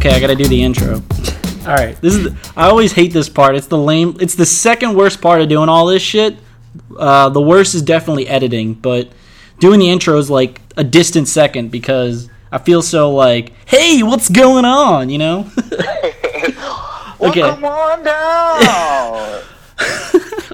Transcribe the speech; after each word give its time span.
Okay, 0.00 0.16
I 0.16 0.18
gotta 0.18 0.34
do 0.34 0.46
the 0.46 0.62
intro. 0.62 0.94
All 0.94 1.74
right, 1.74 1.94
this 2.00 2.14
is. 2.14 2.24
The, 2.24 2.52
I 2.56 2.70
always 2.70 2.92
hate 2.92 3.12
this 3.12 3.28
part. 3.28 3.54
It's 3.54 3.66
the 3.66 3.76
lame. 3.76 4.16
It's 4.18 4.34
the 4.34 4.46
second 4.46 4.94
worst 4.94 5.20
part 5.20 5.42
of 5.42 5.50
doing 5.50 5.68
all 5.68 5.84
this 5.84 6.00
shit. 6.00 6.38
Uh, 6.96 7.28
the 7.28 7.42
worst 7.42 7.74
is 7.74 7.82
definitely 7.82 8.26
editing, 8.26 8.72
but 8.72 9.12
doing 9.58 9.78
the 9.78 9.90
intro 9.90 10.16
is 10.16 10.30
like 10.30 10.62
a 10.78 10.84
distant 10.84 11.28
second 11.28 11.70
because 11.70 12.30
I 12.50 12.56
feel 12.56 12.80
so 12.80 13.12
like, 13.12 13.52
hey, 13.68 14.02
what's 14.02 14.30
going 14.30 14.64
on? 14.64 15.10
You 15.10 15.18
know? 15.18 15.50
okay. 17.20 17.42
Welcome 17.42 17.64
on 17.66 18.02
down. 18.02 18.22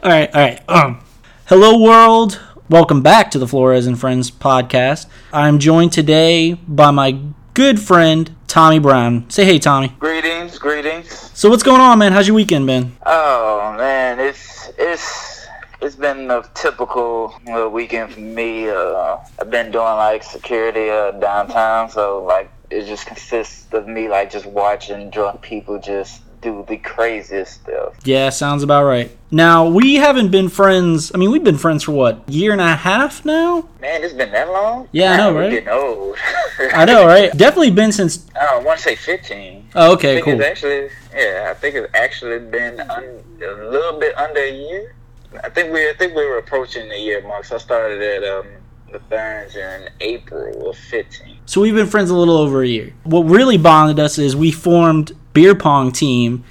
all 0.03 0.11
right, 0.11 0.35
all 0.35 0.41
right. 0.41 0.61
Um, 0.69 1.05
hello, 1.45 1.81
world. 1.81 2.41
Welcome 2.69 3.01
back 3.01 3.31
to 3.31 3.39
the 3.39 3.47
Flores 3.47 3.87
and 3.87 3.97
Friends 3.97 4.29
podcast. 4.29 5.07
I'm 5.33 5.61
joined 5.61 5.93
today 5.93 6.55
by 6.55 6.91
my 6.91 7.21
good 7.55 7.79
friend 7.79 8.36
Tommy 8.57 8.79
Brown. 8.79 9.29
Say 9.29 9.45
hey, 9.45 9.59
Tommy. 9.59 9.89
Greetings, 9.99 10.59
greetings. 10.59 11.31
So 11.35 11.51
what's 11.51 11.63
going 11.63 11.83
on, 11.83 11.99
man? 11.99 12.13
How's 12.13 12.27
your 12.27 12.37
weekend 12.37 12.67
been? 12.67 12.97
Oh 13.05 13.75
man, 13.77 14.19
it's 14.19 14.71
it's 14.79 15.47
it's 15.83 15.95
been 15.95 16.31
a 16.31 16.43
typical 16.55 17.39
uh, 17.47 17.69
weekend 17.69 18.15
for 18.15 18.21
me. 18.21 18.71
Uh, 18.71 19.19
I've 19.39 19.51
been 19.51 19.71
doing 19.71 19.85
like 19.85 20.23
security 20.23 20.89
uh, 20.89 21.11
downtown, 21.11 21.91
so 21.91 22.25
like 22.25 22.51
it 22.71 22.87
just 22.87 23.05
consists 23.05 23.71
of 23.75 23.87
me 23.87 24.09
like 24.09 24.31
just 24.31 24.47
watching 24.47 25.11
drunk 25.11 25.43
people 25.43 25.79
just 25.79 26.23
do 26.47 26.65
the 26.69 26.77
craziest 26.77 27.63
stuff. 27.63 27.95
Yeah, 28.05 28.31
sounds 28.31 28.63
about 28.63 28.85
right. 28.85 29.11
Now 29.31 29.67
we 29.69 29.97
haven't 29.97 30.31
been 30.31 30.49
friends. 30.49 31.11
I 31.13 31.19
mean, 31.19 31.31
we've 31.33 31.43
been 31.43 31.59
friends 31.59 31.83
for 31.83 31.93
what 31.93 32.29
year 32.29 32.53
and 32.53 32.61
a 32.61 32.77
half 32.77 33.25
now. 33.25 33.69
Man, 33.81 34.05
it's 34.05 34.15
been 34.15 34.31
that 34.31 34.49
long. 34.49 34.89
Yeah, 34.93 35.13
I 35.13 35.17
know, 35.17 35.35
right? 35.35 35.51
Getting 35.51 35.69
old. 35.69 36.17
I 36.73 36.85
know, 36.85 37.05
right? 37.15 37.37
Definitely 37.37 37.73
been 37.73 37.91
since. 37.91 38.27
I 38.41 38.45
don't 38.47 38.65
want 38.65 38.79
to 38.79 38.85
say 38.85 38.95
fifteen. 38.95 39.69
Oh, 39.75 39.95
okay, 39.95 40.23
cool. 40.23 40.35
It's 40.35 40.45
actually, 40.45 40.89
yeah, 41.15 41.49
I 41.51 41.55
think 41.55 41.75
it's 41.75 41.93
actually 41.95 42.39
been 42.39 42.79
un- 42.81 43.23
a 43.43 43.71
little 43.71 43.99
bit 43.99 44.17
under 44.17 44.41
a 44.41 44.53
year. 44.53 44.95
I 45.43 45.49
think 45.51 45.73
we, 45.73 45.91
I 45.91 45.95
think 45.95 46.15
we 46.15 46.25
were 46.25 46.39
approaching 46.39 46.89
the 46.89 46.99
year 46.99 47.21
mark. 47.23 47.45
So 47.45 47.57
I 47.57 47.59
started 47.59 48.01
at 48.01 48.25
um, 48.25 48.47
the 48.93 49.01
Burns 49.01 49.57
in 49.57 49.89
April 50.01 50.71
of 50.71 50.79
15. 50.79 51.39
So 51.47 51.61
we've 51.61 51.75
been 51.75 51.89
friends 51.89 52.11
a 52.11 52.15
little 52.15 52.37
over 52.37 52.63
a 52.63 52.67
year. 52.67 52.95
What 53.05 53.23
really 53.23 53.59
bonded 53.59 53.99
us 53.99 54.19
is 54.19 54.35
we 54.35 54.51
formed 54.53 55.15
beer 55.37 55.55
pong 55.55 55.93
team. 55.93 56.43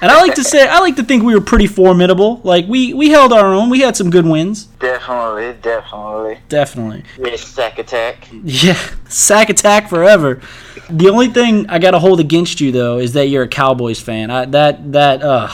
And 0.00 0.10
I 0.10 0.20
like 0.20 0.34
to 0.34 0.42
say 0.42 0.66
I 0.66 0.80
like 0.80 0.96
to 0.96 1.04
think 1.04 1.22
we 1.22 1.32
were 1.32 1.40
pretty 1.40 1.68
formidable. 1.68 2.40
Like 2.42 2.66
we 2.66 2.92
we 2.92 3.10
held 3.10 3.32
our 3.32 3.54
own. 3.54 3.70
We 3.70 3.80
had 3.80 3.96
some 3.96 4.10
good 4.10 4.26
wins. 4.26 4.64
Definitely, 4.80 5.54
definitely. 5.62 6.38
Definitely. 6.48 7.04
Yeah, 7.18 7.36
sack 7.36 7.78
attack. 7.78 8.28
Yeah, 8.42 8.78
sack 9.08 9.48
attack 9.48 9.88
forever. 9.88 10.40
The 10.90 11.08
only 11.08 11.28
thing 11.28 11.70
I 11.70 11.78
got 11.78 11.92
to 11.92 12.00
hold 12.00 12.18
against 12.18 12.60
you 12.60 12.72
though 12.72 12.98
is 12.98 13.12
that 13.12 13.28
you're 13.28 13.44
a 13.44 13.48
Cowboys 13.48 14.00
fan. 14.00 14.30
I, 14.30 14.46
that 14.46 14.92
that 14.92 15.22
uh 15.22 15.48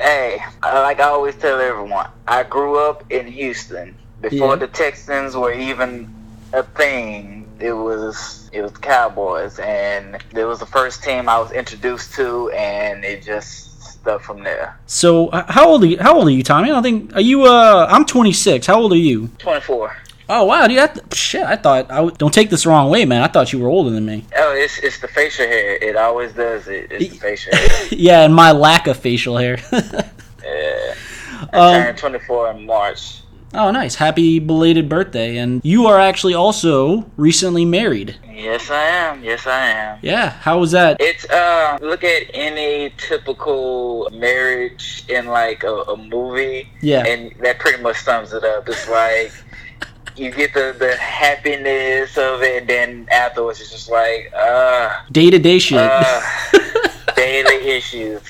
Hey, 0.00 0.40
like 0.62 0.98
I 0.98 1.04
always 1.04 1.36
tell 1.36 1.60
everyone, 1.60 2.08
I 2.26 2.42
grew 2.42 2.78
up 2.78 3.04
in 3.12 3.26
Houston 3.26 3.94
before 4.22 4.54
yeah. 4.54 4.56
the 4.56 4.66
Texans 4.68 5.36
were 5.36 5.52
even 5.52 6.12
a 6.54 6.62
thing. 6.62 7.41
It 7.62 7.72
was 7.72 8.50
it 8.52 8.60
was 8.62 8.72
Cowboys, 8.72 9.58
and 9.60 10.22
it 10.34 10.44
was 10.44 10.58
the 10.58 10.66
first 10.66 11.04
team 11.04 11.28
I 11.28 11.38
was 11.38 11.52
introduced 11.52 12.12
to, 12.14 12.50
and 12.50 13.04
it 13.04 13.22
just 13.22 13.82
stuck 13.82 14.20
from 14.20 14.42
there. 14.42 14.78
So, 14.86 15.30
how 15.30 15.68
old 15.68 15.84
are 15.84 15.86
you? 15.86 15.98
How 16.00 16.16
old 16.16 16.26
are 16.26 16.32
you, 16.32 16.42
Tommy? 16.42 16.72
I 16.72 16.82
think 16.82 17.14
are 17.14 17.20
you. 17.20 17.44
Uh, 17.44 17.86
I'm 17.88 18.04
26. 18.04 18.66
How 18.66 18.80
old 18.80 18.92
are 18.92 18.96
you? 18.96 19.28
24. 19.38 19.96
Oh 20.28 20.44
wow, 20.44 20.66
dude! 20.66 20.78
I 20.78 20.90
shit, 21.12 21.42
I 21.42 21.56
thought 21.56 21.90
I 21.90 21.96
w- 21.96 22.16
don't 22.16 22.32
take 22.32 22.48
this 22.48 22.62
the 22.64 22.70
wrong 22.70 22.90
way, 22.90 23.04
man. 23.04 23.22
I 23.22 23.28
thought 23.28 23.52
you 23.52 23.58
were 23.58 23.68
older 23.68 23.90
than 23.90 24.06
me. 24.06 24.24
Oh, 24.36 24.54
it's 24.54 24.78
it's 24.78 24.98
the 24.98 25.08
facial 25.08 25.46
hair. 25.46 25.76
It 25.76 25.96
always 25.96 26.32
does 26.32 26.68
it. 26.68 26.90
It's 26.90 27.12
the 27.12 27.18
facial 27.18 27.54
hair. 27.54 27.88
yeah, 27.90 28.24
and 28.24 28.34
my 28.34 28.50
lack 28.52 28.86
of 28.86 28.96
facial 28.96 29.36
hair. 29.36 29.58
yeah, 29.72 30.94
I 31.52 31.58
um, 31.58 31.84
turned 31.84 31.98
24 31.98 32.50
in 32.52 32.66
March. 32.66 33.21
Oh, 33.54 33.70
nice. 33.70 33.94
Happy 33.94 34.38
belated 34.38 34.88
birthday. 34.88 35.36
And 35.36 35.60
you 35.64 35.86
are 35.86 35.98
actually 35.98 36.34
also 36.34 37.04
recently 37.16 37.64
married. 37.64 38.16
Yes, 38.32 38.70
I 38.70 38.82
am. 38.82 39.22
Yes, 39.22 39.46
I 39.46 39.66
am. 39.66 39.98
Yeah. 40.02 40.30
How 40.30 40.58
was 40.58 40.72
that? 40.72 40.96
It's, 41.00 41.28
uh, 41.28 41.78
look 41.82 42.02
at 42.02 42.30
any 42.34 42.92
typical 42.96 44.08
marriage 44.12 45.04
in 45.08 45.26
like 45.26 45.64
a, 45.64 45.74
a 45.74 45.96
movie. 45.96 46.68
Yeah. 46.80 47.06
And 47.06 47.34
that 47.40 47.58
pretty 47.58 47.82
much 47.82 47.98
sums 47.98 48.32
it 48.32 48.44
up. 48.44 48.68
It's 48.68 48.88
like, 48.88 49.32
you 50.16 50.30
get 50.30 50.54
the, 50.54 50.74
the 50.78 50.96
happiness 50.96 52.16
of 52.18 52.42
it, 52.42 52.62
and 52.62 52.68
then 52.68 53.08
afterwards 53.10 53.60
it's 53.60 53.70
just 53.70 53.90
like, 53.90 54.32
uh. 54.34 54.92
Day 55.10 55.30
to 55.30 55.38
day 55.38 55.58
shit. 55.58 55.78
Uh, 55.78 56.20
daily 57.16 57.68
issues. 57.68 58.20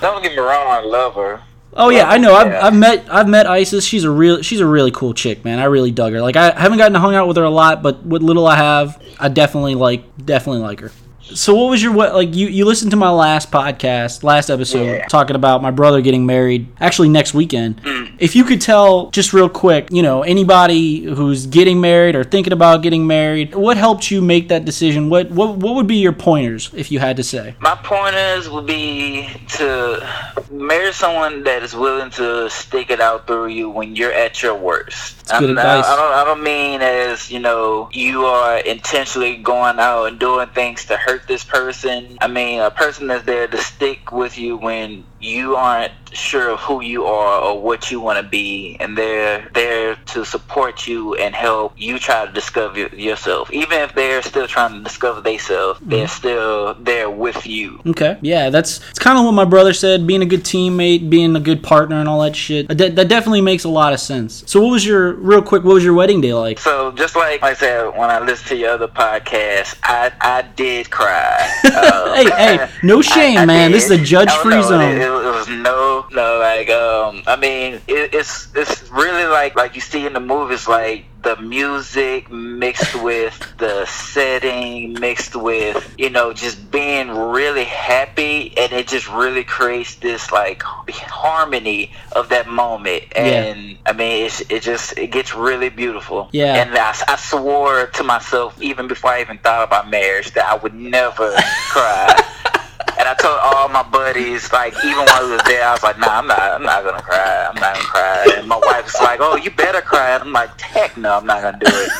Don't 0.00 0.22
get 0.22 0.32
me 0.32 0.38
wrong, 0.38 0.66
I 0.66 0.80
love 0.80 1.14
her. 1.14 1.42
Oh 1.72 1.88
yeah, 1.90 2.08
I 2.08 2.18
know. 2.18 2.34
I've, 2.34 2.52
I've 2.52 2.74
met 2.74 3.06
I've 3.10 3.28
met 3.28 3.46
Isis. 3.46 3.84
She's 3.84 4.04
a 4.04 4.10
real 4.10 4.42
she's 4.42 4.60
a 4.60 4.66
really 4.66 4.90
cool 4.90 5.14
chick, 5.14 5.44
man. 5.44 5.58
I 5.58 5.64
really 5.64 5.92
dug 5.92 6.12
her. 6.12 6.20
Like 6.20 6.36
I 6.36 6.50
haven't 6.58 6.78
gotten 6.78 6.94
to 6.94 7.00
hang 7.00 7.14
out 7.14 7.28
with 7.28 7.36
her 7.36 7.44
a 7.44 7.50
lot, 7.50 7.82
but 7.82 8.02
what 8.02 8.22
little 8.22 8.46
I 8.46 8.56
have, 8.56 9.00
I 9.18 9.28
definitely 9.28 9.76
like 9.76 10.04
definitely 10.24 10.62
like 10.62 10.80
her. 10.80 10.90
So 11.34 11.54
what 11.54 11.70
was 11.70 11.82
your 11.82 11.92
what 11.92 12.14
like 12.14 12.34
you 12.34 12.48
you 12.48 12.64
listened 12.64 12.90
to 12.92 12.96
my 12.96 13.10
last 13.10 13.50
podcast, 13.50 14.22
last 14.22 14.50
episode 14.50 14.84
yeah. 14.84 15.06
talking 15.06 15.36
about 15.36 15.62
my 15.62 15.70
brother 15.70 16.00
getting 16.00 16.26
married 16.26 16.68
actually 16.80 17.08
next 17.08 17.34
weekend. 17.34 17.82
Mm. 17.82 18.16
If 18.18 18.36
you 18.36 18.44
could 18.44 18.60
tell 18.60 19.10
just 19.10 19.32
real 19.32 19.48
quick, 19.48 19.88
you 19.90 20.02
know, 20.02 20.22
anybody 20.22 21.02
who's 21.02 21.46
getting 21.46 21.80
married 21.80 22.16
or 22.16 22.24
thinking 22.24 22.52
about 22.52 22.82
getting 22.82 23.06
married, 23.06 23.54
what 23.54 23.76
helped 23.76 24.10
you 24.10 24.20
make 24.20 24.48
that 24.48 24.64
decision? 24.64 25.08
What 25.08 25.30
what 25.30 25.56
what 25.56 25.74
would 25.74 25.86
be 25.86 25.96
your 25.96 26.12
pointers 26.12 26.70
if 26.74 26.90
you 26.90 26.98
had 26.98 27.16
to 27.16 27.22
say? 27.22 27.54
My 27.60 27.74
pointers 27.76 28.48
would 28.48 28.66
be 28.66 29.28
to 29.56 30.06
marry 30.50 30.92
someone 30.92 31.44
that 31.44 31.62
is 31.62 31.74
willing 31.74 32.10
to 32.10 32.50
stick 32.50 32.90
it 32.90 33.00
out 33.00 33.26
through 33.26 33.48
you 33.48 33.70
when 33.70 33.96
you're 33.96 34.12
at 34.12 34.42
your 34.42 34.54
worst. 34.54 35.26
That's 35.26 35.40
good 35.40 35.50
advice. 35.50 35.84
I 35.86 35.96
don't 35.96 36.12
I 36.12 36.24
don't 36.24 36.42
mean 36.42 36.82
as, 36.82 37.30
you 37.30 37.38
know, 37.38 37.88
you 37.92 38.24
are 38.24 38.58
intentionally 38.58 39.36
going 39.36 39.78
out 39.78 40.06
and 40.06 40.18
doing 40.18 40.48
things 40.48 40.84
to 40.86 40.96
hurt 40.96 41.19
this 41.26 41.44
person. 41.44 42.18
I 42.20 42.28
mean, 42.28 42.60
a 42.60 42.70
person 42.70 43.06
that's 43.06 43.24
there 43.24 43.46
to 43.46 43.58
stick 43.58 44.12
with 44.12 44.38
you 44.38 44.56
when 44.56 45.04
you 45.20 45.56
aren't 45.56 45.92
sure 46.12 46.50
of 46.50 46.60
who 46.60 46.80
you 46.80 47.04
are 47.04 47.42
or 47.42 47.60
what 47.60 47.90
you 47.90 48.00
want 48.00 48.18
to 48.18 48.28
be, 48.28 48.76
and 48.80 48.96
they're 48.96 49.48
there 49.54 49.96
to 50.06 50.24
support 50.24 50.86
you 50.86 51.14
and 51.14 51.34
help 51.34 51.72
you 51.76 51.98
try 51.98 52.26
to 52.26 52.32
discover 52.32 52.78
yourself. 52.78 53.52
Even 53.52 53.78
if 53.80 53.94
they're 53.94 54.22
still 54.22 54.46
trying 54.46 54.72
to 54.72 54.80
discover 54.80 55.20
themselves, 55.20 55.78
mm-hmm. 55.80 55.90
they're 55.90 56.08
still 56.08 56.74
there 56.74 57.10
with 57.10 57.46
you. 57.46 57.80
Okay, 57.86 58.18
yeah, 58.22 58.50
that's 58.50 58.80
it's 58.90 58.98
kind 58.98 59.18
of 59.18 59.24
what 59.24 59.32
my 59.32 59.44
brother 59.44 59.72
said. 59.72 60.06
Being 60.06 60.22
a 60.22 60.26
good 60.26 60.44
teammate, 60.44 61.10
being 61.10 61.36
a 61.36 61.40
good 61.40 61.62
partner, 61.62 61.96
and 61.96 62.08
all 62.08 62.20
that 62.22 62.36
shit. 62.36 62.68
That, 62.68 62.96
that 62.96 63.08
definitely 63.08 63.42
makes 63.42 63.64
a 63.64 63.68
lot 63.68 63.92
of 63.92 64.00
sense. 64.00 64.42
So, 64.46 64.60
what 64.60 64.70
was 64.70 64.86
your 64.86 65.14
real 65.14 65.42
quick? 65.42 65.64
What 65.64 65.74
was 65.74 65.84
your 65.84 65.94
wedding 65.94 66.20
day 66.20 66.34
like? 66.34 66.58
So, 66.58 66.92
just 66.92 67.16
like 67.16 67.42
I 67.42 67.54
said 67.54 67.96
when 67.96 68.10
I 68.10 68.18
listened 68.20 68.48
to 68.48 68.56
your 68.56 68.70
other 68.70 68.88
podcast, 68.88 69.78
I 69.82 70.12
I 70.20 70.42
did 70.42 70.90
cry. 70.90 71.50
Uh, 71.64 72.14
hey, 72.36 72.56
hey, 72.56 72.70
no 72.82 73.02
shame, 73.14 73.38
I, 73.38 73.42
I 73.42 73.46
man. 73.46 73.70
Did. 73.70 73.76
This 73.76 73.84
is 73.90 73.90
a 73.92 74.02
judge-free 74.02 74.62
zone. 74.62 75.09
It, 75.18 75.24
was 75.24 75.48
no, 75.48 76.06
no, 76.12 76.38
like, 76.38 76.70
um, 76.70 77.22
I 77.26 77.36
mean, 77.36 77.80
it, 77.88 78.14
it's 78.14 78.48
it's 78.54 78.88
really 78.90 79.24
like 79.24 79.56
like 79.56 79.74
you 79.74 79.80
see 79.80 80.06
in 80.06 80.12
the 80.12 80.20
movies, 80.20 80.68
like 80.68 81.06
the 81.22 81.36
music 81.36 82.30
mixed 82.30 82.94
with 83.02 83.38
the 83.58 83.84
setting 83.86 84.94
mixed 84.94 85.36
with 85.36 85.94
you 85.98 86.08
know 86.08 86.32
just 86.32 86.70
being 86.70 87.10
really 87.10 87.64
happy 87.64 88.56
and 88.56 88.72
it 88.72 88.88
just 88.88 89.08
really 89.10 89.44
creates 89.44 89.96
this 89.96 90.32
like 90.32 90.62
harmony 90.62 91.92
of 92.12 92.28
that 92.28 92.48
moment. 92.48 93.04
And 93.14 93.70
yeah. 93.70 93.76
i 93.86 93.92
mean 93.92 94.26
it's, 94.26 94.40
it 94.48 94.62
just 94.62 94.96
it 94.98 95.08
gets 95.08 95.34
really 95.34 95.68
beautiful. 95.68 96.28
Yeah. 96.32 96.54
And 96.54 96.76
I, 96.76 96.94
I 97.08 97.16
swore 97.16 97.86
to 97.86 98.02
myself 98.02 98.60
even 98.62 98.88
before 98.88 99.10
i 99.10 99.20
even 99.20 99.38
thought 99.38 99.64
about 99.64 99.90
marriage 99.90 100.32
that 100.32 100.46
i 100.46 100.56
would 100.56 100.74
never 100.74 101.32
cry 101.68 102.59
and 103.00 103.08
I 103.08 103.14
told 103.14 103.38
all 103.42 103.68
my 103.70 103.82
buddies, 103.82 104.52
like 104.52 104.74
even 104.84 105.04
while 105.06 105.24
we 105.24 105.32
was 105.32 105.42
there, 105.44 105.64
I 105.66 105.72
was 105.72 105.82
like, 105.82 105.98
"Nah, 105.98 106.18
I'm 106.18 106.26
not. 106.26 106.38
I'm 106.38 106.62
not 106.62 106.84
gonna 106.84 107.00
cry. 107.00 107.46
I'm 107.48 107.54
not 107.54 107.74
gonna 107.74 107.86
cry." 107.86 108.26
And 108.36 108.46
my 108.46 108.60
wife 108.62 108.84
was 108.84 109.00
like, 109.00 109.20
"Oh, 109.22 109.36
you 109.36 109.50
better 109.50 109.80
cry." 109.80 110.10
And 110.10 110.24
I'm 110.24 110.32
like, 110.32 110.60
"Heck 110.60 110.98
no, 110.98 111.16
I'm 111.16 111.24
not 111.24 111.40
gonna 111.40 111.58
do 111.58 111.66
it." 111.66 111.90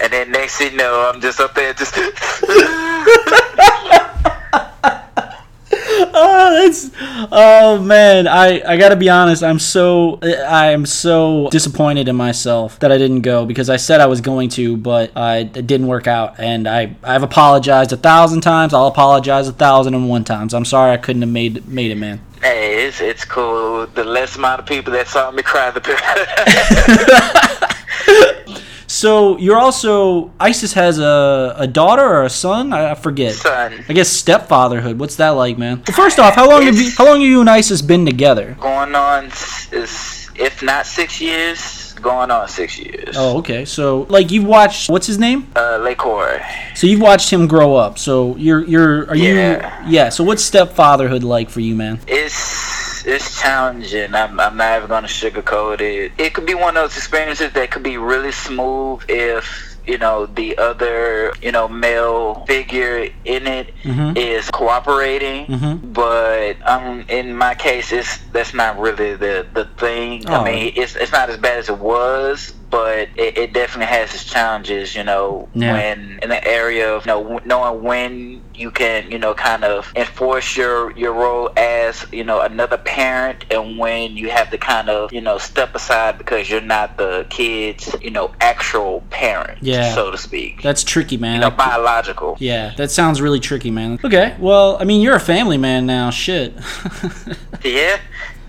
and 0.00 0.12
then 0.12 0.30
next 0.30 0.58
thing 0.58 0.72
you 0.72 0.78
know, 0.78 1.10
I'm 1.12 1.20
just 1.20 1.40
up 1.40 1.54
there, 1.54 1.74
just. 1.74 1.98
oh, 6.14 6.62
that's 6.62 6.90
oh 7.32 7.80
man. 7.82 8.28
I 8.28 8.62
I 8.66 8.76
gotta 8.76 8.96
be 8.96 9.08
honest. 9.08 9.42
I'm 9.42 9.58
so 9.58 10.18
I 10.22 10.72
am 10.72 10.84
so 10.84 11.48
disappointed 11.50 12.06
in 12.08 12.16
myself 12.16 12.78
that 12.80 12.92
I 12.92 12.98
didn't 12.98 13.22
go 13.22 13.46
because 13.46 13.70
I 13.70 13.76
said 13.76 14.02
I 14.02 14.06
was 14.06 14.20
going 14.20 14.50
to, 14.50 14.76
but 14.76 15.16
I 15.16 15.38
it 15.38 15.66
didn't 15.66 15.86
work 15.86 16.06
out, 16.06 16.38
and 16.38 16.68
I 16.68 16.94
I've 17.02 17.22
apologized 17.22 17.92
a 17.92 17.96
thousand 17.96 18.42
times. 18.42 18.74
I'll 18.74 18.88
apologize 18.88 19.48
a 19.48 19.52
thousand 19.52 19.94
and 19.94 20.08
one 20.08 20.24
times. 20.24 20.52
I'm 20.52 20.66
sorry 20.66 20.92
I 20.92 20.98
couldn't 20.98 21.22
have 21.22 21.30
made 21.30 21.66
made 21.66 21.90
it, 21.90 21.96
man. 21.96 22.20
Hey, 22.42 22.86
it's 22.86 23.00
it's 23.00 23.24
cool. 23.24 23.86
The 23.86 24.04
less 24.04 24.36
amount 24.36 24.60
of 24.60 24.66
people 24.66 24.92
that 24.92 25.08
saw 25.08 25.30
me 25.30 25.42
cry, 25.42 25.70
the 25.70 25.80
better. 25.80 26.26
So 28.96 29.36
you're 29.36 29.58
also 29.58 30.30
ISIS 30.40 30.72
has 30.72 30.98
a, 30.98 31.54
a 31.58 31.66
daughter 31.66 32.02
or 32.02 32.22
a 32.24 32.30
son? 32.30 32.72
I, 32.72 32.92
I 32.92 32.94
forget. 32.94 33.34
Son. 33.34 33.84
I 33.90 33.92
guess 33.92 34.08
stepfatherhood. 34.08 34.98
What's 34.98 35.16
that 35.16 35.30
like, 35.30 35.58
man? 35.58 35.82
Well, 35.86 35.94
first 35.94 36.18
off, 36.18 36.34
how 36.34 36.48
long 36.48 36.62
have 36.62 36.76
you 36.78 36.90
how 36.96 37.04
long 37.04 37.20
have 37.20 37.28
you 37.28 37.40
and 37.42 37.50
ISIS 37.50 37.82
been 37.82 38.06
together? 38.06 38.56
Going 38.58 38.94
on 38.94 39.26
is 39.70 40.30
if 40.34 40.62
not 40.62 40.86
six 40.86 41.20
years, 41.20 41.92
going 42.00 42.30
on 42.30 42.48
six 42.48 42.78
years. 42.78 43.16
Oh, 43.18 43.36
okay. 43.40 43.66
So 43.66 44.06
like 44.08 44.30
you've 44.30 44.46
watched 44.46 44.88
what's 44.88 45.06
his 45.06 45.18
name? 45.18 45.46
Uh, 45.54 45.78
Lakor. 45.80 46.42
So 46.74 46.86
you've 46.86 47.02
watched 47.02 47.28
him 47.30 47.46
grow 47.46 47.74
up. 47.74 47.98
So 47.98 48.34
you're 48.36 48.64
you're 48.64 49.10
are 49.10 49.14
Yeah. 49.14 49.84
you 49.86 49.92
yeah. 49.92 50.08
So 50.08 50.24
what's 50.24 50.42
stepfatherhood 50.42 51.22
like 51.22 51.50
for 51.50 51.60
you, 51.60 51.74
man? 51.76 52.00
It's 52.06 52.85
it's 53.06 53.40
challenging. 53.40 54.14
I'm, 54.14 54.38
I'm 54.40 54.56
not 54.56 54.76
even 54.78 54.88
gonna 54.88 55.06
sugarcoat 55.08 55.80
it. 55.80 56.12
It 56.18 56.34
could 56.34 56.46
be 56.46 56.54
one 56.54 56.76
of 56.76 56.82
those 56.82 56.96
experiences 56.96 57.52
that 57.52 57.70
could 57.70 57.82
be 57.82 57.96
really 57.98 58.32
smooth 58.32 59.02
if 59.08 59.72
you 59.86 59.98
know 59.98 60.26
the 60.26 60.58
other 60.58 61.32
you 61.40 61.52
know 61.52 61.68
male 61.68 62.44
figure 62.46 63.08
in 63.24 63.46
it 63.46 63.72
is 63.84 64.46
Mhm. 64.46 64.50
cooperating. 64.52 65.46
Mhm. 65.46 65.92
But 65.92 66.56
um, 66.68 67.04
in 67.08 67.36
my 67.36 67.54
case, 67.54 67.92
it's 67.92 68.18
that's 68.32 68.52
not 68.52 68.78
really 68.80 69.14
the 69.14 69.46
the 69.54 69.66
thing. 69.78 70.24
Oh. 70.28 70.40
I 70.40 70.44
mean, 70.44 70.72
it's 70.76 70.96
it's 70.96 71.12
not 71.12 71.30
as 71.30 71.36
bad 71.36 71.58
as 71.58 71.68
it 71.68 71.78
was. 71.78 72.52
But 72.76 73.08
it, 73.16 73.38
it 73.38 73.52
definitely 73.54 73.86
has 73.98 74.12
its 74.14 74.24
challenges, 74.24 74.94
you 74.94 75.02
know, 75.02 75.48
Yeah. 75.54 75.72
when 75.72 76.18
in 76.22 76.28
the 76.28 76.42
area 76.46 76.92
of 76.94 77.06
you 77.06 77.12
know 77.12 77.40
knowing 77.46 77.82
when 77.82 78.42
you 78.54 78.70
can 78.70 79.10
you 79.10 79.18
know 79.18 79.32
kind 79.34 79.64
of 79.64 79.90
enforce 79.96 80.56
your 80.56 80.92
your 80.92 81.12
role 81.12 81.50
as 81.56 82.04
you 82.12 82.24
know 82.24 82.40
another 82.40 82.76
parent 82.78 83.44
and 83.50 83.78
when 83.78 84.16
you 84.16 84.28
have 84.30 84.48
to 84.50 84.58
kind 84.58 84.88
of 84.88 85.12
you 85.12 85.20
know 85.20 85.36
step 85.38 85.74
aside 85.74 86.16
because 86.18 86.48
you're 86.50 86.60
not 86.76 86.96
the 86.96 87.26
kid's 87.30 87.94
you 88.02 88.10
know 88.10 88.26
actual 88.40 89.02
parent 89.10 89.58
Yeah. 89.62 89.94
so 89.94 90.10
to 90.10 90.18
speak 90.18 90.62
That's 90.62 90.82
tricky, 90.84 91.16
man. 91.18 91.34
you 91.36 91.40
know 91.40 91.48
Like- 91.48 91.56
biological 91.58 92.36
yeah, 92.40 92.72
that 92.76 92.90
sounds 92.90 93.20
really 93.20 93.40
tricky, 93.40 93.70
man. 93.70 93.98
Okay, 94.04 94.34
well, 94.38 94.76
I 94.80 94.84
mean, 94.84 95.00
you're 95.02 95.16
a 95.16 95.20
family 95.34 95.58
man 95.58 95.86
now. 95.86 96.10
Shit. 96.10 96.52
yeah 97.64 97.98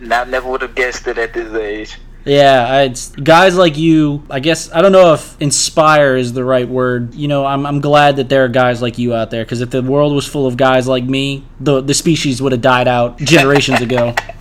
I 0.01 0.23
never 0.25 0.47
would 0.49 0.61
have 0.61 0.75
guessed 0.75 1.07
it 1.07 1.17
at 1.17 1.33
this 1.33 1.53
age 1.53 1.97
Yeah, 2.27 2.67
I, 2.67 2.81
it's 2.83 3.09
guys 3.09 3.55
like 3.55 3.77
you. 3.77 4.23
I 4.29 4.41
guess 4.41 4.69
I 4.73 4.81
don't 4.81 4.91
know 4.91 5.13
if 5.13 5.41
inspire 5.41 6.17
is 6.17 6.33
the 6.33 6.43
right 6.43 6.67
word. 6.67 7.15
You 7.15 7.29
know, 7.29 7.45
I'm 7.45 7.65
I'm 7.65 7.79
glad 7.79 8.17
that 8.17 8.27
there 8.27 8.43
are 8.43 8.49
guys 8.49 8.81
like 8.81 8.97
you 8.97 9.13
out 9.13 9.31
there 9.31 9.45
because 9.45 9.61
if 9.61 9.69
the 9.69 9.81
world 9.81 10.13
was 10.13 10.27
full 10.27 10.45
of 10.45 10.57
guys 10.57 10.87
like 10.87 11.05
me, 11.05 11.45
the 11.61 11.79
the 11.79 11.93
species 11.93 12.41
would 12.41 12.51
have 12.51 12.61
died 12.61 12.87
out 12.87 13.17
generations 13.19 13.81
ago. 13.81 14.13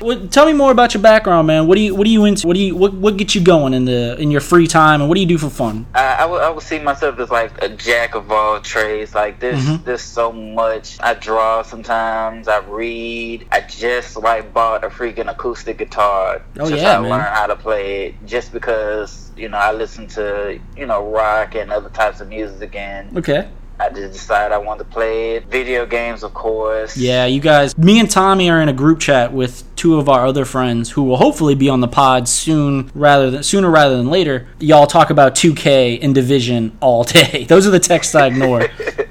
What, 0.00 0.30
tell 0.30 0.46
me 0.46 0.52
more 0.52 0.70
about 0.72 0.94
your 0.94 1.02
background, 1.02 1.46
man. 1.46 1.66
What 1.66 1.76
do 1.76 1.80
you 1.82 1.94
what 1.94 2.04
do 2.04 2.10
you 2.10 2.24
into? 2.24 2.46
What 2.46 2.54
do 2.54 2.60
you 2.60 2.76
what 2.76 2.94
what 2.94 3.16
gets 3.16 3.34
you 3.34 3.40
going 3.40 3.74
in 3.74 3.84
the 3.84 4.16
in 4.20 4.30
your 4.30 4.40
free 4.40 4.66
time, 4.66 5.00
and 5.00 5.08
what 5.08 5.14
do 5.14 5.20
you 5.20 5.26
do 5.26 5.38
for 5.38 5.50
fun? 5.50 5.86
I, 5.94 6.16
I, 6.20 6.24
would, 6.26 6.42
I 6.42 6.50
would 6.50 6.62
see 6.62 6.78
myself 6.78 7.18
as 7.18 7.30
like 7.30 7.62
a 7.62 7.68
jack 7.68 8.14
of 8.14 8.30
all 8.30 8.60
trades. 8.60 9.14
Like 9.14 9.40
there's 9.40 9.64
Mhm. 9.64 9.84
there's 9.84 10.02
so 10.02 10.32
much. 10.32 10.96
I 11.00 11.14
draw 11.14 11.62
sometimes. 11.62 12.48
I 12.48 12.58
read. 12.58 13.46
I 13.52 13.60
just 13.62 14.16
like 14.16 14.52
bought 14.52 14.84
a 14.84 14.88
freaking 14.88 15.30
acoustic 15.30 15.78
guitar. 15.78 16.42
Oh, 16.58 16.68
just 16.68 16.82
yeah, 16.82 16.96
to 16.96 17.02
man. 17.02 17.10
learn 17.10 17.20
how 17.22 17.46
to 17.46 17.56
play 17.56 18.06
it. 18.06 18.14
Just 18.26 18.52
because 18.52 19.30
you 19.36 19.48
know 19.48 19.58
I 19.58 19.72
listen 19.72 20.06
to 20.08 20.58
you 20.76 20.86
know 20.86 21.06
rock 21.10 21.54
and 21.54 21.72
other 21.72 21.88
types 21.90 22.20
of 22.20 22.28
music, 22.28 22.74
and 22.74 23.16
Okay. 23.18 23.48
I 23.78 23.90
just 23.90 24.12
decided 24.14 24.54
I 24.54 24.58
wanted 24.58 24.84
to 24.84 24.90
play 24.90 25.36
it. 25.36 25.46
Video 25.46 25.84
games, 25.84 26.22
of 26.22 26.32
course. 26.32 26.96
Yeah, 26.96 27.26
you 27.26 27.40
guys. 27.40 27.76
Me 27.76 28.00
and 28.00 28.10
Tommy 28.10 28.48
are 28.48 28.60
in 28.60 28.68
a 28.68 28.72
group 28.72 29.00
chat 29.00 29.32
with 29.32 29.64
two 29.76 29.98
of 29.98 30.08
our 30.08 30.26
other 30.26 30.44
friends 30.44 30.90
who 30.90 31.02
will 31.02 31.18
hopefully 31.18 31.54
be 31.54 31.68
on 31.68 31.80
the 31.80 31.88
pod 31.88 32.26
soon, 32.28 32.90
rather 32.94 33.30
than 33.30 33.42
sooner 33.42 33.70
rather 33.70 33.96
than 33.96 34.08
later. 34.08 34.48
Y'all 34.58 34.86
talk 34.86 35.10
about 35.10 35.34
2K 35.34 35.98
and 36.02 36.14
Division 36.14 36.76
all 36.80 37.04
day. 37.04 37.44
Those 37.48 37.66
are 37.66 37.70
the 37.70 37.78
texts 37.80 38.14
I 38.14 38.28
ignore. 38.28 38.68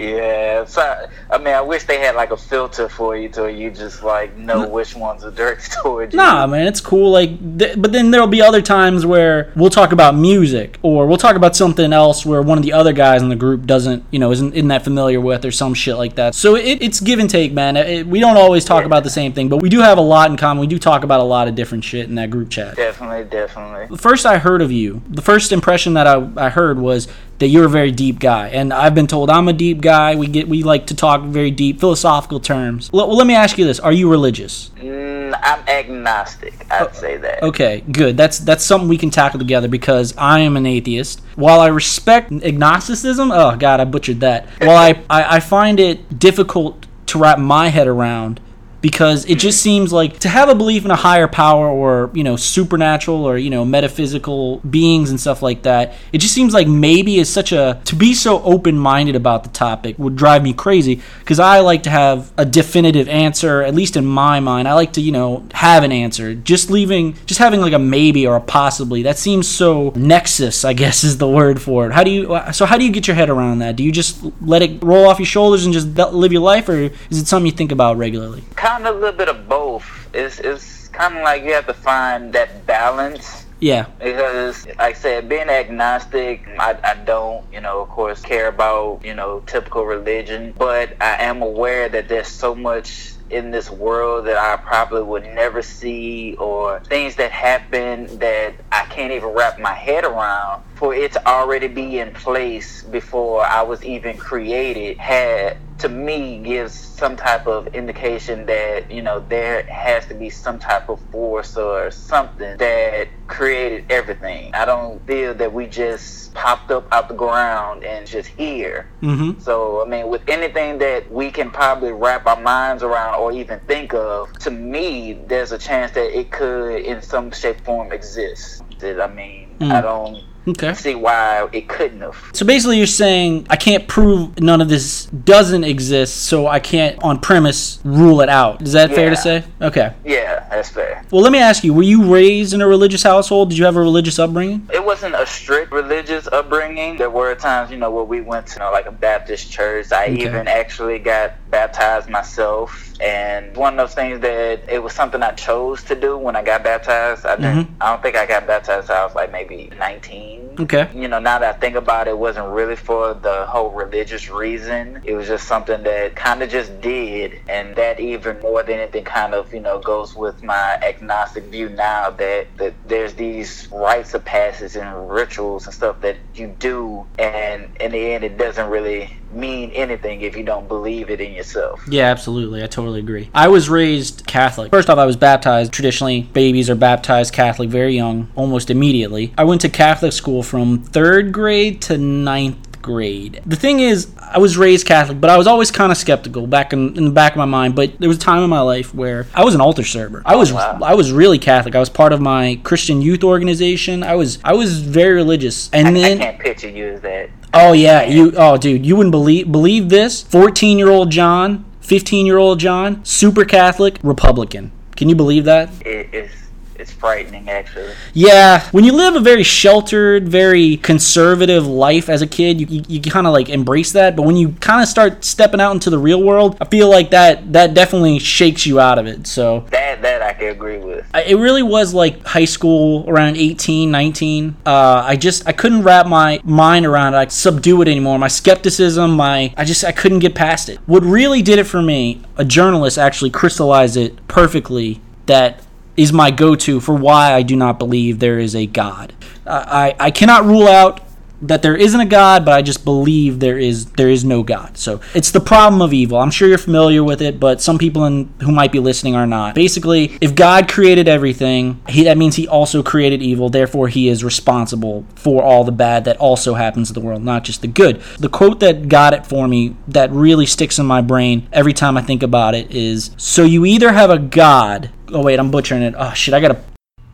Yeah, 0.00 0.64
so 0.64 1.08
I 1.30 1.36
mean, 1.36 1.48
I 1.48 1.60
wish 1.60 1.84
they 1.84 1.98
had 1.98 2.14
like 2.14 2.30
a 2.30 2.36
filter 2.36 2.88
for 2.88 3.18
you 3.18 3.28
to 3.30 3.52
you 3.52 3.70
just 3.70 4.02
like 4.02 4.34
know 4.34 4.66
which 4.66 4.96
ones 4.96 5.22
are 5.24 5.30
directed 5.30 5.72
towards 5.82 6.14
you. 6.14 6.16
Nah, 6.16 6.46
man, 6.46 6.66
it's 6.66 6.80
cool. 6.80 7.10
Like, 7.10 7.58
th- 7.58 7.78
but 7.78 7.92
then 7.92 8.10
there'll 8.10 8.26
be 8.26 8.40
other 8.40 8.62
times 8.62 9.04
where 9.04 9.52
we'll 9.54 9.68
talk 9.68 9.92
about 9.92 10.14
music, 10.14 10.78
or 10.80 11.06
we'll 11.06 11.18
talk 11.18 11.36
about 11.36 11.54
something 11.54 11.92
else 11.92 12.24
where 12.24 12.40
one 12.40 12.56
of 12.56 12.64
the 12.64 12.72
other 12.72 12.94
guys 12.94 13.20
in 13.20 13.28
the 13.28 13.36
group 13.36 13.66
doesn't, 13.66 14.02
you 14.10 14.18
know, 14.18 14.32
isn't, 14.32 14.54
isn't 14.54 14.68
that 14.68 14.84
familiar 14.84 15.20
with, 15.20 15.44
or 15.44 15.50
some 15.50 15.74
shit 15.74 15.96
like 15.96 16.14
that. 16.14 16.34
So 16.34 16.56
it, 16.56 16.82
it's 16.82 17.00
give 17.00 17.18
and 17.18 17.28
take, 17.28 17.52
man. 17.52 17.76
It, 17.76 18.06
we 18.06 18.20
don't 18.20 18.38
always 18.38 18.64
talk 18.64 18.86
about 18.86 19.04
the 19.04 19.10
same 19.10 19.34
thing, 19.34 19.50
but 19.50 19.58
we 19.58 19.68
do 19.68 19.80
have 19.80 19.98
a 19.98 20.02
lot 20.02 20.30
in 20.30 20.38
common. 20.38 20.62
We 20.62 20.66
do 20.66 20.78
talk 20.78 21.04
about 21.04 21.20
a 21.20 21.24
lot 21.24 21.46
of 21.46 21.54
different 21.54 21.84
shit 21.84 22.08
in 22.08 22.14
that 22.14 22.30
group 22.30 22.48
chat. 22.48 22.74
Definitely, 22.76 23.24
definitely. 23.24 23.94
The 23.94 24.00
first 24.00 24.24
I 24.24 24.38
heard 24.38 24.62
of 24.62 24.72
you, 24.72 25.02
the 25.10 25.22
first 25.22 25.52
impression 25.52 25.92
that 25.92 26.06
I, 26.06 26.26
I 26.36 26.48
heard 26.48 26.78
was 26.78 27.06
that 27.40 27.48
you're 27.48 27.64
a 27.64 27.70
very 27.70 27.90
deep 27.90 28.20
guy, 28.20 28.48
and 28.48 28.72
I've 28.72 28.94
been 28.94 29.06
told 29.06 29.30
I'm 29.30 29.48
a 29.48 29.52
deep 29.52 29.80
guy. 29.80 30.14
We 30.14 30.28
get 30.28 30.46
we 30.48 30.62
like 30.62 30.86
to 30.86 30.94
talk 30.94 31.22
very 31.22 31.50
deep 31.50 31.80
philosophical 31.80 32.38
terms. 32.38 32.90
Well, 32.92 33.08
well 33.08 33.16
let 33.16 33.26
me 33.26 33.34
ask 33.34 33.58
you 33.58 33.64
this: 33.64 33.80
Are 33.80 33.92
you 33.92 34.08
religious? 34.10 34.70
Mm, 34.76 35.38
I'm 35.42 35.60
agnostic. 35.68 36.54
I'd 36.70 36.88
Oh, 36.88 36.92
say 36.92 37.16
that. 37.16 37.42
Okay, 37.42 37.80
good. 37.90 38.16
That's 38.16 38.38
that's 38.38 38.62
something 38.64 38.88
we 38.88 38.98
can 38.98 39.10
tackle 39.10 39.38
together 39.38 39.68
because 39.68 40.14
I 40.16 40.40
am 40.40 40.56
an 40.56 40.66
atheist. 40.66 41.20
While 41.34 41.60
I 41.60 41.68
respect 41.68 42.30
agnosticism, 42.30 43.32
oh 43.32 43.56
god, 43.56 43.80
I 43.80 43.84
butchered 43.84 44.20
that. 44.20 44.46
While 44.60 44.76
I, 44.76 45.02
I, 45.08 45.36
I 45.36 45.40
find 45.40 45.80
it 45.80 46.18
difficult 46.18 46.86
to 47.06 47.18
wrap 47.18 47.38
my 47.38 47.68
head 47.68 47.88
around 47.88 48.40
because 48.80 49.24
it 49.26 49.38
just 49.38 49.60
seems 49.60 49.92
like 49.92 50.18
to 50.20 50.28
have 50.28 50.48
a 50.48 50.54
belief 50.54 50.84
in 50.84 50.90
a 50.90 50.96
higher 50.96 51.28
power 51.28 51.68
or 51.68 52.10
you 52.14 52.24
know 52.24 52.36
supernatural 52.36 53.24
or 53.24 53.38
you 53.38 53.50
know 53.50 53.64
metaphysical 53.64 54.58
beings 54.58 55.10
and 55.10 55.20
stuff 55.20 55.42
like 55.42 55.62
that 55.62 55.94
it 56.12 56.18
just 56.18 56.34
seems 56.34 56.52
like 56.52 56.66
maybe 56.66 57.18
is 57.18 57.28
such 57.28 57.52
a 57.52 57.80
to 57.84 57.94
be 57.94 58.14
so 58.14 58.42
open-minded 58.42 59.14
about 59.14 59.44
the 59.44 59.50
topic 59.50 59.98
would 59.98 60.16
drive 60.16 60.42
me 60.42 60.52
crazy 60.52 61.00
because 61.20 61.38
i 61.38 61.60
like 61.60 61.82
to 61.82 61.90
have 61.90 62.32
a 62.36 62.44
definitive 62.44 63.08
answer 63.08 63.62
at 63.62 63.74
least 63.74 63.96
in 63.96 64.04
my 64.04 64.40
mind. 64.40 64.68
I 64.68 64.74
like 64.74 64.92
to 64.94 65.00
you 65.00 65.12
know 65.12 65.44
have 65.52 65.82
an 65.82 65.92
answer. 65.92 66.34
Just 66.34 66.70
leaving 66.70 67.14
just 67.26 67.38
having 67.38 67.60
like 67.60 67.72
a 67.72 67.78
maybe 67.78 68.26
or 68.26 68.36
a 68.36 68.40
possibly 68.40 69.02
that 69.04 69.18
seems 69.18 69.48
so 69.48 69.92
nexus 69.94 70.64
i 70.64 70.72
guess 70.72 71.04
is 71.04 71.18
the 71.18 71.28
word 71.28 71.60
for 71.60 71.86
it. 71.86 71.92
How 71.92 72.04
do 72.04 72.10
you 72.10 72.38
so 72.52 72.66
how 72.66 72.76
do 72.78 72.84
you 72.84 72.92
get 72.92 73.06
your 73.06 73.14
head 73.14 73.30
around 73.30 73.60
that? 73.60 73.76
Do 73.76 73.84
you 73.84 73.92
just 73.92 74.24
let 74.40 74.62
it 74.62 74.82
roll 74.82 75.06
off 75.06 75.18
your 75.18 75.26
shoulders 75.26 75.64
and 75.64 75.72
just 75.72 75.86
live 75.96 76.32
your 76.32 76.42
life 76.42 76.68
or 76.68 76.90
is 77.10 77.18
it 77.18 77.26
something 77.26 77.46
you 77.46 77.52
think 77.52 77.72
about 77.72 77.96
regularly 77.96 78.42
Kind 78.70 78.86
of 78.86 78.94
a 78.94 78.98
little 79.00 79.18
bit 79.18 79.28
of 79.28 79.48
both. 79.48 79.84
It's 80.14 80.38
it's 80.38 80.86
kind 80.86 81.16
of 81.16 81.24
like 81.24 81.42
you 81.42 81.52
have 81.54 81.66
to 81.66 81.74
find 81.74 82.32
that 82.34 82.66
balance. 82.66 83.44
yeah 83.58 83.86
Because, 83.98 84.64
like 84.78 84.78
I 84.78 84.92
said, 84.92 85.28
being 85.28 85.48
agnostic, 85.48 86.46
I, 86.56 86.78
I 86.84 86.94
don't, 87.04 87.44
you 87.52 87.60
know, 87.60 87.80
of 87.80 87.88
course, 87.88 88.22
care 88.22 88.46
about, 88.46 89.04
you 89.04 89.12
know, 89.12 89.42
typical 89.48 89.86
religion. 89.86 90.54
But 90.56 90.94
I 91.00 91.16
am 91.20 91.42
aware 91.42 91.88
that 91.88 92.08
there's 92.08 92.28
so 92.28 92.54
much 92.54 93.14
in 93.28 93.50
this 93.50 93.70
world 93.70 94.26
that 94.26 94.36
I 94.36 94.56
probably 94.62 95.02
would 95.02 95.24
never 95.24 95.62
see, 95.62 96.36
or 96.36 96.78
things 96.84 97.16
that 97.16 97.32
happen 97.32 98.06
that 98.20 98.54
I 98.70 98.84
can't 98.84 99.12
even 99.12 99.30
wrap 99.30 99.58
my 99.58 99.74
head 99.74 100.04
around. 100.04 100.62
For 100.76 100.94
it 100.94 101.10
to 101.14 101.26
already 101.26 101.66
be 101.66 101.98
in 101.98 102.14
place 102.14 102.84
before 102.84 103.44
I 103.44 103.62
was 103.62 103.82
even 103.82 104.16
created, 104.16 104.96
had 104.96 105.56
to 105.80 105.88
me 105.88 106.38
gives 106.38 106.74
some 106.74 107.16
type 107.16 107.46
of 107.46 107.74
indication 107.74 108.46
that 108.46 108.90
you 108.90 109.02
know 109.02 109.20
there 109.28 109.62
has 109.64 110.06
to 110.06 110.14
be 110.14 110.28
some 110.30 110.58
type 110.58 110.88
of 110.88 111.00
force 111.10 111.56
or 111.56 111.90
something 111.90 112.56
that 112.58 113.08
created 113.26 113.84
everything. 113.90 114.54
I 114.54 114.64
don't 114.64 115.04
feel 115.06 115.34
that 115.34 115.52
we 115.52 115.66
just 115.66 116.34
popped 116.34 116.70
up 116.70 116.86
out 116.92 117.08
the 117.08 117.14
ground 117.14 117.84
and 117.84 118.06
just 118.06 118.28
here. 118.28 118.86
mm-hmm 119.02 119.40
So 119.40 119.84
I 119.84 119.88
mean, 119.88 120.08
with 120.08 120.22
anything 120.28 120.78
that 120.78 121.10
we 121.10 121.30
can 121.30 121.50
probably 121.50 121.92
wrap 121.92 122.26
our 122.26 122.40
minds 122.40 122.82
around 122.82 123.18
or 123.20 123.32
even 123.32 123.60
think 123.60 123.94
of, 123.94 124.32
to 124.40 124.50
me, 124.50 125.14
there's 125.26 125.52
a 125.52 125.58
chance 125.58 125.92
that 125.92 126.16
it 126.18 126.30
could, 126.30 126.82
in 126.82 127.02
some 127.02 127.30
shape, 127.30 127.60
form, 127.64 127.92
exist. 127.92 128.62
That 128.78 129.00
I 129.00 129.06
mean, 129.06 129.50
Mm. 129.60 129.72
I 129.72 129.80
don't 129.82 130.24
okay 130.48 130.72
see 130.74 130.94
why 130.94 131.48
it 131.52 131.68
couldn't 131.68 132.00
have. 132.00 132.30
So 132.32 132.46
basically, 132.46 132.78
you're 132.78 132.86
saying 132.86 133.46
I 133.50 133.56
can't 133.56 133.86
prove 133.88 134.40
none 134.40 134.60
of 134.60 134.68
this 134.68 135.06
doesn't 135.06 135.64
exist, 135.64 136.24
so 136.24 136.46
I 136.46 136.60
can't, 136.60 137.02
on 137.02 137.20
premise, 137.20 137.80
rule 137.84 138.20
it 138.20 138.28
out. 138.28 138.62
Is 138.62 138.72
that 138.72 138.90
fair 138.94 139.10
to 139.10 139.16
say? 139.16 139.44
Okay. 139.60 139.92
Yeah, 140.04 140.46
that's 140.50 140.70
fair. 140.70 141.04
Well, 141.10 141.22
let 141.22 141.32
me 141.32 141.38
ask 141.38 141.64
you: 141.64 141.74
Were 141.74 141.82
you 141.82 142.12
raised 142.12 142.54
in 142.54 142.60
a 142.60 142.66
religious 142.66 143.02
household? 143.02 143.50
Did 143.50 143.58
you 143.58 143.64
have 143.64 143.76
a 143.76 143.80
religious 143.80 144.18
upbringing? 144.18 144.68
It 144.72 144.84
wasn't 144.84 145.14
a 145.14 145.26
strict 145.26 145.72
religious 145.72 146.26
upbringing. 146.28 146.96
There 146.96 147.10
were 147.10 147.34
times, 147.34 147.70
you 147.70 147.76
know, 147.76 147.90
where 147.90 148.04
we 148.04 148.20
went 148.20 148.46
to 148.48 148.54
you 148.54 148.60
know, 148.60 148.72
like 148.72 148.86
a 148.86 148.92
Baptist 148.92 149.50
church. 149.50 149.92
I 149.92 150.04
Okay. 150.04 150.22
even 150.26 150.48
actually 150.48 150.98
got 150.98 151.34
baptized 151.50 152.08
myself. 152.08 152.89
And 153.00 153.56
one 153.56 153.78
of 153.78 153.88
those 153.88 153.94
things 153.94 154.20
that 154.20 154.60
it 154.68 154.82
was 154.82 154.92
something 154.92 155.22
I 155.22 155.32
chose 155.32 155.82
to 155.84 155.94
do 155.94 156.18
when 156.18 156.36
I 156.36 156.42
got 156.42 156.62
baptized. 156.62 157.24
I. 157.24 157.36
Mhm. 157.36 157.68
I 157.80 157.90
don't 157.90 158.02
think 158.02 158.16
I 158.16 158.26
got 158.26 158.46
baptized. 158.46 158.90
until 158.90 158.96
I 158.96 159.04
was 159.04 159.14
like 159.14 159.32
maybe 159.32 159.70
19. 159.78 160.56
Okay. 160.60 160.88
You 160.94 161.08
know, 161.08 161.18
now 161.18 161.38
that 161.38 161.56
I 161.56 161.58
think 161.58 161.76
about 161.76 162.06
it, 162.06 162.10
it 162.10 162.18
wasn't 162.18 162.48
really 162.48 162.76
for 162.76 163.14
the 163.14 163.46
whole 163.46 163.70
religious 163.70 164.28
reason. 164.28 165.00
It 165.04 165.14
was 165.14 165.26
just 165.28 165.46
something 165.48 165.82
that 165.84 166.14
kind 166.16 166.42
of 166.42 166.50
just 166.50 166.80
did. 166.80 167.40
And 167.48 167.74
that 167.76 168.00
even 168.00 168.38
more 168.40 168.62
than 168.62 168.80
anything 168.80 169.04
kind 169.04 169.32
of, 169.32 169.52
you 169.54 169.60
know, 169.60 169.78
goes 169.78 170.14
with 170.14 170.42
my 170.42 170.78
agnostic 170.82 171.44
view 171.44 171.68
now 171.70 172.10
that, 172.10 172.48
that 172.58 172.74
there's 172.86 173.14
these 173.14 173.68
rites 173.72 174.12
of 174.14 174.24
passage 174.24 174.76
and 174.76 175.10
rituals 175.10 175.66
and 175.66 175.74
stuff 175.74 176.00
that 176.02 176.16
you 176.34 176.48
do. 176.58 177.06
And 177.18 177.68
in 177.80 177.92
the 177.92 178.12
end, 178.12 178.24
it 178.24 178.36
doesn't 178.36 178.68
really 178.68 179.16
mean 179.32 179.70
anything 179.70 180.22
if 180.22 180.36
you 180.36 180.44
don't 180.44 180.68
believe 180.68 181.10
it 181.10 181.20
in 181.20 181.32
yourself. 181.32 181.82
Yeah, 181.88 182.04
absolutely. 182.04 182.62
I 182.62 182.66
totally 182.66 183.00
agree. 183.00 183.30
I 183.34 183.48
was 183.48 183.68
raised 183.68 184.26
Catholic. 184.26 184.70
First 184.70 184.90
off, 184.90 184.98
I 184.98 185.06
was 185.06 185.16
baptized. 185.16 185.72
Traditionally, 185.72 186.22
babies 186.22 186.68
are 186.70 186.74
baptized 186.74 187.32
Catholic 187.32 187.68
very 187.70 187.94
young, 187.94 188.30
almost 188.34 188.70
immediately. 188.70 189.32
I 189.38 189.44
went 189.44 189.60
to 189.62 189.68
Catholic 189.68 190.12
school 190.12 190.42
from 190.42 190.82
third 190.82 191.32
grade 191.32 191.80
to 191.82 191.98
ninth 191.98 192.69
grade. 192.82 193.42
The 193.46 193.56
thing 193.56 193.80
is, 193.80 194.12
I 194.18 194.38
was 194.38 194.56
raised 194.56 194.86
Catholic, 194.86 195.20
but 195.20 195.30
I 195.30 195.36
was 195.36 195.46
always 195.46 195.70
kind 195.70 195.92
of 195.92 195.98
skeptical 195.98 196.46
back 196.46 196.72
in, 196.72 196.96
in 196.96 197.04
the 197.04 197.10
back 197.10 197.32
of 197.32 197.38
my 197.38 197.44
mind. 197.44 197.74
But 197.74 197.98
there 197.98 198.08
was 198.08 198.18
a 198.18 198.20
time 198.20 198.42
in 198.42 198.50
my 198.50 198.60
life 198.60 198.94
where 198.94 199.26
I 199.34 199.44
was 199.44 199.54
an 199.54 199.60
altar 199.60 199.84
server. 199.84 200.22
I 200.24 200.36
was 200.36 200.52
oh, 200.52 200.56
wow. 200.56 200.78
I 200.82 200.94
was 200.94 201.12
really 201.12 201.38
Catholic. 201.38 201.74
I 201.74 201.80
was 201.80 201.90
part 201.90 202.12
of 202.12 202.20
my 202.20 202.60
Christian 202.62 203.02
youth 203.02 203.24
organization. 203.24 204.02
I 204.02 204.14
was 204.14 204.38
I 204.44 204.54
was 204.54 204.80
very 204.80 205.14
religious. 205.14 205.70
And 205.72 205.88
I, 205.88 205.92
then 205.92 206.20
I 206.20 206.24
can't 206.24 206.40
picture 206.40 206.68
you 206.68 206.88
as 206.88 207.00
that. 207.02 207.30
Oh 207.52 207.72
yeah, 207.72 208.04
you 208.04 208.32
oh 208.36 208.56
dude, 208.56 208.86
you 208.86 208.96
wouldn't 208.96 209.12
believe 209.12 209.50
believe 209.50 209.88
this. 209.88 210.22
14-year-old 210.22 211.10
John, 211.10 211.64
15-year-old 211.82 212.60
John, 212.60 213.04
super 213.04 213.44
Catholic, 213.44 213.98
Republican. 214.02 214.70
Can 214.96 215.08
you 215.08 215.14
believe 215.14 215.44
that? 215.46 215.70
It's 215.84 216.32
it's 216.80 216.90
frightening 216.92 217.48
actually. 217.48 217.92
Yeah, 218.14 218.68
when 218.70 218.84
you 218.84 218.92
live 218.92 219.14
a 219.14 219.20
very 219.20 219.42
sheltered, 219.42 220.28
very 220.28 220.76
conservative 220.78 221.66
life 221.66 222.08
as 222.08 222.22
a 222.22 222.26
kid, 222.26 222.60
you, 222.60 222.66
you, 222.68 222.82
you 222.88 223.00
kind 223.10 223.26
of 223.26 223.32
like 223.32 223.48
embrace 223.48 223.92
that. 223.92 224.16
But 224.16 224.22
when 224.22 224.36
you 224.36 224.50
kind 224.60 224.82
of 224.82 224.88
start 224.88 225.24
stepping 225.24 225.60
out 225.60 225.72
into 225.72 225.90
the 225.90 225.98
real 225.98 226.22
world, 226.22 226.56
I 226.60 226.64
feel 226.64 226.88
like 226.90 227.10
that 227.10 227.52
that 227.52 227.74
definitely 227.74 228.18
shakes 228.18 228.66
you 228.66 228.80
out 228.80 228.98
of 228.98 229.06
it. 229.06 229.26
So 229.26 229.66
That 229.70 230.02
that 230.02 230.22
I 230.22 230.32
can 230.32 230.48
agree 230.48 230.78
with. 230.78 231.06
I- 231.14 231.22
it 231.22 231.36
really 231.36 231.62
was 231.62 231.94
like 231.94 232.24
high 232.26 232.44
school 232.46 233.04
around 233.08 233.36
18 233.36 233.90
19 233.90 234.56
uh, 234.66 235.02
i 235.06 235.16
just 235.16 235.46
i 235.46 235.52
couldn't 235.52 235.82
wrap 235.82 236.06
my 236.06 236.40
mind 236.44 236.86
around 236.86 237.14
it 237.14 237.16
i 237.18 237.26
subdue 237.26 237.80
it 237.82 237.88
anymore 237.88 238.18
my 238.18 238.26
skepticism 238.28 239.12
my 239.12 239.52
i 239.56 239.64
just 239.64 239.84
i 239.84 239.92
couldn't 239.92 240.18
get 240.20 240.34
past 240.34 240.68
it 240.68 240.78
what 240.86 241.02
really 241.02 241.42
did 241.42 241.58
it 241.58 241.64
for 241.64 241.82
me 241.82 242.20
a 242.36 242.44
journalist 242.44 242.98
actually 242.98 243.30
crystallized 243.30 243.96
it 243.96 244.26
perfectly 244.28 245.00
that 245.26 245.60
is 246.00 246.12
my 246.12 246.30
go-to 246.30 246.80
for 246.80 246.94
why 246.94 247.34
i 247.34 247.42
do 247.42 247.56
not 247.56 247.78
believe 247.78 248.18
there 248.18 248.38
is 248.38 248.54
a 248.54 248.66
god 248.66 249.12
i 249.46 249.94
i, 249.98 250.06
I 250.06 250.10
cannot 250.10 250.44
rule 250.44 250.68
out 250.68 251.00
that 251.42 251.62
there 251.62 251.76
isn't 251.76 252.00
a 252.00 252.06
God, 252.06 252.44
but 252.44 252.52
I 252.52 252.62
just 252.62 252.84
believe 252.84 253.40
there 253.40 253.58
is 253.58 253.86
there 253.92 254.10
is 254.10 254.24
no 254.24 254.42
God. 254.42 254.76
So 254.76 255.00
it's 255.14 255.30
the 255.30 255.40
problem 255.40 255.80
of 255.80 255.92
evil. 255.92 256.18
I'm 256.18 256.30
sure 256.30 256.48
you're 256.48 256.58
familiar 256.58 257.02
with 257.02 257.22
it, 257.22 257.40
but 257.40 257.60
some 257.60 257.78
people 257.78 258.04
in, 258.04 258.32
who 258.40 258.52
might 258.52 258.72
be 258.72 258.78
listening 258.78 259.14
are 259.14 259.26
not. 259.26 259.54
Basically, 259.54 260.18
if 260.20 260.34
God 260.34 260.68
created 260.68 261.08
everything, 261.08 261.80
he, 261.88 262.04
that 262.04 262.18
means 262.18 262.36
He 262.36 262.46
also 262.46 262.82
created 262.82 263.22
evil. 263.22 263.48
Therefore, 263.48 263.88
He 263.88 264.08
is 264.08 264.22
responsible 264.22 265.06
for 265.14 265.42
all 265.42 265.64
the 265.64 265.72
bad 265.72 266.04
that 266.04 266.16
also 266.18 266.54
happens 266.54 266.90
in 266.90 266.94
the 266.94 267.00
world, 267.00 267.22
not 267.22 267.44
just 267.44 267.62
the 267.62 267.68
good. 267.68 268.00
The 268.18 268.28
quote 268.28 268.60
that 268.60 268.88
got 268.88 269.14
it 269.14 269.26
for 269.26 269.48
me, 269.48 269.76
that 269.88 270.10
really 270.10 270.46
sticks 270.46 270.78
in 270.78 270.86
my 270.86 271.00
brain 271.00 271.48
every 271.52 271.72
time 271.72 271.96
I 271.96 272.02
think 272.02 272.22
about 272.22 272.54
it, 272.54 272.70
is: 272.70 273.10
"So 273.16 273.44
you 273.44 273.64
either 273.64 273.92
have 273.92 274.10
a 274.10 274.18
God." 274.18 274.90
Oh 275.12 275.22
wait, 275.22 275.40
I'm 275.40 275.50
butchering 275.50 275.82
it. 275.82 275.94
Oh 275.98 276.12
shit, 276.12 276.34
I 276.34 276.40
gotta. 276.40 276.62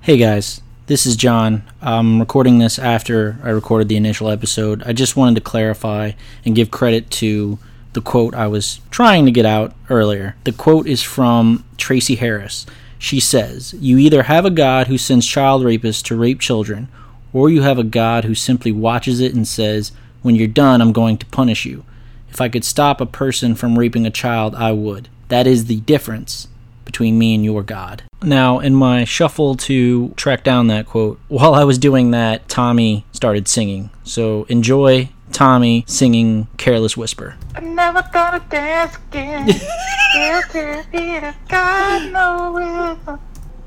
Hey 0.02 0.18
guys, 0.18 0.60
this 0.86 1.06
is 1.06 1.16
John. 1.16 1.62
I'm 1.80 2.20
recording 2.20 2.58
this 2.58 2.78
after 2.78 3.38
I 3.42 3.48
recorded 3.48 3.88
the 3.88 3.96
initial 3.96 4.28
episode. 4.28 4.82
I 4.84 4.92
just 4.92 5.16
wanted 5.16 5.36
to 5.36 5.40
clarify 5.40 6.12
and 6.44 6.54
give 6.54 6.70
credit 6.70 7.10
to 7.12 7.58
the 7.94 8.02
quote 8.02 8.34
I 8.34 8.48
was 8.48 8.80
trying 8.90 9.24
to 9.24 9.30
get 9.30 9.46
out 9.46 9.72
earlier. 9.88 10.36
The 10.44 10.52
quote 10.52 10.86
is 10.86 11.02
from 11.02 11.64
Tracie 11.78 12.16
Harris. 12.16 12.66
She 12.98 13.18
says, 13.18 13.74
You 13.80 13.96
either 13.96 14.24
have 14.24 14.44
a 14.44 14.50
God 14.50 14.88
who 14.88 14.98
sends 14.98 15.26
child 15.26 15.62
rapists 15.62 16.02
to 16.04 16.16
rape 16.16 16.40
children, 16.40 16.88
or 17.32 17.48
you 17.48 17.62
have 17.62 17.78
a 17.78 17.84
God 17.84 18.24
who 18.24 18.34
simply 18.34 18.72
watches 18.72 19.20
it 19.20 19.34
and 19.34 19.48
says, 19.48 19.92
When 20.20 20.34
you're 20.34 20.48
done, 20.48 20.82
I'm 20.82 20.92
going 20.92 21.16
to 21.16 21.26
punish 21.26 21.64
you. 21.64 21.82
If 22.28 22.42
I 22.42 22.50
could 22.50 22.64
stop 22.64 23.00
a 23.00 23.06
person 23.06 23.54
from 23.54 23.78
raping 23.78 24.04
a 24.04 24.10
child, 24.10 24.54
I 24.54 24.72
would. 24.72 25.08
That 25.28 25.46
is 25.46 25.64
the 25.64 25.80
difference 25.80 26.48
between 26.86 27.18
me 27.18 27.34
and 27.34 27.44
your 27.44 27.62
God. 27.62 28.02
Now, 28.22 28.58
in 28.60 28.74
my 28.74 29.04
shuffle 29.04 29.54
to 29.56 30.08
track 30.16 30.42
down 30.42 30.68
that 30.68 30.86
quote, 30.86 31.20
while 31.28 31.54
I 31.54 31.64
was 31.64 31.76
doing 31.76 32.12
that, 32.12 32.48
Tommy 32.48 33.04
started 33.12 33.46
singing. 33.46 33.90
So 34.04 34.44
enjoy 34.44 35.10
Tommy 35.32 35.84
singing 35.86 36.46
Careless 36.56 36.96
Whisper. 36.96 37.36
I'm 37.54 37.74
never 37.74 38.02
gonna 38.12 38.42
dance 38.48 38.96
again. 39.10 39.50
Still 39.50 40.42
to 40.52 40.84
be 40.90 41.16
a 41.16 41.34
God 41.48 42.12
no 42.12 43.18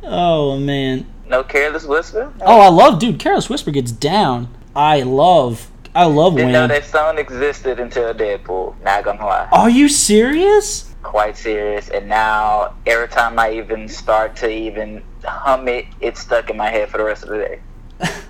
Oh, 0.04 0.58
man. 0.58 1.06
No 1.28 1.44
careless 1.44 1.86
whisper. 1.86 2.34
Oh, 2.42 2.60
I 2.62 2.70
love, 2.70 2.98
dude, 3.00 3.20
Careless 3.20 3.50
Whisper 3.50 3.70
gets 3.70 3.92
down. 3.92 4.48
I 4.76 5.02
love, 5.02 5.70
I 5.94 6.06
love 6.06 6.36
Didn't 6.36 6.54
know 6.54 6.62
Wham. 6.62 6.70
that 6.70 6.86
song 6.86 7.20
existed 7.20 7.80
until 7.80 8.14
Deadpool. 8.16 8.82
Not 8.82 9.04
gonna 9.04 9.24
lie. 9.26 9.48
Are 9.52 9.70
you 9.70 9.90
serious? 9.90 10.89
Quite 11.04 11.38
serious. 11.38 11.90
And 11.90 12.10
now 12.10 12.76
every 12.86 13.08
time 13.08 13.40
I 13.40 13.54
even 13.54 13.88
start 13.88 14.36
to 14.38 14.50
even 14.50 15.04
hum 15.24 15.68
it, 15.68 15.86
it's 16.02 16.20
stuck 16.20 16.50
in 16.50 16.58
my 16.58 16.70
head 16.70 16.90
for 16.90 16.98
the 16.98 17.04
rest 17.04 17.24
of 17.24 17.30
the 17.30 17.38
day. 17.38 17.60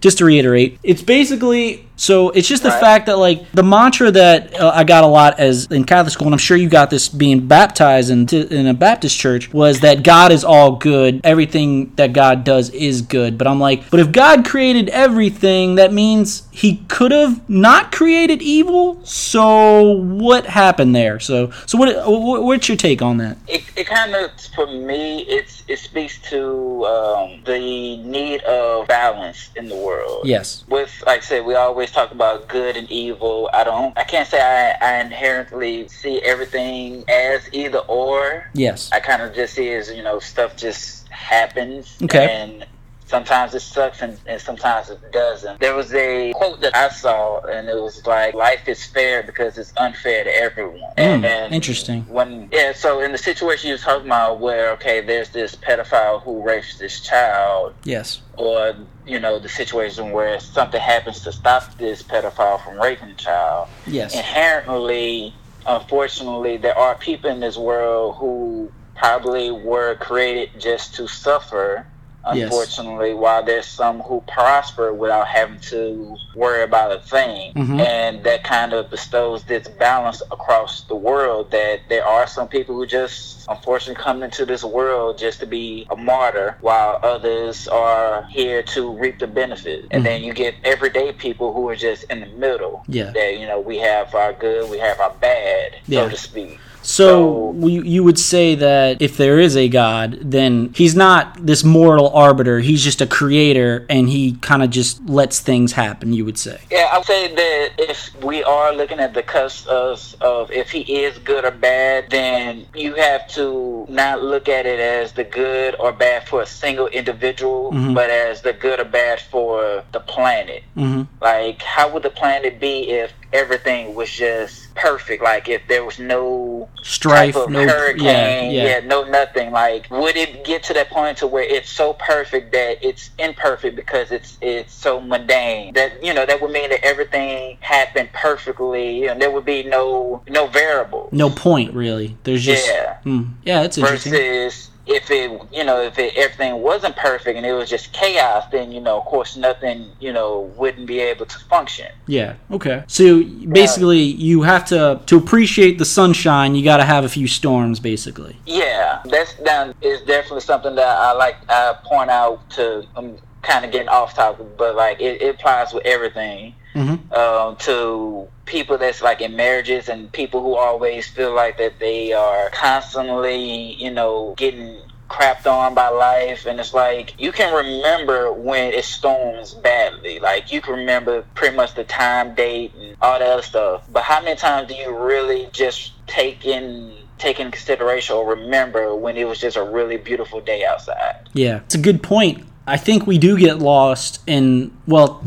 just 0.00 0.18
to 0.18 0.24
reiterate, 0.24 0.78
it's 0.82 1.02
basically 1.02 1.86
so 2.02 2.30
it's 2.30 2.48
just 2.48 2.64
the 2.64 2.70
Right. 2.70 2.80
fact 2.80 3.06
that 3.06 3.16
like 3.18 3.48
the 3.52 3.62
mantra 3.62 4.10
that 4.10 4.58
uh, 4.60 4.72
I 4.74 4.82
got 4.82 5.04
a 5.04 5.06
lot 5.06 5.38
as 5.38 5.66
in 5.66 5.84
Catholic 5.84 6.12
school, 6.12 6.26
and 6.26 6.34
I'm 6.34 6.38
sure 6.38 6.56
you 6.56 6.68
got 6.68 6.90
this 6.90 7.08
being 7.08 7.46
baptized 7.46 8.10
into 8.10 8.52
in 8.52 8.66
a 8.66 8.74
Baptist 8.74 9.16
church, 9.16 9.52
was 9.52 9.80
that 9.80 10.02
God 10.02 10.32
is 10.32 10.42
all 10.42 10.72
good. 10.72 11.20
Everything 11.22 11.94
that 11.94 12.12
God 12.12 12.42
does 12.42 12.70
is 12.70 13.02
good. 13.02 13.38
But 13.38 13.46
I'm 13.46 13.60
like, 13.60 13.88
but 13.90 14.00
if 14.00 14.10
God 14.10 14.44
created 14.44 14.88
everything, 14.88 15.76
that 15.76 15.92
means 15.92 16.48
He 16.50 16.78
could 16.88 17.12
have 17.12 17.48
not 17.48 17.92
created 17.92 18.42
evil. 18.42 18.98
So 19.04 19.92
what 19.92 20.46
happened 20.46 20.96
there? 20.96 21.20
So 21.20 21.52
so 21.66 21.78
what? 21.78 21.94
what 22.08 22.42
what's 22.42 22.68
your 22.68 22.76
take 22.76 23.00
on 23.00 23.18
that? 23.18 23.36
It, 23.46 23.62
it 23.76 23.86
kind 23.86 24.14
of, 24.16 24.30
for 24.56 24.66
me, 24.66 25.20
it's 25.28 25.62
it 25.68 25.78
speaks 25.78 26.18
to 26.30 26.84
um, 26.86 27.42
the 27.44 27.96
need 27.98 28.42
of 28.42 28.88
balance 28.88 29.31
in 29.56 29.68
the 29.68 29.76
world. 29.76 30.26
Yes. 30.26 30.64
with 30.68 31.02
like 31.06 31.18
I 31.18 31.24
said, 31.24 31.46
we 31.46 31.54
always 31.54 31.90
talk 31.90 32.10
about 32.10 32.48
good 32.48 32.76
and 32.76 32.90
evil. 32.90 33.50
I 33.52 33.64
don't 33.64 33.96
I 33.98 34.04
can't 34.04 34.28
say 34.28 34.40
I, 34.40 34.76
I 34.80 35.00
inherently 35.00 35.88
see 35.88 36.20
everything 36.22 37.04
as 37.08 37.48
either 37.52 37.78
or. 37.78 38.50
Yes. 38.54 38.90
I 38.92 39.00
kind 39.00 39.22
of 39.22 39.34
just 39.34 39.54
see 39.54 39.72
as 39.72 39.90
you 39.90 40.02
know 40.02 40.18
stuff 40.18 40.56
just 40.56 41.08
happens. 41.08 41.96
Okay. 42.02 42.28
And 42.30 42.66
sometimes 43.12 43.54
it 43.54 43.60
sucks 43.60 44.00
and, 44.00 44.18
and 44.26 44.40
sometimes 44.40 44.88
it 44.88 45.12
doesn't. 45.12 45.60
There 45.60 45.74
was 45.76 45.92
a 45.92 46.32
quote 46.32 46.62
that 46.62 46.74
I 46.74 46.88
saw 46.88 47.40
and 47.42 47.68
it 47.68 47.76
was 47.76 48.04
like 48.06 48.32
life 48.32 48.66
is 48.66 48.82
fair 48.86 49.22
because 49.22 49.58
it's 49.58 49.72
unfair 49.76 50.24
to 50.24 50.34
everyone. 50.34 50.90
Mm, 50.96 51.22
and 51.24 51.54
interesting. 51.54 52.04
When 52.08 52.48
yeah, 52.50 52.72
so 52.72 53.00
in 53.00 53.12
the 53.12 53.18
situation 53.18 53.68
you 53.68 53.74
were 53.74 53.78
talking 53.90 54.06
about 54.06 54.40
where 54.40 54.70
okay, 54.72 55.02
there's 55.02 55.28
this 55.28 55.54
pedophile 55.54 56.22
who 56.22 56.42
rapes 56.42 56.78
this 56.78 57.00
child 57.00 57.74
Yes. 57.84 58.22
or 58.38 58.74
you 59.06 59.20
know 59.20 59.38
the 59.38 59.48
situation 59.48 60.10
where 60.12 60.40
something 60.40 60.80
happens 60.80 61.20
to 61.24 61.32
stop 61.32 61.76
this 61.76 62.02
pedophile 62.02 62.64
from 62.64 62.80
raping 62.80 63.10
the 63.10 63.14
child 63.14 63.68
Yes. 63.86 64.14
inherently 64.14 65.34
unfortunately 65.66 66.56
there 66.56 66.76
are 66.76 66.94
people 66.94 67.28
in 67.30 67.40
this 67.40 67.56
world 67.58 68.16
who 68.16 68.72
probably 68.96 69.50
were 69.50 69.96
created 69.96 70.48
just 70.58 70.94
to 70.94 71.06
suffer 71.06 71.86
Yes. 72.34 72.44
unfortunately 72.44 73.14
while 73.14 73.42
there's 73.42 73.66
some 73.66 74.00
who 74.00 74.22
prosper 74.28 74.92
without 74.94 75.26
having 75.26 75.58
to 75.60 76.16
worry 76.36 76.62
about 76.62 76.92
a 76.92 77.00
thing 77.00 77.52
Mhm. 77.54 77.80
and 77.80 78.22
that 78.24 78.44
kind 78.44 78.72
of 78.72 78.90
bestows 78.90 79.42
this 79.44 79.66
balance 79.68 80.22
across 80.30 80.82
the 80.82 80.94
world 80.94 81.50
that 81.50 81.80
there 81.88 82.06
are 82.06 82.26
some 82.28 82.46
people 82.48 82.74
who 82.76 82.86
just 82.86 83.44
unfortunately 83.48 84.00
come 84.00 84.22
into 84.22 84.46
this 84.46 84.62
world 84.62 85.18
just 85.18 85.40
to 85.40 85.46
be 85.46 85.86
a 85.90 85.96
martyr 85.96 86.56
while 86.60 87.00
others 87.02 87.66
are 87.68 88.22
here 88.30 88.62
to 88.62 88.92
reap 88.92 89.18
the 89.18 89.26
benefit 89.26 89.84
and 89.90 90.02
Mhm. 90.02 90.06
then 90.06 90.22
you 90.22 90.32
get 90.32 90.54
everyday 90.64 91.12
people 91.12 91.52
who 91.52 91.68
are 91.68 91.76
just 91.76 92.04
in 92.04 92.20
the 92.20 92.26
middle 92.26 92.84
Yeah. 92.86 93.10
that 93.10 93.36
you 93.36 93.46
know 93.46 93.58
we 93.58 93.78
have 93.78 94.14
our 94.14 94.32
good 94.32 94.70
we 94.70 94.78
have 94.78 95.00
our 95.00 95.10
bad 95.20 95.72
Yeah. 95.88 96.02
so 96.04 96.08
to 96.10 96.16
speak 96.16 96.60
So, 96.82 97.54
so 97.58 97.66
you, 97.66 97.82
you 97.82 98.04
would 98.04 98.18
say 98.18 98.54
that 98.56 99.00
if 99.00 99.16
there 99.16 99.38
is 99.38 99.56
a 99.56 99.68
God, 99.68 100.18
then 100.20 100.72
he's 100.74 100.94
not 100.94 101.46
this 101.46 101.64
mortal 101.64 102.10
arbiter. 102.10 102.60
He's 102.60 102.82
just 102.82 103.00
a 103.00 103.06
creator, 103.06 103.86
and 103.88 104.08
he 104.08 104.32
kind 104.34 104.62
of 104.62 104.70
just 104.70 105.04
lets 105.08 105.40
things 105.40 105.72
happen. 105.72 106.12
You 106.12 106.24
would 106.24 106.38
say. 106.38 106.60
Yeah, 106.70 106.88
I 106.92 106.98
would 106.98 107.06
say 107.06 107.34
that 107.34 107.70
if 107.78 108.22
we 108.22 108.42
are 108.42 108.74
looking 108.74 109.00
at 109.00 109.14
the 109.14 109.22
cusp 109.22 109.66
of, 109.68 110.14
of 110.20 110.50
if 110.50 110.70
he 110.70 110.80
is 110.80 111.18
good 111.18 111.44
or 111.44 111.50
bad, 111.50 112.10
then 112.10 112.66
you 112.74 112.94
have 112.94 113.28
to 113.28 113.86
not 113.88 114.22
look 114.22 114.48
at 114.48 114.66
it 114.66 114.80
as 114.80 115.12
the 115.12 115.24
good 115.24 115.76
or 115.78 115.92
bad 115.92 116.28
for 116.28 116.42
a 116.42 116.46
single 116.46 116.88
individual, 116.88 117.72
mm-hmm. 117.72 117.94
but 117.94 118.10
as 118.10 118.42
the 118.42 118.52
good 118.52 118.80
or 118.80 118.84
bad 118.84 119.20
for 119.20 119.84
the 119.92 120.00
planet. 120.00 120.62
Mm-hmm. 120.76 121.02
Like, 121.22 121.62
how 121.62 121.92
would 121.92 122.02
the 122.02 122.10
planet 122.10 122.60
be 122.60 122.90
if 122.90 123.12
everything 123.32 123.94
was 123.94 124.10
just 124.10 124.74
perfect. 124.74 125.22
Like 125.22 125.48
if 125.48 125.66
there 125.68 125.84
was 125.84 125.98
no 125.98 126.68
strife, 126.82 127.34
no 127.34 127.66
hurricane, 127.66 128.04
yeah, 128.04 128.40
yeah. 128.42 128.64
yeah, 128.64 128.80
no 128.80 129.04
nothing. 129.04 129.50
Like 129.52 129.90
would 129.90 130.16
it 130.16 130.44
get 130.44 130.62
to 130.64 130.74
that 130.74 130.90
point 130.90 131.18
to 131.18 131.26
where 131.26 131.44
it's 131.44 131.70
so 131.70 131.94
perfect 131.94 132.52
that 132.52 132.84
it's 132.86 133.10
imperfect 133.18 133.76
because 133.76 134.10
it's 134.10 134.38
it's 134.40 134.72
so 134.72 135.00
mundane 135.00 135.74
that 135.74 136.02
you 136.04 136.14
know 136.14 136.26
that 136.26 136.40
would 136.40 136.50
mean 136.50 136.70
that 136.70 136.84
everything 136.84 137.58
happened 137.60 138.10
perfectly 138.12 139.06
and 139.06 139.20
there 139.20 139.30
would 139.30 139.44
be 139.44 139.62
no 139.62 140.22
no 140.28 140.46
variable, 140.46 141.08
no 141.12 141.30
point 141.30 141.72
really. 141.74 142.16
There's 142.24 142.44
just 142.44 142.66
yeah, 142.66 142.98
hmm. 142.98 143.22
yeah, 143.44 143.62
that's 143.62 143.78
interesting. 143.78 144.12
Versus 144.12 144.70
if 144.86 145.10
it 145.10 145.30
you 145.52 145.64
know 145.64 145.80
if 145.80 145.98
it, 145.98 146.16
everything 146.16 146.60
wasn't 146.60 146.94
perfect 146.96 147.36
and 147.36 147.46
it 147.46 147.52
was 147.52 147.70
just 147.70 147.92
chaos 147.92 148.44
then 148.50 148.72
you 148.72 148.80
know 148.80 148.98
of 148.98 149.04
course 149.04 149.36
nothing 149.36 149.88
you 150.00 150.12
know 150.12 150.52
wouldn't 150.56 150.86
be 150.86 150.98
able 150.98 151.24
to 151.26 151.38
function. 151.38 151.86
Yeah 152.06 152.34
okay. 152.50 152.84
So 152.88 153.22
basically 153.22 154.00
you 154.02 154.42
have 154.42 154.64
to 154.66 155.00
to 155.06 155.16
appreciate 155.16 155.78
the 155.78 155.84
sunshine 155.84 156.54
you 156.54 156.64
got 156.64 156.78
to 156.78 156.84
have 156.84 157.04
a 157.04 157.08
few 157.08 157.28
storms 157.28 157.78
basically. 157.78 158.36
Yeah 158.46 159.00
that's 159.04 159.34
that 159.34 159.76
is 159.82 160.00
definitely 160.02 160.40
something 160.40 160.74
that 160.74 160.98
i 160.98 161.12
like 161.12 161.36
i 161.48 161.74
point 161.84 162.10
out 162.10 162.48
to 162.50 162.86
um, 162.96 163.16
kind 163.42 163.64
of 163.64 163.72
getting 163.72 163.88
off 163.88 164.14
topic 164.14 164.46
but 164.56 164.74
like 164.74 165.00
it, 165.00 165.20
it 165.20 165.34
applies 165.34 165.72
with 165.72 165.84
everything 165.84 166.54
mm-hmm. 166.74 167.12
um, 167.12 167.56
to 167.56 168.28
people 168.44 168.78
that's 168.78 169.02
like 169.02 169.20
in 169.20 169.36
marriages 169.36 169.88
and 169.88 170.12
people 170.12 170.42
who 170.42 170.54
always 170.54 171.08
feel 171.08 171.34
like 171.34 171.58
that 171.58 171.78
they 171.78 172.12
are 172.12 172.50
constantly, 172.50 173.74
you 173.74 173.90
know, 173.90 174.34
getting 174.36 174.76
crapped 175.08 175.46
on 175.46 175.74
by 175.74 175.88
life. 175.88 176.46
And 176.46 176.58
it's 176.58 176.74
like 176.74 177.14
you 177.18 177.32
can 177.32 177.54
remember 177.54 178.32
when 178.32 178.72
it 178.72 178.84
storms 178.84 179.54
badly. 179.54 180.18
Like 180.18 180.50
you 180.50 180.60
can 180.60 180.74
remember 180.80 181.22
pretty 181.34 181.56
much 181.56 181.74
the 181.74 181.84
time 181.84 182.34
date 182.34 182.72
and 182.74 182.96
all 183.02 183.18
that 183.18 183.28
other 183.28 183.42
stuff. 183.42 183.84
But 183.92 184.02
how 184.04 184.22
many 184.22 184.36
times 184.36 184.68
do 184.68 184.74
you 184.74 184.96
really 184.96 185.48
just 185.52 185.92
take 186.06 186.46
in 186.46 186.94
take 187.18 187.38
in 187.38 187.52
consideration 187.52 188.16
or 188.16 188.34
remember 188.34 188.96
when 188.96 189.16
it 189.16 189.28
was 189.28 189.38
just 189.38 189.56
a 189.56 189.62
really 189.62 189.96
beautiful 189.96 190.40
day 190.40 190.64
outside? 190.64 191.28
Yeah 191.34 191.60
it's 191.60 191.74
a 191.74 191.78
good 191.78 192.02
point. 192.02 192.44
I 192.66 192.76
think 192.76 193.06
we 193.06 193.18
do 193.18 193.38
get 193.38 193.58
lost 193.58 194.22
in 194.26 194.76
well 194.86 195.22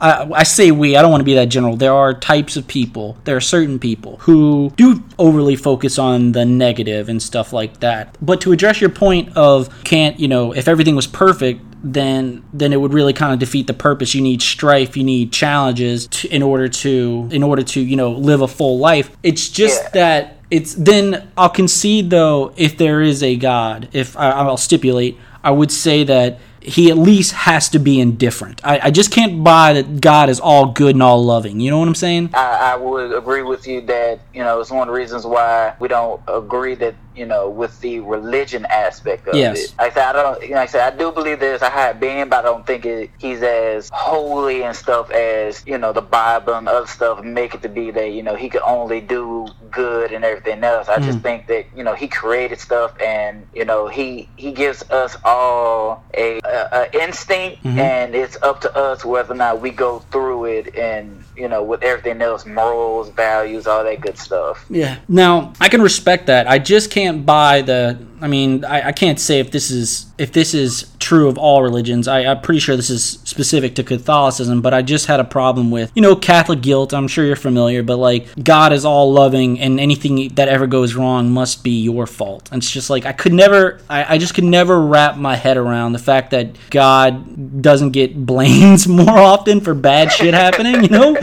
I, 0.00 0.30
I, 0.32 0.42
say 0.42 0.70
we, 0.70 0.96
I 0.96 1.02
don't 1.02 1.10
want 1.10 1.20
to 1.20 1.24
be 1.24 1.34
that 1.34 1.46
general. 1.46 1.76
There 1.76 1.92
are 1.92 2.14
types 2.14 2.56
of 2.56 2.66
people, 2.66 3.16
there 3.24 3.36
are 3.36 3.40
certain 3.40 3.78
people 3.78 4.16
who 4.18 4.72
do 4.76 5.02
overly 5.18 5.56
focus 5.56 5.98
on 5.98 6.32
the 6.32 6.44
negative 6.44 7.08
and 7.08 7.22
stuff 7.22 7.52
like 7.52 7.80
that. 7.80 8.16
But 8.22 8.40
to 8.42 8.52
address 8.52 8.80
your 8.80 8.90
point 8.90 9.36
of 9.36 9.84
can't, 9.84 10.18
you 10.20 10.28
know, 10.28 10.52
if 10.52 10.68
everything 10.68 10.96
was 10.96 11.06
perfect, 11.06 11.62
then 11.82 12.44
then 12.52 12.72
it 12.72 12.80
would 12.80 12.92
really 12.92 13.12
kind 13.12 13.32
of 13.32 13.38
defeat 13.38 13.66
the 13.66 13.74
purpose. 13.74 14.14
You 14.14 14.22
need 14.22 14.42
strife, 14.42 14.96
you 14.96 15.04
need 15.04 15.32
challenges 15.32 16.08
to, 16.08 16.28
in 16.28 16.42
order 16.42 16.68
to 16.68 17.28
in 17.30 17.42
order 17.42 17.62
to, 17.62 17.80
you 17.80 17.96
know, 17.96 18.12
live 18.12 18.40
a 18.40 18.48
full 18.48 18.78
life. 18.78 19.16
It's 19.22 19.48
just 19.48 19.82
yeah. 19.84 19.90
that 19.90 20.38
it's 20.50 20.74
then 20.74 21.30
I'll 21.36 21.48
concede 21.48 22.10
though 22.10 22.52
if 22.56 22.76
there 22.76 23.00
is 23.00 23.22
a 23.22 23.36
God, 23.36 23.88
if 23.92 24.16
I, 24.16 24.30
I'll 24.30 24.56
stipulate, 24.56 25.18
I 25.44 25.50
would 25.50 25.70
say 25.70 26.04
that 26.04 26.40
he 26.68 26.90
at 26.90 26.98
least 26.98 27.32
has 27.32 27.68
to 27.70 27.78
be 27.78 28.00
indifferent. 28.00 28.60
I, 28.64 28.80
I, 28.84 28.90
just 28.90 29.10
can't 29.12 29.42
buy 29.42 29.72
that 29.74 30.00
God 30.00 30.28
is 30.28 30.38
all 30.38 30.72
good 30.72 30.94
and 30.94 31.02
all 31.02 31.24
loving. 31.24 31.60
You 31.60 31.70
know 31.70 31.78
what 31.78 31.88
I'm 31.88 31.94
saying? 31.94 32.30
I, 32.34 32.72
I 32.72 32.76
would 32.76 33.12
agree 33.12 33.42
with 33.42 33.66
you 33.66 33.80
that, 33.82 34.20
you 34.34 34.42
know, 34.42 34.60
it's 34.60 34.70
one 34.70 34.86
of 34.88 34.92
the 34.92 34.98
reasons 34.98 35.26
why 35.26 35.74
we 35.80 35.88
don't 35.88 36.20
agree 36.28 36.74
that 36.76 36.94
you 37.18 37.26
know, 37.26 37.50
with 37.50 37.80
the 37.80 37.98
religion 38.00 38.64
aspect 38.66 39.26
of 39.26 39.34
yes. 39.34 39.64
it. 39.64 39.74
Like 39.78 39.92
I 39.92 39.94
said, 39.94 40.04
I 40.04 40.12
don't, 40.22 40.42
you 40.42 40.48
know, 40.50 40.54
like 40.56 40.68
I 40.68 40.72
said, 40.72 40.92
I 40.92 40.96
do 40.96 41.10
believe 41.10 41.40
there's 41.40 41.62
a 41.62 41.68
higher 41.68 41.94
being, 41.94 42.28
but 42.28 42.38
I 42.38 42.42
don't 42.42 42.64
think 42.64 42.86
it, 42.86 43.10
he's 43.18 43.42
as 43.42 43.90
holy 43.92 44.62
and 44.62 44.76
stuff 44.76 45.10
as, 45.10 45.64
you 45.66 45.78
know, 45.78 45.92
the 45.92 46.02
Bible 46.02 46.54
and 46.54 46.68
other 46.68 46.86
stuff 46.86 47.24
make 47.24 47.54
it 47.54 47.62
to 47.62 47.68
be 47.68 47.90
that, 47.90 48.12
you 48.12 48.22
know, 48.22 48.36
he 48.36 48.48
could 48.48 48.62
only 48.62 49.00
do 49.00 49.48
good 49.70 50.12
and 50.12 50.24
everything 50.24 50.62
else. 50.62 50.88
I 50.88 50.98
mm. 50.98 51.04
just 51.04 51.20
think 51.20 51.48
that, 51.48 51.66
you 51.76 51.82
know, 51.82 51.94
he 51.94 52.06
created 52.06 52.60
stuff 52.60 52.98
and, 53.00 53.46
you 53.54 53.64
know, 53.64 53.88
he, 53.88 54.28
he 54.36 54.52
gives 54.52 54.82
us 54.90 55.16
all 55.24 56.04
a, 56.14 56.40
a, 56.44 56.68
a 56.72 57.02
instinct 57.02 57.64
mm-hmm. 57.64 57.78
and 57.78 58.14
it's 58.14 58.40
up 58.42 58.60
to 58.60 58.76
us 58.76 59.04
whether 59.04 59.32
or 59.32 59.36
not 59.36 59.60
we 59.60 59.70
go 59.70 59.98
through 60.10 60.44
it 60.44 60.76
and, 60.76 61.24
you 61.36 61.48
know, 61.48 61.62
with 61.62 61.82
everything 61.82 62.20
else, 62.20 62.44
morals, 62.44 63.10
values, 63.10 63.66
all 63.66 63.84
that 63.84 64.00
good 64.00 64.18
stuff. 64.18 64.66
Yeah. 64.68 64.98
Now, 65.08 65.52
I 65.60 65.68
can 65.68 65.80
respect 65.80 66.26
that. 66.26 66.48
I 66.48 66.58
just 66.58 66.90
can't 66.90 67.07
can't 67.08 67.24
buy 67.24 67.62
the. 67.62 67.98
I 68.20 68.28
mean, 68.28 68.64
I, 68.64 68.88
I 68.88 68.92
can't 68.92 69.20
say 69.20 69.40
if 69.40 69.50
this 69.50 69.70
is 69.70 70.06
if 70.18 70.32
this 70.32 70.54
is 70.54 70.90
true 71.08 71.28
of 71.28 71.38
all 71.38 71.62
religions. 71.62 72.06
I, 72.06 72.20
am 72.20 72.40
pretty 72.42 72.60
sure 72.60 72.76
this 72.76 72.90
is 72.90 73.18
specific 73.24 73.74
to 73.76 73.82
Catholicism, 73.82 74.60
but 74.60 74.74
I 74.74 74.82
just 74.82 75.06
had 75.06 75.20
a 75.20 75.24
problem 75.24 75.70
with, 75.70 75.90
you 75.94 76.02
know, 76.02 76.14
Catholic 76.14 76.60
guilt. 76.60 76.92
I'm 76.92 77.08
sure 77.08 77.24
you're 77.24 77.36
familiar, 77.36 77.82
but 77.82 77.96
like 77.96 78.26
God 78.44 78.72
is 78.74 78.84
all 78.84 79.12
loving 79.12 79.58
and 79.58 79.80
anything 79.80 80.28
that 80.34 80.48
ever 80.48 80.66
goes 80.66 80.94
wrong 80.94 81.30
must 81.30 81.64
be 81.64 81.82
your 81.82 82.06
fault. 82.06 82.48
And 82.52 82.62
it's 82.62 82.70
just 82.70 82.90
like 82.90 83.06
I 83.06 83.12
could 83.12 83.32
never, 83.32 83.80
I, 83.88 84.14
I 84.14 84.18
just 84.18 84.34
could 84.34 84.44
never 84.44 84.80
wrap 84.80 85.16
my 85.16 85.36
head 85.36 85.56
around 85.56 85.92
the 85.92 85.98
fact 85.98 86.32
that 86.32 86.56
God 86.70 87.62
doesn't 87.62 87.92
get 87.92 88.26
blamed 88.26 88.86
more 88.86 89.18
often 89.18 89.60
for 89.60 89.72
bad 89.74 90.12
shit 90.12 90.34
happening, 90.34 90.82
you 90.82 90.90
know? 90.90 91.16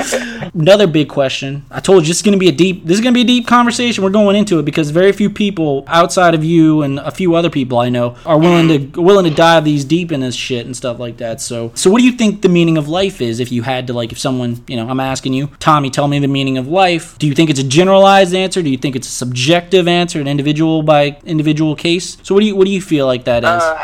Another 0.54 0.88
big 0.88 1.10
question. 1.10 1.66
I 1.70 1.80
told 1.80 2.04
you 2.04 2.08
this 2.08 2.18
is 2.18 2.24
to 2.24 2.38
be 2.38 2.50
a 2.50 2.52
deep, 2.52 2.86
this 2.86 2.96
is 2.96 3.02
going 3.02 3.14
to 3.14 3.18
be 3.18 3.22
a 3.22 3.28
deep 3.28 3.46
conversation. 3.46 4.04
We're 4.04 4.10
going 4.10 4.36
into 4.36 4.58
it 4.58 4.64
because 4.64 4.90
very 4.90 5.12
few 5.12 5.30
people 5.30 5.84
outside 5.88 6.34
of 6.34 6.44
you 6.44 6.82
and 6.86 7.00
a 7.00 7.12
few 7.12 7.36
other 7.36 7.50
people 7.50 7.80
I 7.80 7.90
know 7.90 8.16
are 8.26 8.38
willing 8.38 8.92
to 8.92 9.02
willing 9.02 9.26
to 9.26 9.36
dive 9.36 9.66
these 9.66 9.84
deep 9.84 10.12
in 10.12 10.22
this 10.22 10.36
shit 10.36 10.66
and 10.66 10.76
stuff 10.76 11.00
like 11.00 11.18
that. 11.18 11.42
So, 11.42 11.72
so 11.76 11.90
what 11.90 12.00
do 12.00 12.06
you 12.06 12.14
think 12.14 12.42
the 12.42 12.50
meaning 12.50 12.78
of 12.78 12.88
life 12.88 13.22
is? 13.22 13.40
If 13.40 13.52
you 13.52 13.64
had 13.64 13.88
to, 13.88 13.94
like, 13.94 14.12
if 14.12 14.20
someone, 14.20 14.64
you 14.68 14.78
know, 14.78 14.88
I'm 14.88 15.00
asking 15.00 15.34
you, 15.34 15.48
Tommy, 15.60 15.90
tell 15.90 16.08
me 16.08 16.20
the 16.20 16.28
meaning 16.28 16.58
of 16.58 16.68
life. 16.68 17.18
Do 17.18 17.28
you 17.28 17.34
think 17.34 17.50
it's 17.50 17.60
a 17.60 17.68
generalized 17.68 18.34
answer? 18.34 18.62
Do 18.62 18.70
you 18.70 18.78
think 18.78 18.96
it's 18.96 19.08
a 19.08 19.12
subjective 19.12 19.88
answer, 19.88 20.22
an 20.22 20.28
individual 20.28 20.84
by 20.84 21.18
individual 21.26 21.76
case? 21.76 22.18
So, 22.24 22.34
what 22.34 22.42
do 22.42 22.48
you 22.48 22.56
what 22.56 22.66
do 22.66 22.72
you 22.72 22.82
feel 22.82 23.06
like 23.06 23.26
that 23.26 23.44
is? 23.44 23.50
Uh, 23.50 23.78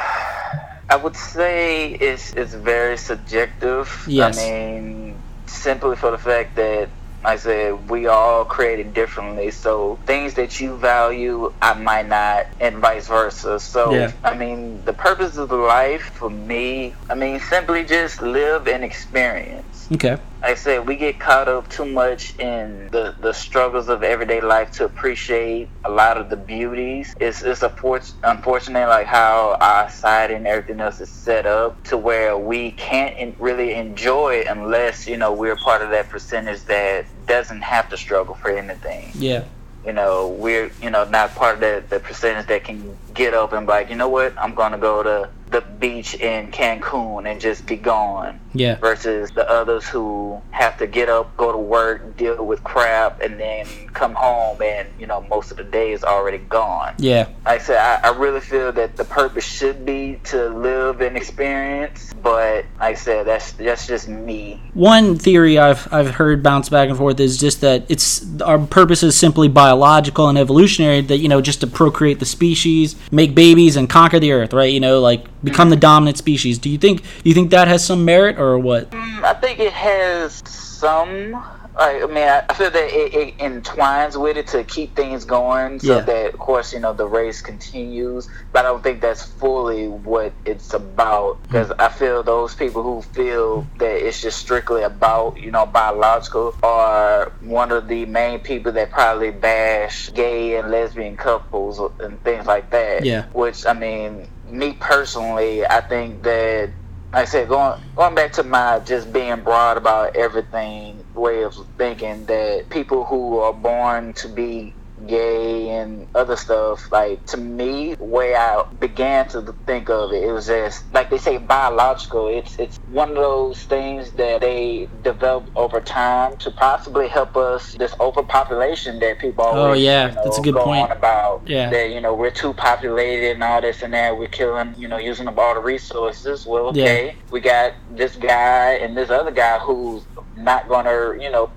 I 0.90 0.96
would 0.98 1.16
say 1.16 1.94
it's 1.94 2.34
it's 2.34 2.54
very 2.54 2.98
subjective. 2.98 4.06
Yes. 4.08 4.38
I 4.40 4.52
mean, 4.52 5.16
simply 5.48 5.96
for 5.96 6.12
the 6.12 6.18
fact 6.18 6.56
that 6.56 6.90
I 7.24 7.36
said 7.36 7.90
we 7.90 8.08
all 8.08 8.46
created 8.46 8.94
differently, 8.94 9.52
so 9.52 10.00
things 10.06 10.34
that 10.36 10.60
you 10.60 10.76
value, 10.76 11.54
I 11.62 11.74
might 11.74 12.08
not, 12.08 12.48
and 12.60 12.78
vice 12.78 13.08
versa. 13.08 13.60
So, 13.60 13.94
yeah. 13.94 14.12
I 14.24 14.36
mean, 14.36 14.84
the 14.86 14.94
purpose 14.94 15.38
of 15.38 15.52
life 15.52 16.04
for 16.16 16.30
me, 16.30 16.96
I 17.10 17.16
mean, 17.16 17.40
simply 17.40 17.84
just 17.84 18.22
live 18.22 18.68
and 18.68 18.84
experience. 18.84 19.88
Okay. 19.92 20.18
Like 20.42 20.52
I 20.52 20.56
said, 20.56 20.88
we 20.88 20.96
get 20.96 21.20
caught 21.20 21.48
up 21.48 21.70
too 21.70 21.86
much 21.86 22.38
in 22.40 22.90
the, 22.92 23.16
the 23.22 23.32
struggles 23.32 23.90
of 23.90 24.02
everyday 24.02 24.42
life 24.42 24.72
to 24.74 24.86
appreciate 24.86 25.70
a 25.86 25.92
lot 25.92 26.18
of 26.18 26.32
the 26.32 26.36
beauties. 26.36 27.16
It's 27.20 27.44
it's 27.44 27.62
a 27.62 27.70
for- 27.70 28.02
unfortunate 28.24 28.88
like 28.88 29.06
how 29.06 29.56
our 29.62 29.88
society 29.88 30.34
and 30.34 30.48
everything 30.48 30.80
else 30.80 31.00
is 31.00 31.10
set 31.10 31.46
up 31.46 31.84
to 31.86 31.98
where 31.98 32.36
we 32.40 32.72
can't 32.72 33.16
in- 33.20 33.36
really 33.38 33.74
enjoy 33.74 34.38
it 34.38 34.48
unless 34.48 35.08
you 35.08 35.18
know 35.18 35.32
we're 35.32 35.56
part 35.58 35.84
of 35.84 35.92
that 35.92 36.10
percentage 36.10 36.64
that 36.64 37.06
doesn't 37.28 37.62
have 37.62 37.88
to 37.90 37.98
struggle 37.98 38.34
for 38.34 38.50
anything. 38.50 39.12
Yeah. 39.14 39.44
You 39.86 39.94
know, 39.94 40.30
we're 40.30 40.72
you 40.82 40.90
know 40.90 41.04
not 41.04 41.36
part 41.36 41.56
of 41.56 41.62
the, 41.62 41.84
the 41.88 42.00
percentage 42.00 42.48
that 42.48 42.64
can 42.64 42.98
get 43.14 43.36
up 43.36 43.54
and 43.54 43.68
be 43.68 43.74
like, 43.74 43.90
you 43.92 43.96
know 43.96 44.10
what, 44.10 44.36
I'm 44.40 44.56
gonna 44.56 44.80
go 44.80 45.04
to 45.04 45.30
the 45.52 45.62
beach 45.62 46.16
in 46.16 46.50
Cancun 46.52 47.30
and 47.30 47.40
just 47.40 47.66
be 47.66 47.76
gone. 47.76 48.40
Yeah. 48.54 48.76
Versus 48.76 49.32
the 49.32 49.50
others 49.50 49.88
who 49.88 50.42
have 50.52 50.78
to 50.80 50.88
get 50.88 51.08
up, 51.08 51.38
go 51.38 51.52
to 51.52 51.58
work, 51.58 52.18
deal 52.18 52.46
with 52.46 52.64
crap, 52.64 53.22
and 53.22 53.40
then 53.40 53.66
come 53.94 54.14
home 54.14 54.62
and, 54.62 54.88
you 55.00 55.08
know, 55.08 55.22
most 55.30 55.52
of 55.52 55.58
the 55.58 55.64
day 55.64 55.94
is 55.94 56.04
already 56.04 56.38
gone. 56.38 56.96
Yeah. 56.98 57.28
Like 57.46 57.62
I 57.62 57.64
said, 57.64 57.78
I, 57.78 58.10
I 58.10 58.18
really 58.18 58.42
feel 58.42 58.72
that 58.74 58.98
the 58.98 59.06
purpose 59.06 59.46
should 59.46 59.86
be 59.86 60.20
to 60.26 60.50
live 60.50 61.02
and 61.02 61.16
experience, 61.16 62.14
but 62.22 62.66
like 62.80 62.92
I 62.92 62.94
said, 62.94 63.26
that's 63.26 63.54
that's 63.54 63.88
just 63.88 64.08
me. 64.08 64.62
One 64.74 65.18
theory 65.18 65.58
I've 65.58 65.92
I've 65.94 66.12
heard 66.12 66.44
bounce 66.44 66.70
back 66.70 66.90
and 66.90 66.98
forth 66.98 67.20
is 67.20 67.38
just 67.38 67.62
that 67.62 67.86
it's 67.90 68.42
our 68.42 68.60
purpose 68.60 69.04
is 69.04 69.16
simply 69.16 69.48
biological 69.48 70.28
and 70.28 70.38
evolutionary 70.38 71.02
that, 71.02 71.18
you 71.18 71.30
know, 71.30 71.42
just 71.42 71.62
to 71.62 71.68
procreate 71.68 72.20
the 72.20 72.26
species, 72.26 72.96
make 73.12 73.34
babies 73.34 73.76
and 73.76 73.90
conquer 73.90 74.20
the 74.20 74.32
earth, 74.34 74.54
right? 74.54 74.72
You 74.72 74.80
know, 74.80 75.00
like 75.00 75.26
become 75.44 75.70
the 75.70 75.76
dominant 75.76 76.18
species. 76.18 76.58
Do 76.58 76.70
you 76.70 76.78
think 76.78 77.04
you 77.24 77.34
think 77.34 77.52
that 77.52 77.68
has 77.68 77.86
some 77.86 78.06
merit 78.06 78.38
or 78.40 78.58
what? 78.60 78.92
Mm, 78.92 79.24
I 79.24 79.34
think 79.34 79.60
it 79.60 79.74
has 79.74 80.42
some 80.46 81.36
I 81.78 82.06
mean, 82.06 82.28
I 82.28 82.54
feel 82.54 82.70
that 82.70 82.94
it, 82.94 83.14
it, 83.14 83.34
entwines 83.40 84.18
with 84.18 84.36
it 84.36 84.48
to 84.48 84.64
keep 84.64 84.96
things 84.96 85.24
going, 85.24 85.80
so 85.80 85.98
Yeah. 85.98 86.02
that 86.02 86.34
of 86.34 86.40
course 86.40 86.74
you 86.74 86.80
know 86.80 86.94
the 86.94 87.08
race 87.08 87.42
continues. 87.42 88.28
But 88.52 88.66
I 88.66 88.70
don't 88.70 88.84
think 88.84 89.02
that's 89.02 89.24
fully 89.24 89.88
what 89.88 90.34
it's 90.46 90.74
about 90.74 91.42
because 91.44 91.72
I 91.80 91.88
feel 91.90 92.24
those 92.24 92.54
people 92.56 92.84
who 92.84 93.02
feel 93.14 93.66
that 93.80 94.06
it's 94.06 94.22
just 94.22 94.40
strictly 94.40 94.84
about 94.84 95.38
you 95.38 95.52
know 95.52 95.66
biological 95.66 96.56
are 96.62 97.32
one 97.42 97.72
of 97.72 97.88
the 97.88 98.06
main 98.06 98.40
people 98.40 98.74
that 98.74 98.92
probably 98.92 99.32
bash 99.32 100.12
gay 100.14 100.58
and 100.58 100.72
lesbian 100.72 101.16
couples 101.16 101.80
and 102.00 102.22
things 102.24 102.46
like 102.46 102.70
that. 102.72 103.06
Yeah. 103.06 103.26
Which 103.32 103.66
I 103.66 103.74
mean, 103.74 104.28
me 104.52 104.74
personally, 104.74 105.66
I 105.66 105.82
think 105.82 106.24
that 106.24 106.70
like 107.14 107.24
I 107.24 107.26
said, 107.26 107.50
going 107.50 107.80
going 107.96 108.16
back 108.16 108.32
to 108.34 108.44
my 108.44 108.80
just 108.80 109.12
being 109.12 109.42
broad 109.42 109.78
about 109.78 110.16
everything 110.16 111.04
way 111.14 111.44
of 111.44 111.56
thinking 111.78 112.26
that 112.26 112.70
people 112.70 113.04
who 113.04 113.40
are 113.40 113.54
born 113.54 114.14
to 114.14 114.28
be 114.30 114.74
gay 115.08 115.70
and 115.70 116.08
other 116.16 116.36
stuff, 116.36 116.92
like 116.92 117.26
to 117.28 117.38
me, 117.38 117.96
way 118.00 118.36
I 118.36 118.64
began 118.80 119.28
to 119.30 119.54
think 119.66 119.90
of 119.90 120.12
it, 120.14 120.24
it 120.24 120.32
was 120.32 120.48
just 120.48 120.84
like 120.94 121.10
they 121.10 121.18
say 121.18 121.38
biological. 121.38 122.28
It's 122.28 122.58
it's 122.60 122.78
one 122.92 123.10
of 123.10 123.16
those 123.16 123.64
things 123.64 124.12
that 124.14 124.42
they 124.42 124.88
develop 125.04 125.46
over 125.56 125.82
time 125.82 126.38
to 126.38 126.52
possibly 126.52 127.08
help 127.08 127.36
us 127.38 127.74
this 127.76 127.94
overpopulation 128.00 129.00
that 129.00 129.20
people 129.20 129.46
oh, 129.46 129.48
always 129.48 129.80
Oh, 129.80 129.84
yeah, 129.84 130.10
you 130.10 130.16
know, 130.16 130.24
that's 130.24 130.38
a 130.38 130.42
good 130.42 130.54
go 130.56 130.64
point. 130.64 130.84
on 130.90 130.92
about 130.98 131.42
Yeah. 131.46 131.70
that 131.70 131.90
you 131.92 132.02
know 132.02 132.14
we're 132.14 132.32
too 132.32 132.54
populated 132.54 133.32
and 133.34 133.44
all 133.44 133.62
this 133.62 133.82
and 133.82 133.94
that 133.94 134.18
we're 134.18 134.28
killing 134.28 134.74
you 134.78 134.88
know 134.88 134.98
using 134.98 135.28
up 135.28 135.38
all 135.38 135.54
the 135.54 135.60
resources 135.62 136.46
well 136.46 136.72
Yeah. 136.76 136.84
okay 136.84 137.16
we 137.32 137.40
got 137.40 137.74
this 137.96 138.16
guy 138.16 138.74
and 138.82 138.96
this 138.96 139.10
other 139.10 139.32
guy 139.32 139.60
who's 139.60 140.04
not 140.38 140.68
gonna 140.68 141.16
you 141.20 141.30
know 141.32 141.50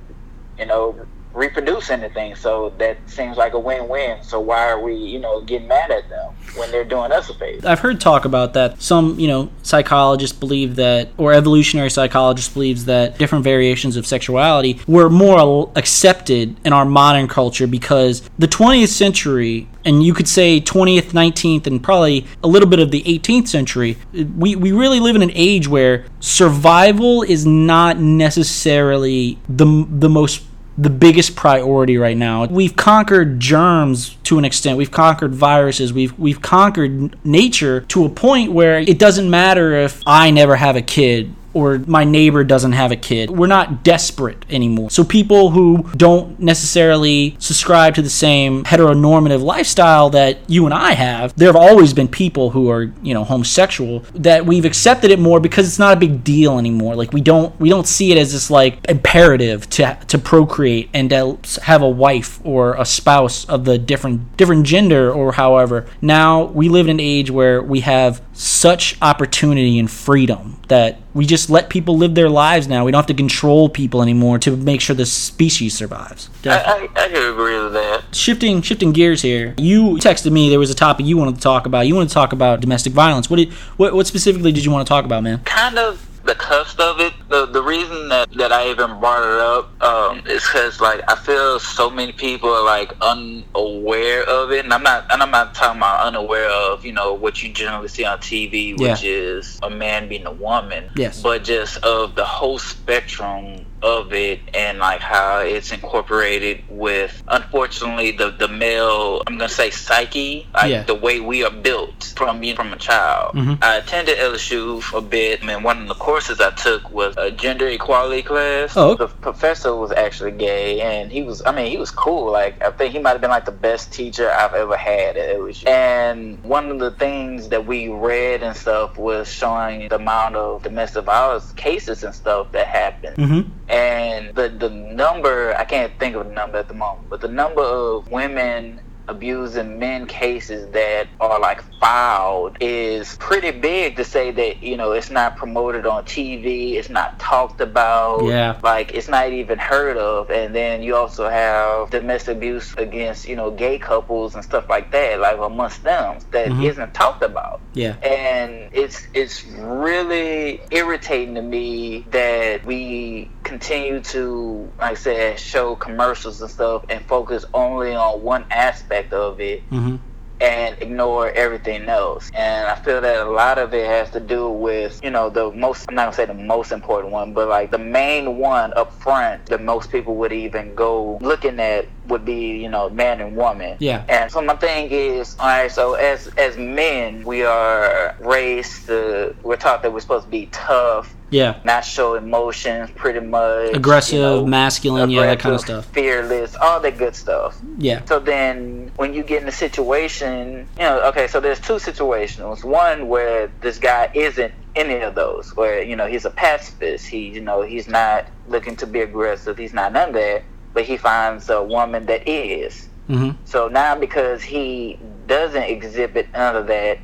you 0.59 0.67
know 0.67 0.95
reproduce 1.35 1.91
anything. 1.91 2.35
So 2.37 2.73
that 2.79 2.97
seems 3.07 3.37
like 3.37 3.53
a 3.53 3.59
win-win. 3.59 4.23
So 4.23 4.41
why 4.41 4.69
are 4.69 4.81
we 4.81 4.95
you 4.95 5.19
know 5.19 5.41
getting 5.43 5.69
mad 5.69 5.91
at 5.91 6.09
them 6.09 6.33
when 6.57 6.71
they're 6.71 6.85
doing 6.85 7.13
us 7.13 7.29
a 7.29 7.35
favor? 7.35 7.69
I've 7.69 7.81
heard 7.81 8.01
talk 8.01 8.25
about 8.25 8.55
that. 8.55 8.81
Some, 8.81 9.19
you 9.19 9.29
know, 9.29 9.51
psychologists 9.63 10.37
believe 10.37 10.77
that, 10.77 11.11
or 11.17 11.33
evolutionary 11.33 11.91
psychologists 11.91 12.53
believes 12.53 12.85
that 12.87 13.19
different 13.19 13.45
variations 13.45 13.97
of 13.97 14.07
sexuality 14.07 14.81
were 14.87 15.11
more 15.11 15.73
accepted 15.77 16.57
in 16.65 16.73
our 16.73 16.85
modern 16.85 17.29
culture 17.29 17.67
because 17.67 18.29
the 18.39 18.47
20th 18.47 18.89
century, 18.89 19.69
and 19.85 20.03
you 20.03 20.15
could 20.15 20.29
say 20.29 20.61
20th, 20.61 21.11
19th, 21.13 21.67
and 21.67 21.83
probably 21.83 22.27
a 22.43 22.49
little 22.49 22.69
bit 22.69 22.79
of 22.79 22.91
the 22.91 23.03
18th 23.03 23.49
century, 23.49 23.97
we, 24.13 24.55
we 24.57 24.73
really 24.73 25.01
live 25.01 25.17
in 25.17 25.23
an 25.23 25.33
age 25.35 25.69
where 25.69 26.07
survival 26.21 27.23
is 27.23 27.45
not 27.45 27.99
necessarily 27.99 29.39
the, 29.49 29.87
the 29.91 30.09
most 30.09 30.43
the 30.77 30.91
biggest 30.91 31.37
priority 31.37 31.97
right 31.99 32.17
now. 32.17 32.47
We've 32.47 32.75
conquered 32.75 33.39
germs 33.39 34.17
to 34.25 34.39
an 34.39 34.45
extent. 34.45 34.77
We've 34.77 34.91
conquered 34.91 35.35
viruses. 35.35 35.93
We've 35.93 36.19
we've 36.19 36.43
conquered 36.43 37.25
nature 37.25 37.83
to 37.83 38.05
a 38.05 38.09
point 38.09 38.53
where 38.53 38.79
it 38.79 38.99
doesn't 38.99 39.31
matter 39.31 39.75
if 39.75 40.03
I 40.07 40.31
never 40.31 40.57
have 40.57 40.77
a 40.77 40.83
kid 40.83 41.35
or 41.55 41.79
my 41.79 42.05
neighbor 42.05 42.45
doesn't 42.45 42.73
have 42.73 42.93
a 42.93 42.97
kid. 42.97 43.31
We're 43.31 43.47
not 43.47 43.85
desperate 43.85 44.45
anymore. 44.51 44.91
So 44.91 45.05
people 45.05 45.51
who 45.51 45.89
don't 45.97 46.39
necessarily 46.41 47.37
subscribe 47.39 47.95
to 47.95 48.03
the 48.03 48.11
same 48.11 48.65
heteronormative 48.65 49.43
lifestyle 49.43 50.11
that 50.11 50.39
you 50.51 50.65
and 50.65 50.75
I 50.75 50.93
have, 50.93 51.35
there 51.37 51.49
have 51.49 51.57
always 51.57 51.93
been 51.93 52.09
people 52.09 52.51
who 52.51 52.69
are, 52.71 52.93
you 53.03 53.15
know, 53.15 53.25
homosexual 53.25 54.01
that 54.15 54.45
we've 54.45 54.65
accepted 54.65 55.11
it 55.11 55.19
more 55.19 55.41
because 55.41 55.67
it's 55.67 55.79
not 55.79 55.97
a 55.97 56.01
big 56.01 56.25
deal 56.25 56.59
anymore. 56.59 56.97
Like 56.97 57.13
we 57.13 57.21
don't 57.21 57.59
we 57.61 57.69
don't 57.69 57.87
see 57.87 58.13
it 58.13 58.19
as 58.19 58.33
this 58.33 58.51
like 58.51 58.79
imperative 58.89 59.71
to 59.71 59.97
to 60.09 60.19
procreate 60.19 60.91
and 60.93 61.11
to 61.11 61.39
have 61.63 61.83
a 61.83 61.89
wife 61.89 62.41
or 62.45 62.75
a 62.75 62.85
spouse 62.85 63.45
of 63.47 63.65
the 63.65 63.79
different 63.79 64.37
different 64.37 64.67
gender 64.67 65.13
or 65.13 65.33
however. 65.33 65.87
Now 66.03 66.45
we 66.45 66.69
live 66.69 66.87
in 66.87 66.97
an 66.97 67.01
age 67.01 67.31
where 67.31 67.63
we 67.63 67.81
have 67.81 68.23
such 68.33 68.97
opportunity 69.01 69.79
and 69.79 69.91
freedom 69.91 70.61
that 70.69 71.01
we 71.13 71.27
just 71.27 71.44
let 71.51 71.71
people 71.71 71.97
live 71.97 72.15
their 72.15 72.29
lives 72.29 72.69
now. 72.69 72.85
We 72.85 72.93
don't 72.93 72.99
have 72.99 73.07
to 73.07 73.15
control 73.15 73.69
people 73.69 74.03
anymore 74.03 74.39
to 74.41 74.57
make 74.57 74.81
sure 74.81 74.95
the 74.97 75.07
species 75.07 75.75
survives. 75.75 76.31
I, 76.45 76.89
I, 76.97 77.05
I 77.05 77.09
can 77.09 77.33
agree 77.33 77.59
with 77.63 77.73
that 77.73 78.05
Shifting 78.13 78.63
shifting 78.63 78.93
gears 78.93 79.23
here. 79.23 79.55
You 79.59 79.97
texted 79.97 80.31
me 80.33 80.51
there 80.51 80.59
was 80.59 80.71
a 80.71 80.75
topic 80.75 81.07
you 81.07 81.17
wanted 81.17 81.37
to 81.37 81.41
talk 81.41 81.67
about. 81.67 81.87
You 81.87 81.95
wanted 81.95 82.09
to 82.09 82.15
talk 82.15 82.33
about 82.33 82.61
domestic 82.61 82.93
violence. 82.93 83.29
What 83.29 83.37
did 83.37 83.53
what, 83.77 83.95
what 83.95 84.07
specifically 84.07 84.53
did 84.53 84.65
you 84.65 84.71
want 84.71 84.87
to 84.87 84.89
talk 84.89 85.05
about, 85.05 85.23
man? 85.23 85.41
kind 85.45 85.79
of 85.79 86.14
the 86.25 86.35
cusp 86.35 86.81
of 86.81 87.01
it. 87.01 87.13
The 87.29 87.47
the 87.47 87.63
reason 87.63 88.09
that, 88.09 88.31
that 88.33 88.53
I 88.53 88.71
even 88.71 88.99
brought 88.99 89.23
it 89.23 89.41
up 89.41 89.83
um, 89.83 90.19
is 90.27 90.43
because 90.43 90.81
like 90.81 91.03
I 91.09 91.17
feel 91.17 91.59
so 91.61 91.91
many 91.91 92.13
people 92.13 92.49
are 92.51 92.65
like 92.65 92.93
unaware 93.01 94.23
of 94.25 94.51
it, 94.53 94.65
and 94.65 94.73
I'm 94.73 94.83
not 94.83 95.11
and 95.13 95.23
I'm 95.23 95.31
not 95.31 95.55
talking 95.55 95.79
about 95.79 96.07
unaware 96.07 96.49
of 96.51 96.85
you 96.85 96.93
know 96.93 97.15
what 97.15 97.43
you 97.43 97.53
generally 97.53 97.89
see 97.89 98.05
on 98.05 98.19
TV, 98.19 98.73
which 98.79 99.03
Yeah. 99.03 99.11
is 99.11 99.59
a 99.63 99.71
man 99.71 100.09
being 100.09 100.27
a 100.27 100.33
woman. 100.33 100.91
Yes. 100.97 101.23
but 101.23 101.45
just 101.45 101.79
of 101.85 102.15
the 102.15 102.25
whole 102.25 102.59
spectrum 102.59 103.64
of 103.85 104.13
it 104.15 104.41
and 104.55 104.79
like 104.79 105.01
how 105.01 105.41
it's 105.41 105.71
incorporated 105.71 106.65
with 106.71 107.23
unfortunately 107.29 108.11
the 108.13 108.31
the 108.31 108.49
male 108.49 109.23
I'm 109.27 109.37
gonna 109.37 109.49
say 109.49 109.71
psyche 109.71 110.47
like 110.55 110.71
Yeah. 110.71 110.83
the 110.85 110.95
way 110.95 111.21
we 111.21 111.45
are 111.45 111.51
built 111.51 112.15
from 112.17 112.41
being 112.41 112.57
from 112.57 112.73
a 112.73 112.77
child. 112.77 113.35
Mhm. 113.35 113.63
I 113.63 113.77
attended 113.77 114.19
LSU 114.19 114.81
for 114.81 114.99
a 114.99 115.01
bit, 115.03 115.43
and 115.43 115.63
one 115.65 115.83
of 115.83 115.89
the 115.89 115.95
courses 115.95 116.41
I 116.41 116.51
took 116.51 116.91
was 116.91 117.15
a 117.19 117.31
gender 117.31 117.67
equality 117.69 118.23
class. 118.23 118.75
Oh. 118.77 118.95
The 118.95 119.09
professor 119.09 119.75
was 119.77 119.93
actually 119.93 120.31
gay, 120.33 120.81
and 120.81 121.13
he 121.13 121.23
was, 121.23 121.43
I 121.45 121.53
mean, 121.53 121.71
he 121.71 121.77
was 121.77 121.91
cool. 121.91 122.31
Like, 122.31 122.63
I 122.63 122.71
think 122.71 122.93
he 122.93 122.99
might 122.99 123.11
have 123.11 123.21
been 123.21 123.31
like 123.31 123.45
the 123.45 123.53
best 123.53 123.93
teacher 123.93 124.31
I've 124.31 124.55
ever 124.55 124.77
had 124.77 125.17
at 125.17 125.37
LSU. 125.37 125.67
And 125.69 126.43
one 126.45 126.71
of 126.71 126.79
the 126.79 126.93
things 126.93 127.49
that 127.49 127.67
we 127.67 127.89
read 127.89 128.43
and 128.43 128.57
stuff 128.57 128.97
was 128.97 129.31
showing 129.31 129.89
the 129.89 129.97
amount 129.97 130.37
of 130.37 130.63
domestic 130.63 131.05
violence 131.05 131.53
cases 131.53 132.03
and 132.05 132.15
stuff 132.15 132.53
that 132.53 132.67
happened 132.67 133.17
Mm-hmm. 133.17 133.43
And 133.75 134.35
the 134.37 134.49
the 134.49 134.71
number 134.71 135.55
I 135.59 135.65
can't 135.65 135.93
think 135.99 136.15
of 136.15 136.27
the 136.29 136.33
number 136.33 136.59
at 136.59 136.69
the 136.69 136.75
moment, 136.75 137.09
but 137.11 137.21
the 137.21 137.29
number 137.29 137.63
of 137.63 138.09
women 138.11 138.81
abusing 139.09 139.79
men 139.79 140.07
cases 140.07 140.71
that 140.73 141.07
are 141.21 141.39
like 141.41 141.63
filed 141.81 142.57
is 142.61 143.17
pretty 143.19 143.51
big 143.51 143.97
to 143.97 144.05
say 144.05 144.31
that 144.31 144.63
you 144.63 144.77
know 144.77 144.93
it's 144.93 145.11
not 145.11 145.37
promoted 145.37 145.87
on 145.87 146.05
TV, 146.05 146.75
it's 146.75 146.89
not 146.91 147.19
talked 147.19 147.61
about, 147.61 148.25
Yeah. 148.25 148.57
like 148.63 148.93
it's 148.95 149.09
not 149.09 149.31
even 149.33 149.59
heard 149.59 149.97
of, 149.97 150.31
and 150.31 150.55
then 150.55 150.83
you 150.83 150.97
also 150.97 151.29
have 151.29 151.91
domestic 151.91 152.37
abuse 152.37 152.75
against 152.79 153.29
you 153.29 153.37
know 153.37 153.51
gay 153.51 153.79
couples 153.79 154.35
and 154.35 154.45
stuff 154.45 154.69
like 154.69 154.91
that, 154.93 155.21
like 155.21 155.39
amongst 155.39 155.83
them 155.85 156.19
that 156.31 156.49
Mhm. 156.49 156.77
not 156.79 156.95
talked 156.95 157.23
about 157.23 157.61
Yeah. 157.75 157.95
and 158.03 158.69
it's 158.73 159.07
it's 159.15 159.45
really 159.47 160.61
irritating 160.71 161.35
to 161.35 161.43
me 161.43 162.07
that 162.11 162.65
we 162.65 163.31
continue 163.43 164.01
to 164.01 164.71
like 164.81 164.93
I 164.93 164.95
said 164.95 165.39
show 165.39 165.77
commercials 165.77 166.41
and 166.41 166.51
stuff 166.51 166.85
and 166.89 167.05
focus 167.05 167.45
only 167.53 167.95
on 167.95 168.23
one 168.23 168.45
aspect 168.51 168.94
of 169.13 169.41
it 169.41 169.63
Mm-hmm. 169.71 169.97
and 170.41 170.77
ignore 170.83 171.31
everything 171.31 171.89
else. 171.89 172.31
And 172.35 172.67
I 172.67 172.75
feel 172.75 173.01
that 173.01 173.27
a 173.27 173.31
lot 173.31 173.57
of 173.57 173.73
it 173.73 173.87
has 173.87 174.11
to 174.11 174.21
do 174.21 174.49
with, 174.49 175.01
you 175.03 175.11
know, 175.11 175.31
the 175.31 175.51
most, 175.53 175.87
I'm 175.89 175.95
not 175.95 176.07
gonna 176.07 176.17
say 176.17 176.27
the 176.27 176.35
most 176.35 176.73
important 176.73 177.13
one, 177.13 177.33
but 177.33 177.49
like 177.49 177.71
the 177.71 177.79
main 177.79 178.39
one 178.39 178.73
up 178.75 178.93
front 179.01 179.47
that 179.47 179.63
most 179.63 179.91
people 179.93 180.17
would 180.17 180.33
even 180.33 180.75
go 180.75 181.19
looking 181.21 181.61
at 181.61 181.87
would 182.09 182.25
be, 182.25 182.59
you 182.59 182.69
know, 182.69 182.91
man 182.91 183.21
and 183.21 183.37
woman. 183.37 183.77
Yeah. 183.79 184.05
And 184.09 184.31
so 184.31 184.43
my 184.43 184.57
thing 184.57 184.91
is, 184.91 185.37
all 185.39 185.47
right, 185.47 185.71
so 185.71 185.95
as 185.95 186.27
as 186.37 186.57
men, 186.59 187.23
we 187.25 187.45
are 187.45 188.15
raised 188.21 188.87
to, 188.87 189.35
we're 189.43 189.57
taught 189.57 189.83
that 189.83 189.93
we're 189.93 190.01
supposed 190.01 190.27
to 190.27 190.31
be 190.31 190.47
tough, 190.47 191.15
Yeah. 191.35 191.61
not 191.65 191.85
show 191.85 192.15
emotions, 192.15 192.91
pretty 192.95 193.21
much. 193.21 193.75
Aggressive, 193.75 194.15
you 194.15 194.21
know, 194.21 194.47
masculine, 194.47 195.11
yeah, 195.11 195.27
that 195.27 195.41
kind 195.41 195.55
of 195.55 195.61
stuff. 195.61 195.87
Fearless, 195.87 196.55
all 196.55 196.79
that 196.81 196.97
good 196.97 197.17
stuff. 197.17 197.59
Yeah. 197.79 198.05
So 198.05 198.21
then, 198.21 198.93
when 198.97 199.15
you 199.15 199.25
get 199.25 199.43
in 199.43 199.49
a 199.49 199.53
situation, 199.53 200.69
you 200.79 200.85
know, 200.85 201.01
okay, 201.09 201.27
so 201.27 201.41
there's 201.41 201.61
two 201.61 201.81
situations. 201.81 202.63
One 202.63 203.09
where 203.09 203.51
this 203.63 203.79
guy 203.79 204.11
isn't 204.15 204.55
any 204.77 205.01
of 205.01 205.17
those, 205.17 205.55
where 205.57 205.83
you 205.83 205.97
know 205.97 206.07
he's 206.07 206.25
a 206.25 206.31
pacifist. 206.31 207.07
He, 207.07 207.31
you 207.31 207.41
know, 207.41 207.63
he's 207.63 207.89
not 207.89 208.27
looking 208.49 208.77
to 208.77 208.87
be 208.87 209.01
aggressive. 209.01 209.59
He's 209.59 209.75
not 209.75 209.93
none 209.93 210.11
of 210.11 210.15
that. 210.15 210.45
But 210.73 210.85
he 210.85 210.97
finds 210.97 211.51
a 211.51 211.63
woman 211.63 212.07
that 212.07 212.29
is. 212.29 212.89
Mm-hmm. 213.09 213.33
So 213.45 213.69
now, 213.69 213.99
because 213.99 214.43
he 214.43 214.99
doesn't 215.27 215.63
exhibit 215.63 216.33
none 216.33 216.57
of 216.57 216.67
that, 216.69 216.99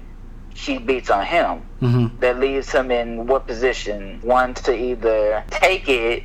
she 0.55 0.79
beats 0.79 1.11
on 1.11 1.25
him. 1.25 1.63
Mm-hmm. 1.81 2.21
That 2.21 2.39
leaves 2.39 2.71
him 2.71 2.91
in 2.91 3.27
what 3.27 3.47
position? 3.47 4.21
One 4.23 4.55
to 4.55 4.75
either 4.75 5.45
take 5.51 5.89
it 5.89 6.25